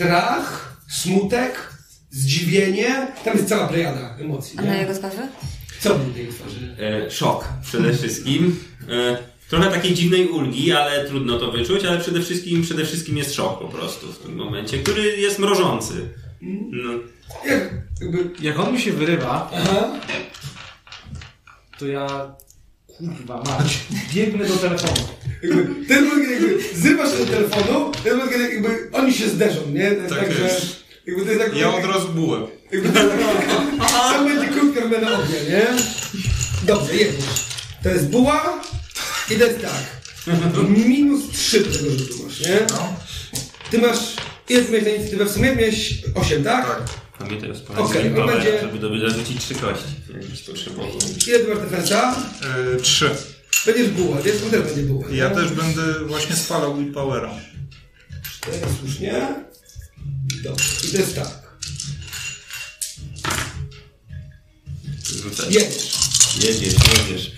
strach, 0.00 0.76
smutek, 0.88 1.72
zdziwienie, 2.10 3.06
tam 3.24 3.36
jest 3.36 3.48
cała 3.48 3.68
plejada 3.68 4.16
emocji, 4.18 4.58
A 4.58 4.62
na 4.62 4.74
nie? 4.74 4.80
jego 4.80 4.94
twarzy? 4.94 5.28
Co 5.80 5.94
było 5.94 6.10
na 6.10 6.16
jej 6.18 6.28
twarzy? 6.28 6.76
E, 6.80 7.10
szok 7.10 7.44
przede 7.62 7.92
wszystkim. 7.94 8.60
E, 8.88 9.18
trochę 9.48 9.70
takiej 9.70 9.94
dziwnej 9.94 10.28
ulgi, 10.28 10.72
ale 10.72 11.04
trudno 11.04 11.38
to 11.38 11.50
wyczuć, 11.52 11.84
ale 11.84 12.00
przede 12.00 12.22
wszystkim, 12.22 12.62
przede 12.62 12.84
wszystkim 12.84 13.16
jest 13.16 13.34
szok 13.34 13.58
po 13.58 13.68
prostu 13.68 14.12
w 14.12 14.18
tym 14.18 14.36
momencie, 14.36 14.78
który 14.78 15.16
jest 15.16 15.38
mrożący. 15.38 16.08
No, 16.70 16.90
Jak, 17.46 17.70
jakby, 18.00 18.30
Jak 18.42 18.58
on 18.58 18.72
mi 18.72 18.80
się 18.80 18.92
wyrywa, 18.92 19.50
aha, 19.54 20.00
to 21.78 21.86
ja... 21.86 22.34
Kurwa 22.86 23.42
mać. 23.42 23.78
Biegnę 24.14 24.44
do 24.48 24.56
telefonu. 24.56 25.08
Jakby, 25.42 25.86
ten 25.88 26.04
moment, 26.04 26.28
kiedy 26.28 26.34
jakby 26.46 26.62
zrywasz 26.82 27.10
się 27.12 27.18
do 27.18 27.26
telefonu, 27.26 27.92
ten 28.04 28.12
moment, 28.16 28.32
kiedy 28.32 28.52
jakby 28.54 28.88
oni 28.92 29.14
się 29.14 29.28
zderzą, 29.28 29.60
nie? 29.72 29.90
To 29.90 29.96
jest 30.02 30.08
Tak 30.14 30.18
tak, 30.24 30.32
że, 30.32 30.44
jest. 30.44 30.76
jakby 31.06 31.24
to 31.24 31.30
jest 31.32 31.44
tak, 31.44 31.56
Ja 31.56 31.74
od 31.74 31.84
razu 31.84 32.08
bułem. 32.08 32.42
jakby 32.72 32.88
to 32.88 33.02
jest 33.02 33.14
tak, 33.78 34.12
to 34.18 34.24
będzie 34.24 34.48
krótka 34.48 34.80
wymiana 34.80 35.12
ognia, 35.18 35.42
nie? 35.50 35.66
Dobrze, 36.66 36.94
jedziesz. 36.96 37.24
To 37.82 37.88
jest 37.88 38.08
buła, 38.08 38.62
I 39.30 39.36
to 39.36 39.44
jest 39.44 39.60
tak. 39.62 39.96
Minus 40.68 41.20
3 41.32 41.60
do 41.60 41.78
tego 41.78 41.90
rzutu 41.98 42.14
masz, 42.24 42.40
nie? 42.40 42.58
No. 42.70 42.96
Ty 43.70 43.78
masz... 43.78 43.98
Ile 44.48 44.62
ty 44.62 44.72
miałeś 44.72 44.84
na 44.86 44.90
inicjatywę 44.90 45.24
w 45.24 45.30
sumie? 45.30 45.54
Miałeś 45.56 45.94
8, 46.14 46.44
tak? 46.44 46.66
Tak. 46.66 46.82
Pamiętaj 47.18 47.50
o 47.50 47.54
on 47.80 47.86
okay, 47.86 48.10
będzie- 48.10 48.60
żeby 48.60 48.78
doby 48.78 49.00
zarzucić 49.00 49.44
trzy 49.44 49.54
kości. 49.54 49.84
Ile 51.30 51.38
ty 51.38 51.48
masz 51.54 51.58
defensa? 51.58 52.16
E, 52.76 52.80
trzy. 52.80 53.10
Będziesz 53.66 53.88
buła? 53.88 54.16
On 54.16 54.22
też 54.22 54.62
będzie 54.62 54.82
buła. 54.82 55.08
Ja 55.10 55.28
nie? 55.28 55.34
też 55.34 55.52
będę 55.52 56.04
właśnie 56.04 56.36
spalał 56.36 56.76
Willpowera. 56.76 57.30
Cztery, 58.32 58.58
słusznie. 58.80 59.34
Dobrze. 60.44 60.64
I 60.88 60.90
to 60.90 60.96
jest 60.96 61.16
tak. 61.16 61.46
Rzucaj. 65.22 65.52
Jedziesz. 65.52 65.96
Jedziesz, 66.40 66.74
jedziesz. 67.08 67.32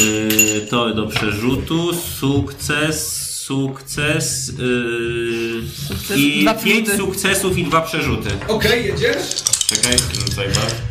Yy, 0.00 0.66
to 0.70 0.94
do 0.94 1.06
przerzutu, 1.06 1.94
sukces, 2.20 3.22
sukces 3.46 4.48
yy, 4.58 5.62
Sukces, 5.88 6.16
i 6.16 6.42
dwa 6.42 6.54
pięć 6.54 6.88
sukcesów 6.96 7.58
i 7.58 7.64
dwa 7.64 7.80
przerzuty. 7.80 8.30
Okej, 8.48 8.86
jedziesz. 8.86 9.42
Czekaj, 9.68 9.96
rzucaj 10.14 10.48
bar. 10.48 10.89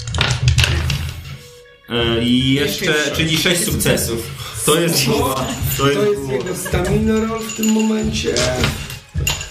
Yy, 1.90 2.24
I 2.24 2.54
jeszcze, 2.54 2.94
czyli 3.16 3.38
sześć 3.38 3.64
sukcesów. 3.64 4.20
To 4.66 4.80
jest 4.80 5.06
buła. 5.06 5.36
To 5.78 5.84
To 5.84 6.04
jest 6.04 6.30
jego 6.32 6.56
stamina 6.56 7.20
roll 7.20 7.40
w 7.40 7.56
tym 7.56 7.72
momencie. 7.72 8.36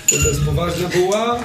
To 0.09 0.29
jest 0.29 0.45
poważna 0.45 0.89
buła. 0.89 1.39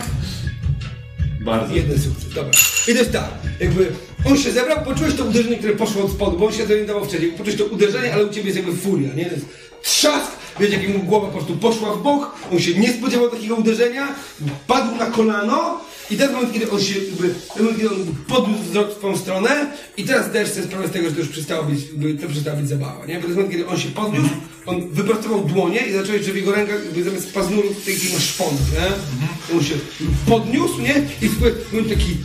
Bardzo. 1.42 1.76
Jeden 1.76 2.02
sukces, 2.02 2.34
dobra. 2.34 2.52
I 2.88 2.94
to 2.94 3.00
jest 3.00 3.12
tak, 3.12 3.32
jakby 3.60 3.92
on 4.26 4.38
się 4.38 4.52
zebrał, 4.52 4.86
poczułeś 4.86 5.16
to 5.16 5.24
uderzenie, 5.24 5.58
które 5.58 5.74
poszło 5.74 6.04
od 6.04 6.12
spodu, 6.12 6.38
bo 6.38 6.46
on 6.46 6.54
się 6.54 6.68
zorientował 6.68 7.06
wcześniej. 7.06 7.32
Poczułeś 7.32 7.56
to 7.56 7.66
uderzenie, 7.66 8.14
ale 8.14 8.26
u 8.26 8.30
ciebie 8.30 8.46
jest 8.46 8.58
jakby 8.58 8.82
furia, 8.82 9.14
nie? 9.14 9.26
To 9.26 9.36
jest 9.36 9.46
trzask, 9.84 10.32
wiesz, 10.60 10.72
jak 10.72 10.88
mu 10.90 11.00
głowa 11.00 11.28
po 11.28 11.34
prostu 11.34 11.56
poszła 11.58 11.94
w 11.94 12.02
bok, 12.04 12.36
on 12.52 12.60
się 12.60 12.74
nie 12.74 12.94
spodziewał 12.94 13.30
takiego 13.30 13.56
uderzenia, 13.56 14.08
padł 14.68 14.96
na 14.96 15.06
kolano 15.06 15.80
i 16.14 16.18
ten 16.18 16.32
moment, 16.32 16.54
kiedy 16.54 16.72
on 16.72 16.82
się 16.82 17.00
jakby, 17.00 17.36
ten 17.54 17.64
moment, 17.64 17.82
kiedy 17.82 17.96
on 17.96 18.16
podniósł 18.28 18.64
wzrok 18.64 18.98
w 18.98 19.02
tą 19.02 19.18
stronę 19.18 19.72
i 19.98 20.04
teraz 20.04 20.30
zdajesz 20.30 20.50
sobie 20.50 20.66
sprawę 20.66 20.88
z 20.88 20.92
tego, 20.92 21.10
że 21.10 21.16
to 21.16 21.22
już 21.22 21.30
przestało 21.30 21.64
być, 21.64 21.80
jakby, 21.86 22.14
to 22.14 22.28
przestała 22.28 22.58
być 22.58 22.70
zabawa, 22.70 23.06
nie? 23.06 23.16
Bo 23.16 23.22
to 23.22 23.28
jest 23.28 23.36
moment, 23.36 23.52
kiedy 23.52 23.68
on 23.68 23.80
się 23.80 23.90
podniósł, 23.90 24.30
on 24.66 24.90
wyprostował 24.90 25.46
dłonie 25.46 25.80
i 25.80 25.94
zacząłeś, 25.94 26.26
że 26.26 26.34
w 26.34 26.36
jego 26.36 26.52
rękach 26.52 26.86
jakby 26.86 27.04
zamiast 27.04 27.34
paznurów 27.34 27.86
tej 27.86 27.96
masz 28.14 28.24
szpont, 28.24 28.60
nie? 28.74 29.58
On 29.58 29.64
się 29.64 29.76
podniósł, 30.26 30.82
nie? 30.82 30.96
I 31.22 31.30
słuchaj, 31.30 31.52
był 31.72 31.84
taki 31.84 32.18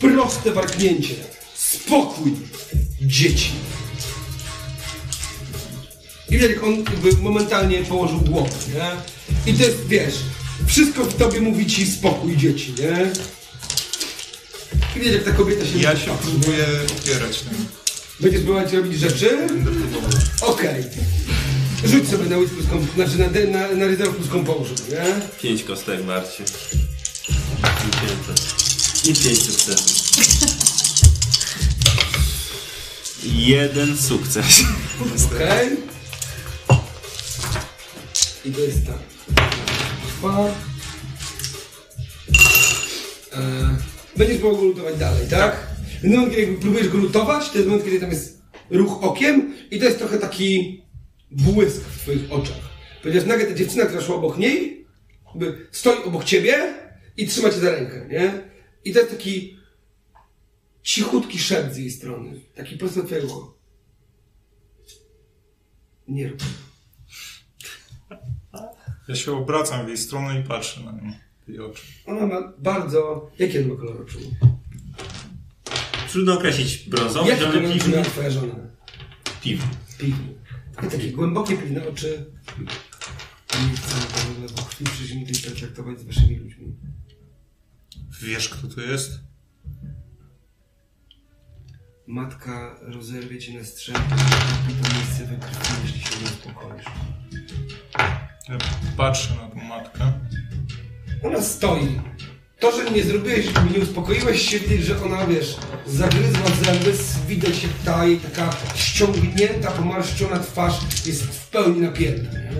proste 0.00 0.50
warknięcie. 0.50 1.14
Spokój, 1.54 2.32
dzieci. 3.02 3.50
I 6.28 6.32
widać, 6.32 6.50
jak 6.50 6.64
on 6.64 6.76
jakby 6.76 7.22
momentalnie 7.22 7.82
położył 7.82 8.20
głowę, 8.20 8.50
nie? 8.74 8.90
I 9.52 9.56
to 9.56 9.64
jest, 9.64 9.86
wiesz, 9.86 10.14
wszystko 10.66 11.04
w 11.04 11.14
tobie 11.16 11.40
mówi 11.40 11.66
ci 11.66 11.86
spokój, 11.86 12.36
dzieci, 12.36 12.74
nie? 12.78 13.10
I 14.96 14.98
widać, 15.00 15.14
jak 15.14 15.24
ta 15.24 15.32
kobieta 15.32 15.66
się... 15.66 15.78
Ja 15.78 15.96
się 15.96 16.16
próbuję 16.22 16.66
opierać 17.00 17.38
tym. 17.38 17.66
Będziesz 18.20 18.42
próbować 18.42 18.72
robić 18.72 19.00
rzeczy? 19.00 19.36
Będę 19.48 19.70
próbował. 19.70 20.10
Okej. 20.40 20.84
Rzuć 21.84 22.08
sobie 22.08 22.24
na 22.24 22.38
wit 22.38 22.50
plus 22.50 22.66
znaczy 22.94 23.18
na, 23.18 23.28
de- 23.28 23.46
na, 23.46 23.68
na 23.72 23.86
ryzerw 23.86 24.16
plus 24.16 24.28
kompożu, 24.28 24.74
nie? 24.90 25.20
Pięć 25.42 25.62
kostek 25.62 26.02
barcie. 26.02 26.44
I 27.88 27.90
pięć. 27.90 28.40
I 29.04 29.14
pięć 29.24 29.42
sukcesów. 29.42 30.06
Jeden 33.24 33.98
sukces. 33.98 34.62
Okej. 35.34 35.76
I 38.44 38.50
to 38.52 38.60
jest 38.60 38.86
tak. 38.86 38.98
Dwa. 40.26 40.54
E, 43.32 43.76
będziesz 44.16 44.42
mógł 44.42 44.56
go 44.56 44.64
lutować 44.64 44.98
dalej, 44.98 45.28
tak? 45.28 45.66
W 46.02 46.04
momencie, 46.04 46.36
kiedy 46.36 46.54
próbujesz 46.54 46.88
go 46.88 46.98
lutować, 46.98 47.50
to 47.50 47.56
jest 47.56 47.68
moment, 47.68 47.84
kiedy 47.84 48.00
tam 48.00 48.10
jest 48.10 48.42
ruch 48.70 49.04
okiem 49.04 49.54
i 49.70 49.78
to 49.78 49.84
jest 49.84 49.98
trochę 49.98 50.18
taki 50.18 50.82
błysk 51.30 51.82
w 51.82 52.02
twoich 52.02 52.32
oczach. 52.32 52.56
Ponieważ 53.02 53.24
nagle 53.24 53.46
ta 53.46 53.54
dziewczyna, 53.54 53.86
która 53.86 54.02
szła 54.02 54.16
obok 54.16 54.38
niej, 54.38 54.86
jakby 55.26 55.68
stoi 55.72 56.04
obok 56.04 56.24
ciebie 56.24 56.74
i 57.16 57.26
trzyma 57.26 57.50
cię 57.50 57.60
za 57.60 57.70
rękę, 57.70 58.08
nie? 58.10 58.50
I 58.84 58.92
to 58.92 58.98
jest 58.98 59.10
taki 59.10 59.58
cichutki 60.82 61.38
szept 61.38 61.74
z 61.74 61.76
jej 61.76 61.90
strony. 61.90 62.40
Taki 62.54 62.76
prosto 62.76 63.00
do 63.00 63.06
twojego 63.06 63.26
ucha. 63.26 63.52
Nie 66.08 66.28
rób. 66.28 66.42
Ja 69.08 69.14
się 69.14 69.32
obracam 69.36 69.84
w 69.84 69.88
jej 69.88 69.98
stronę 69.98 70.40
i 70.40 70.44
patrzę 70.44 70.80
na 70.84 70.92
nią. 70.92 71.12
Jej 71.48 71.60
oczy. 71.60 71.82
Ona 72.06 72.26
ma 72.26 72.52
bardzo... 72.58 73.30
Jaki 73.38 73.58
on 73.58 73.68
ma 73.68 73.76
kolor 73.76 74.02
oczu? 74.02 74.18
Trudno 76.12 76.34
określić 76.34 76.88
brązowy, 76.88 77.28
Jaki 77.28 77.40
zielony, 77.40 77.58
kolor 77.60 77.70
oczu 77.70 77.78
piwny. 77.78 77.92
miała 77.92 78.04
twoja 78.04 78.30
żona? 78.30 78.54
Piwny. 79.42 79.68
Piwny. 79.98 80.34
I 80.82 80.90
takie 80.90 81.12
głębokie, 81.12 81.56
piwne 81.56 81.88
oczy. 81.88 82.26
Nie 83.70 83.76
chcę 83.76 83.94
w 83.94 84.30
ogóle 84.32 84.48
po 84.48 84.62
chwili 84.62 84.90
przyziemnej 84.90 85.34
traktować 85.60 86.00
z 86.00 86.04
waszymi 86.04 86.36
ludźmi. 86.36 86.76
Wiesz, 88.22 88.48
kto 88.48 88.68
to 88.68 88.80
jest? 88.80 89.10
Matka 92.06 92.78
rozerwie 92.82 93.38
cię 93.38 93.58
na 93.58 93.64
strzępy 93.64 94.14
i 94.70 94.84
to 94.84 94.94
miejsce 94.94 95.24
we 95.26 95.36
krwi, 95.36 95.82
jeśli 95.82 96.00
się 96.00 96.18
nie 96.20 96.24
uspokoisz. 96.24 96.84
Ja 98.48 98.56
patrzę 98.96 99.34
na 99.34 99.48
tą 99.60 99.66
matkę. 99.68 100.12
Ona 101.24 101.42
stoi. 101.42 102.00
To, 102.60 102.72
że 102.76 102.90
nie 102.90 103.02
zrobiłeś, 103.04 103.46
nie 103.74 103.78
uspokoiłeś 103.82 104.50
się, 104.50 104.58
że 104.82 105.04
ona, 105.04 105.26
wiesz, 105.26 105.56
zagryzła 105.86 106.48
zęby, 106.64 106.92
widać 107.28 107.62
jak 107.62 107.72
ta 107.84 108.04
jej 108.06 108.18
taka 108.18 108.50
ściągnięta, 108.74 109.70
pomarszczona 109.70 110.38
twarz 110.38 110.74
jest 111.06 111.22
w 111.22 111.48
pełni 111.48 111.80
napięta, 111.80 112.32
nie? 112.38 112.50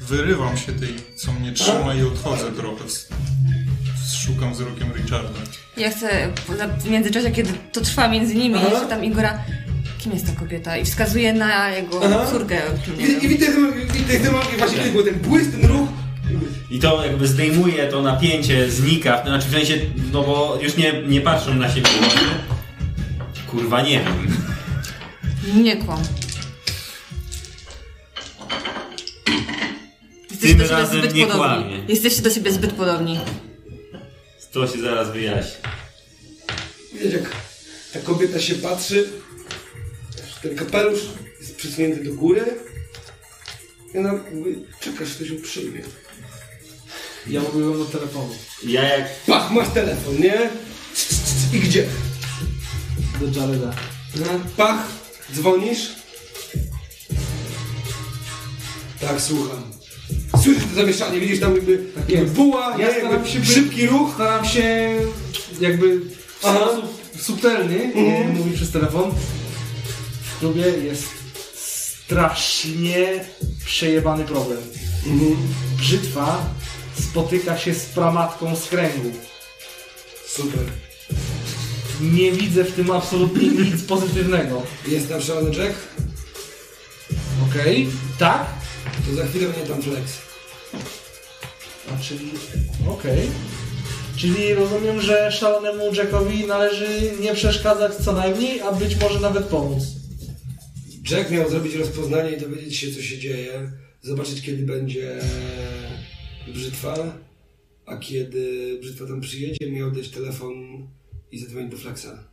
Wyrywam 0.00 0.56
się 0.56 0.72
tej, 0.72 0.94
co 1.16 1.32
mnie 1.32 1.52
trzyma 1.52 1.94
i 1.94 2.02
odchodzę 2.02 2.52
trochę. 2.52 2.88
Z- 2.88 3.08
Szukam 4.26 4.52
wzrokiem 4.52 4.92
Richarda. 4.96 5.38
Ja 5.76 5.90
chcę 5.90 6.32
w 6.78 6.90
międzyczasie, 6.90 7.30
kiedy 7.30 7.50
to 7.72 7.80
trwa 7.80 8.08
między 8.08 8.34
nimi, 8.34 8.60
jeszcze 8.70 8.86
tam 8.86 9.04
Igora, 9.04 9.44
kim 10.02 10.12
jest 10.12 10.26
ta 10.26 10.32
kobieta? 10.32 10.76
I 10.76 10.84
wskazuje 10.84 11.32
na 11.32 11.70
jego 11.70 12.00
Aha. 12.04 12.26
córkę. 12.30 12.62
Nie 12.98 13.06
I, 13.06 13.10
i 13.10 13.20
wiem. 13.20 13.28
widać, 13.30 13.50
widać, 13.92 14.22
właśnie 14.58 14.82
był 14.92 15.02
ten 15.04 15.14
błysk, 15.14 15.50
ten 15.50 15.64
ruch. 15.70 15.88
I 16.70 16.78
to 16.78 17.04
jakby 17.06 17.26
zdejmuje 17.28 17.86
to 17.86 18.02
napięcie, 18.02 18.70
znika, 18.70 19.18
to 19.18 19.28
znaczy 19.28 19.48
w 19.48 19.52
sensie, 19.52 19.78
no 20.12 20.22
bo 20.22 20.58
już 20.62 20.76
nie, 20.76 21.02
nie 21.02 21.20
patrzą 21.20 21.54
na 21.54 21.74
siebie. 21.74 21.88
Kurwa 23.50 23.82
nie 23.82 24.00
wiem. 24.04 24.36
Nie 25.62 25.76
kłam. 25.76 26.02
Jesteście 30.30 30.48
Tym 30.48 30.58
do 30.58 30.64
siebie 30.64 30.76
razem 30.82 30.98
zbyt 30.98 31.14
nie 31.14 31.26
podobni. 31.26 31.44
kłamie. 31.64 31.84
Jesteście 31.88 32.22
do 32.22 32.30
siebie 32.30 32.52
zbyt 32.52 32.72
podobni. 32.72 33.20
To 34.52 34.66
się 34.66 34.80
zaraz 34.82 35.10
wyjaśni. 35.12 35.52
Widać 36.94 37.12
jak 37.12 37.30
ta 37.92 38.00
kobieta 38.00 38.40
się 38.40 38.54
patrzy. 38.54 39.08
Ten 40.42 40.56
kapelusz 40.56 41.00
jest 41.40 41.56
przysunięty 41.56 42.04
do 42.04 42.14
góry. 42.14 42.44
I 43.94 43.98
ona 43.98 44.12
jakby 44.12 44.54
czeka, 44.80 45.04
że 45.04 45.14
ktoś 45.14 45.30
ją 45.30 45.42
przyjmie. 45.42 45.80
Ja 47.26 47.40
mówiłem 47.40 47.78
do 47.78 47.84
telefonu. 47.84 48.34
Ja 48.66 48.82
jak 48.98 49.08
Pach, 49.26 49.50
masz 49.50 49.68
telefon, 49.68 50.14
nie? 50.20 50.50
I 51.52 51.58
gdzie? 51.60 51.86
Do 53.20 53.40
Jareda. 53.40 53.74
Pach, 54.56 54.86
dzwonisz? 55.34 55.88
Tak, 59.00 59.20
słucham. 59.20 59.62
Słyszysz 60.42 60.62
to 60.64 60.74
zamieszanie, 60.74 61.20
widzisz 61.20 61.40
tam 61.40 61.54
jakby, 61.56 61.72
jakby 61.98 62.12
jest. 62.12 62.32
buła, 62.32 62.76
Ja 62.78 62.88
nie? 62.90 62.98
jakby 62.98 63.28
się 63.28 63.44
szybki 63.44 63.86
ruch. 63.86 64.14
Staram 64.14 64.44
się 64.44 64.94
jakby 65.60 66.00
w 66.00 66.16
Aha. 66.44 66.58
sposób 66.66 67.02
subtelny 67.20 67.84
Mhm. 67.94 68.36
mówić 68.36 68.54
przez 68.56 68.70
telefon. 68.70 69.14
Klubie 70.42 70.68
jest 70.68 71.08
strasznie 71.54 73.24
przejebany 73.64 74.24
problem. 74.24 74.58
Mhm. 75.06 75.36
Brzytwa 75.76 76.54
spotyka 77.00 77.58
się 77.58 77.74
z 77.74 77.84
pramatką 77.84 78.56
z 78.56 78.68
kręgu. 78.68 79.10
Super. 80.26 80.60
Nie 82.00 82.32
widzę 82.32 82.64
w 82.64 82.72
tym 82.72 82.90
absolutnie 82.90 83.48
nic 83.64 83.82
pozytywnego. 83.82 84.62
Jest 84.88 85.08
tam 85.08 85.22
szalony 85.22 85.56
Jack? 85.56 85.74
Okej? 87.50 87.88
Tak? 88.18 88.46
To 89.06 89.14
za 89.14 89.26
chwilę 89.26 89.48
będzie 89.48 89.66
tam 89.66 89.82
flex. 89.82 90.12
A 91.94 92.02
czyli... 92.02 92.30
Okej. 92.88 93.30
Czyli 94.16 94.54
rozumiem, 94.54 95.00
że 95.00 95.32
szalonemu 95.32 95.94
Jackowi 95.94 96.46
należy 96.46 97.12
nie 97.20 97.34
przeszkadzać 97.34 97.94
co 97.94 98.12
najmniej, 98.12 98.60
a 98.60 98.72
być 98.72 99.00
może 99.00 99.20
nawet 99.20 99.44
pomóc. 99.44 100.01
Jack 101.10 101.30
miał 101.30 101.50
zrobić 101.50 101.74
rozpoznanie 101.74 102.30
i 102.30 102.40
dowiedzieć 102.40 102.76
się, 102.76 102.92
co 102.92 103.02
się 103.02 103.18
dzieje, 103.18 103.72
zobaczyć, 104.00 104.42
kiedy 104.42 104.62
będzie 104.62 105.20
brzytwa, 106.54 107.18
a 107.86 107.96
kiedy 107.96 108.78
brzytwa 108.80 109.06
tam 109.06 109.20
przyjedzie, 109.20 109.70
miał 109.70 109.90
dać 109.90 110.08
telefon 110.08 110.54
i 111.32 111.38
zadzwonić 111.38 111.70
do 111.70 111.76
Flexa. 111.76 112.32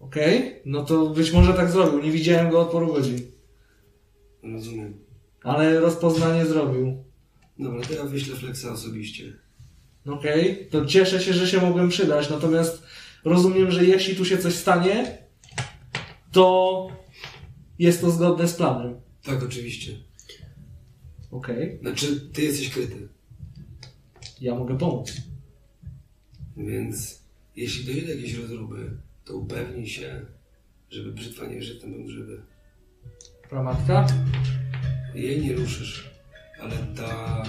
Okej, 0.00 0.60
no 0.64 0.84
to 0.84 1.10
być 1.10 1.32
może 1.32 1.54
tak 1.54 1.70
zrobił. 1.70 2.02
Nie 2.02 2.10
widziałem 2.10 2.50
go 2.50 2.60
od 2.60 2.70
paru 2.70 2.86
godzin. 2.86 3.20
Rozumiem. 4.42 4.94
Ale 5.42 5.80
rozpoznanie 5.80 6.46
zrobił. 6.46 7.04
Dobra, 7.58 7.80
to 7.80 7.94
ja 7.94 8.04
wyślę 8.04 8.36
Flexa 8.36 8.64
osobiście. 8.72 9.32
Okej, 10.06 10.68
to 10.70 10.86
cieszę 10.86 11.20
się, 11.20 11.32
że 11.32 11.46
się 11.46 11.60
mogłem 11.60 11.88
przydać. 11.88 12.30
Natomiast 12.30 12.82
rozumiem, 13.24 13.70
że 13.70 13.84
jeśli 13.84 14.16
tu 14.16 14.24
się 14.24 14.38
coś 14.38 14.54
stanie, 14.54 15.25
to 16.36 16.88
jest 17.78 18.00
to 18.00 18.10
zgodne 18.10 18.48
z 18.48 18.54
planem. 18.54 19.00
Tak, 19.22 19.42
oczywiście. 19.42 19.92
Okej, 21.30 21.78
Znaczy, 21.82 22.20
ty 22.32 22.42
jesteś 22.42 22.70
kryty, 22.70 23.08
ja 24.40 24.54
mogę 24.54 24.78
pomóc. 24.78 25.12
więc 26.56 27.22
jeśli 27.56 27.84
dojdzie 27.84 28.02
do 28.06 28.12
jakiejś 28.12 28.34
rozruby, 28.34 28.96
to 29.24 29.36
upewnij 29.36 29.86
się, 29.86 30.26
żeby 30.90 31.12
brzytwa 31.12 31.46
nie 31.46 31.62
żył 31.62 31.80
ten 31.80 32.08
żywy. 32.08 32.42
Pramatka? 33.50 34.06
Jej 35.14 35.40
nie 35.46 35.52
ruszysz, 35.52 36.10
ale 36.60 36.76
ta, 36.96 37.42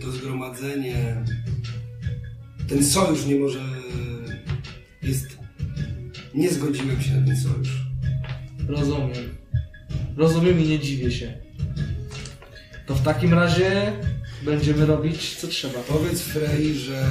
to 0.00 0.10
zgromadzenie, 0.12 1.24
ten 2.68 2.84
sojusz 2.84 3.26
nie 3.26 3.36
może, 3.36 3.60
jest, 5.02 5.35
nie 6.36 6.50
zgodziłem 6.50 7.02
się 7.02 7.14
na 7.14 7.26
ten 7.26 7.36
sojusz. 7.36 7.86
Rozumiem. 8.68 9.36
Rozumiem 10.16 10.60
i 10.60 10.68
nie 10.68 10.78
dziwię 10.78 11.10
się. 11.10 11.32
To 12.86 12.94
w 12.94 13.02
takim 13.02 13.34
razie 13.34 13.92
będziemy 14.44 14.86
robić 14.86 15.36
co 15.36 15.46
trzeba. 15.48 15.78
Powiedz 15.78 16.22
Frey, 16.22 16.74
że 16.74 17.08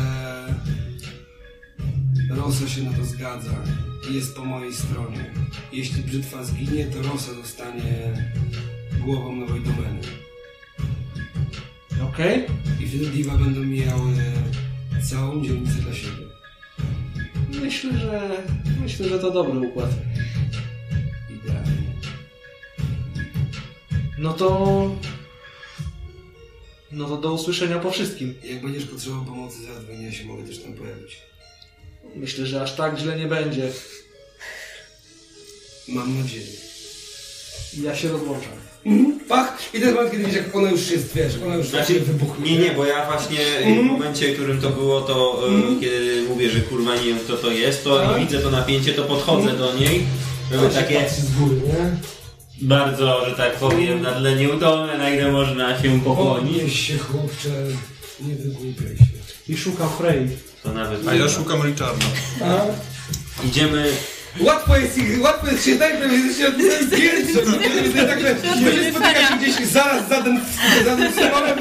Rosa 2.29 2.67
się 2.67 2.83
na 2.83 2.93
to 2.93 3.05
zgadza 3.05 3.63
i 4.11 4.15
jest 4.15 4.35
po 4.35 4.45
mojej 4.45 4.73
stronie. 4.73 5.25
Jeśli 5.73 6.03
brzytwa 6.03 6.43
zginie, 6.43 6.85
to 6.85 7.01
Rosa 7.01 7.33
zostanie 7.33 8.13
głową 9.05 9.35
nowej 9.35 9.61
domeny. 9.61 10.01
Okej? 12.03 12.45
I 12.79 12.87
wtedy 12.87 13.05
Diva 13.05 13.37
będą 13.37 13.63
miały 13.63 14.13
całą 15.09 15.43
dzielnicę 15.43 15.73
dla 15.73 15.93
siebie. 15.93 16.34
Myślę, 17.65 17.97
że 17.97 18.43
myślę, 18.81 19.09
że 19.09 19.19
to 19.19 19.31
dobry 19.31 19.59
układ. 19.59 19.89
Idealnie. 21.29 21.93
No 24.17 24.33
to... 24.33 24.95
No 26.91 27.07
to 27.07 27.17
do 27.17 27.33
usłyszenia 27.33 27.79
po 27.79 27.91
wszystkim. 27.91 28.35
Jak 28.43 28.61
będziesz 28.61 28.85
potrzebował 28.85 29.25
pomocy, 29.25 29.63
zadzwoń, 29.63 30.01
ja 30.01 30.11
się 30.11 30.25
mogę 30.25 30.43
też 30.43 30.59
tam 30.59 30.73
pojawić. 30.73 31.17
Myślę, 32.15 32.45
że 32.45 32.61
aż 32.61 32.75
tak 32.75 32.99
źle 32.99 33.19
nie 33.19 33.27
będzie. 33.27 33.71
Mam 35.87 36.21
nadzieję. 36.21 36.47
Ja 37.81 37.95
się 37.95 38.09
rozłączam. 38.09 38.64
Pach! 39.27 39.57
I 39.73 39.79
to 39.79 39.83
jest 39.85 39.95
moment, 39.95 40.11
kiedy 40.11 40.23
widzisz, 40.23 40.41
jak 40.41 40.55
ona 40.55 40.69
już 40.71 40.91
jest, 40.91 41.13
wiesz, 41.15 41.33
ona 41.45 41.55
już 41.55 41.67
Znaczy, 41.67 41.99
wybuchnie. 41.99 42.51
nie, 42.51 42.57
nie, 42.59 42.71
bo 42.71 42.85
ja 42.85 43.05
właśnie 43.05 43.37
w 43.81 43.83
momencie, 43.83 44.31
w 44.31 44.33
którym 44.35 44.61
to 44.61 44.69
było, 44.69 45.01
to 45.01 45.41
e, 45.77 45.79
kiedy 45.81 46.23
mówię, 46.29 46.49
że 46.49 46.59
kurwa 46.59 46.95
nie 46.95 47.03
wiem 47.03 47.19
kto 47.19 47.37
to 47.37 47.51
jest, 47.51 47.83
to 47.83 47.99
Tak. 47.99 48.17
i 48.17 48.25
widzę 48.25 48.39
to 48.39 48.51
napięcie, 48.51 48.93
to 48.93 49.03
podchodzę 49.03 49.51
do 49.51 49.73
niej. 49.73 50.03
Się 50.51 50.69
takie 50.75 51.09
z 51.09 51.31
góry, 51.39 51.55
nie? 51.55 51.97
bardzo, 52.61 53.25
że 53.29 53.35
tak 53.35 53.55
powiem, 53.55 54.01
na 54.01 54.11
tle 54.11 54.35
nieudolne, 54.35 54.97
na 54.97 55.09
ile 55.09 55.31
można 55.31 55.81
się 55.81 55.99
pochłonić. 56.01 56.53
Podnieś 56.57 56.87
się, 56.87 56.97
chłopcze, 56.97 57.49
nie 58.21 58.35
wygłupiaj 58.35 58.97
się. 58.97 59.05
I 59.53 59.57
szukam 59.57 59.89
Frey. 59.89 60.27
To 60.63 60.73
nawet 60.73 61.07
A 61.07 61.15
ja 61.15 61.29
szukam 61.29 61.61
Richarda. 61.63 62.05
Idziemy 63.45 63.91
Łatwo 64.39 64.77
jest, 64.77 64.97
ich- 64.97 65.21
łatwo 65.21 65.47
jest 65.51 65.65
się 65.65 65.75
tak, 65.77 65.93
że. 65.93 66.09
Tak, 68.07 68.21
że 68.21 68.35
spotyka 68.91 69.27
się 69.27 69.37
gdzieś 69.37 69.67
zaraz 69.67 70.09
za 70.09 70.23
ten, 70.23 70.39
za 70.85 70.95
tym 70.95 71.11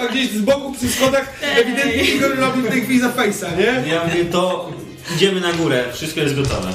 a 0.03 0.09
gdzieś 0.13 0.31
z 0.31 0.41
boku 0.41 0.73
przy 0.73 0.89
schodach 0.89 1.33
ewidentnie 1.43 2.05
Igor 2.05 2.37
robi 2.39 2.63
w 2.63 2.69
tej 2.71 2.83
chwili 2.85 3.01
za 3.01 3.13
fejsa, 3.13 3.51
nie? 3.51 3.85
Ja 3.93 4.05
mówię, 4.05 4.25
to 4.25 4.73
idziemy 5.17 5.41
na 5.41 5.53
górę, 5.53 5.85
wszystko 5.93 6.21
jest 6.21 6.35
gotowe. 6.35 6.75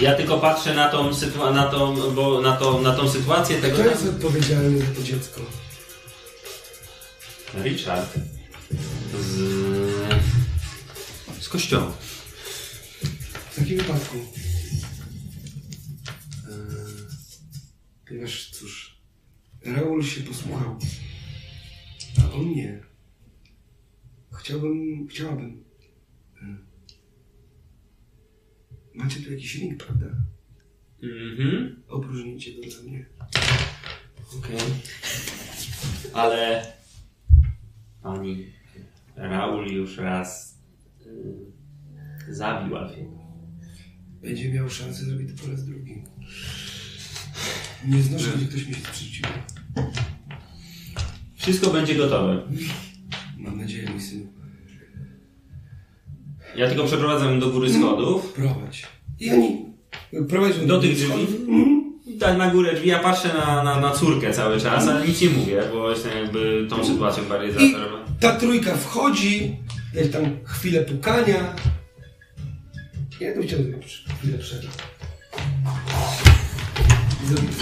Ja 0.00 0.14
tylko 0.14 0.38
patrzę 0.38 0.74
na 0.74 0.88
tą, 0.88 1.10
sytua- 1.10 1.54
na 1.54 1.66
tą, 1.66 2.10
bo 2.14 2.40
na, 2.40 2.52
tą, 2.56 2.82
na 2.82 2.92
tą 2.92 3.08
sytuację 3.10 3.56
tego... 3.58 3.78
Kto 3.78 3.90
jest 3.90 4.08
odpowiedzialny 4.08 4.78
za 4.78 4.84
to 4.96 5.02
dziecko? 5.02 5.40
Richard. 7.64 8.08
Z... 9.20 10.37
Z 11.48 11.50
kościoła. 11.50 11.90
W 13.50 13.56
takim 13.56 13.78
wypadku. 13.78 14.16
Eee, 14.16 14.24
ponieważ 18.08 18.50
cóż, 18.50 19.00
Raul 19.64 20.02
się 20.02 20.20
posłuchał, 20.20 20.78
a 22.22 22.32
on 22.32 22.50
nie. 22.50 22.82
Chciałbym, 24.32 25.08
chciałabym. 25.08 25.64
Eee, 26.42 26.56
macie 28.94 29.20
tu 29.20 29.32
jakiś 29.32 29.54
link, 29.54 29.84
prawda? 29.84 30.06
Mhm. 31.02 31.82
Opróżnijcie 31.88 32.54
go 32.54 32.62
dla 32.62 32.82
mnie. 32.82 33.06
Okej. 34.38 34.58
Ale... 36.12 36.72
Pani 38.02 38.52
Raul 39.16 39.66
już 39.66 39.96
raz 39.96 40.57
zabił 42.28 42.76
Alfiego. 42.76 43.18
Będzie 44.22 44.52
miał 44.52 44.70
szansę 44.70 45.04
zrobić 45.04 45.28
to 45.30 45.44
po 45.44 45.50
raz 45.52 45.64
drugi. 45.64 46.02
Nie 47.88 48.02
znoszę, 48.02 48.30
gdzie 48.36 48.46
ktoś 48.46 48.66
mi 48.66 48.74
się 48.74 48.80
sprzeciwia. 48.80 49.28
Wszystko 51.36 51.70
będzie 51.70 51.94
gotowe. 51.94 52.42
Mam 53.38 53.58
nadzieję, 53.58 53.90
mój 53.90 54.00
synu. 54.00 54.26
Ja 56.56 56.68
tylko 56.68 56.84
przeprowadzam 56.84 57.40
do 57.40 57.50
góry 57.50 57.72
schodów. 57.72 58.32
Prowadź. 58.32 58.86
I 59.20 59.30
oni. 59.30 59.64
Prowadź 60.28 60.66
Do 60.66 60.80
tych 60.80 60.94
drzwi. 60.94 61.26
I 62.06 62.18
tak 62.18 62.38
na 62.38 62.50
górę 62.50 62.74
drzwi. 62.74 62.88
Ja 62.88 62.98
patrzę 62.98 63.28
na, 63.28 63.64
na, 63.64 63.80
na 63.80 63.90
córkę 63.90 64.32
cały 64.32 64.60
czas, 64.60 64.88
ale 64.88 65.08
nic 65.08 65.22
nie 65.22 65.30
mówię, 65.30 65.62
bo 65.72 65.90
jestem 65.90 66.12
jakby 66.22 66.66
tą 66.70 66.84
sytuacją 66.84 67.24
bardziej 67.24 67.52
zaoferowany. 67.52 68.04
ta 68.20 68.36
trójka 68.36 68.76
wchodzi, 68.76 69.56
jest 69.98 70.12
tam 70.12 70.44
chwilę 70.44 70.80
pukania. 70.80 71.54
Ja 73.20 73.34
to 73.34 73.42
chciałem 73.42 73.66
zrobić 73.66 74.04
chwilę 74.18 74.38
przerwy. 74.38 74.68
Zrobić. 77.26 77.58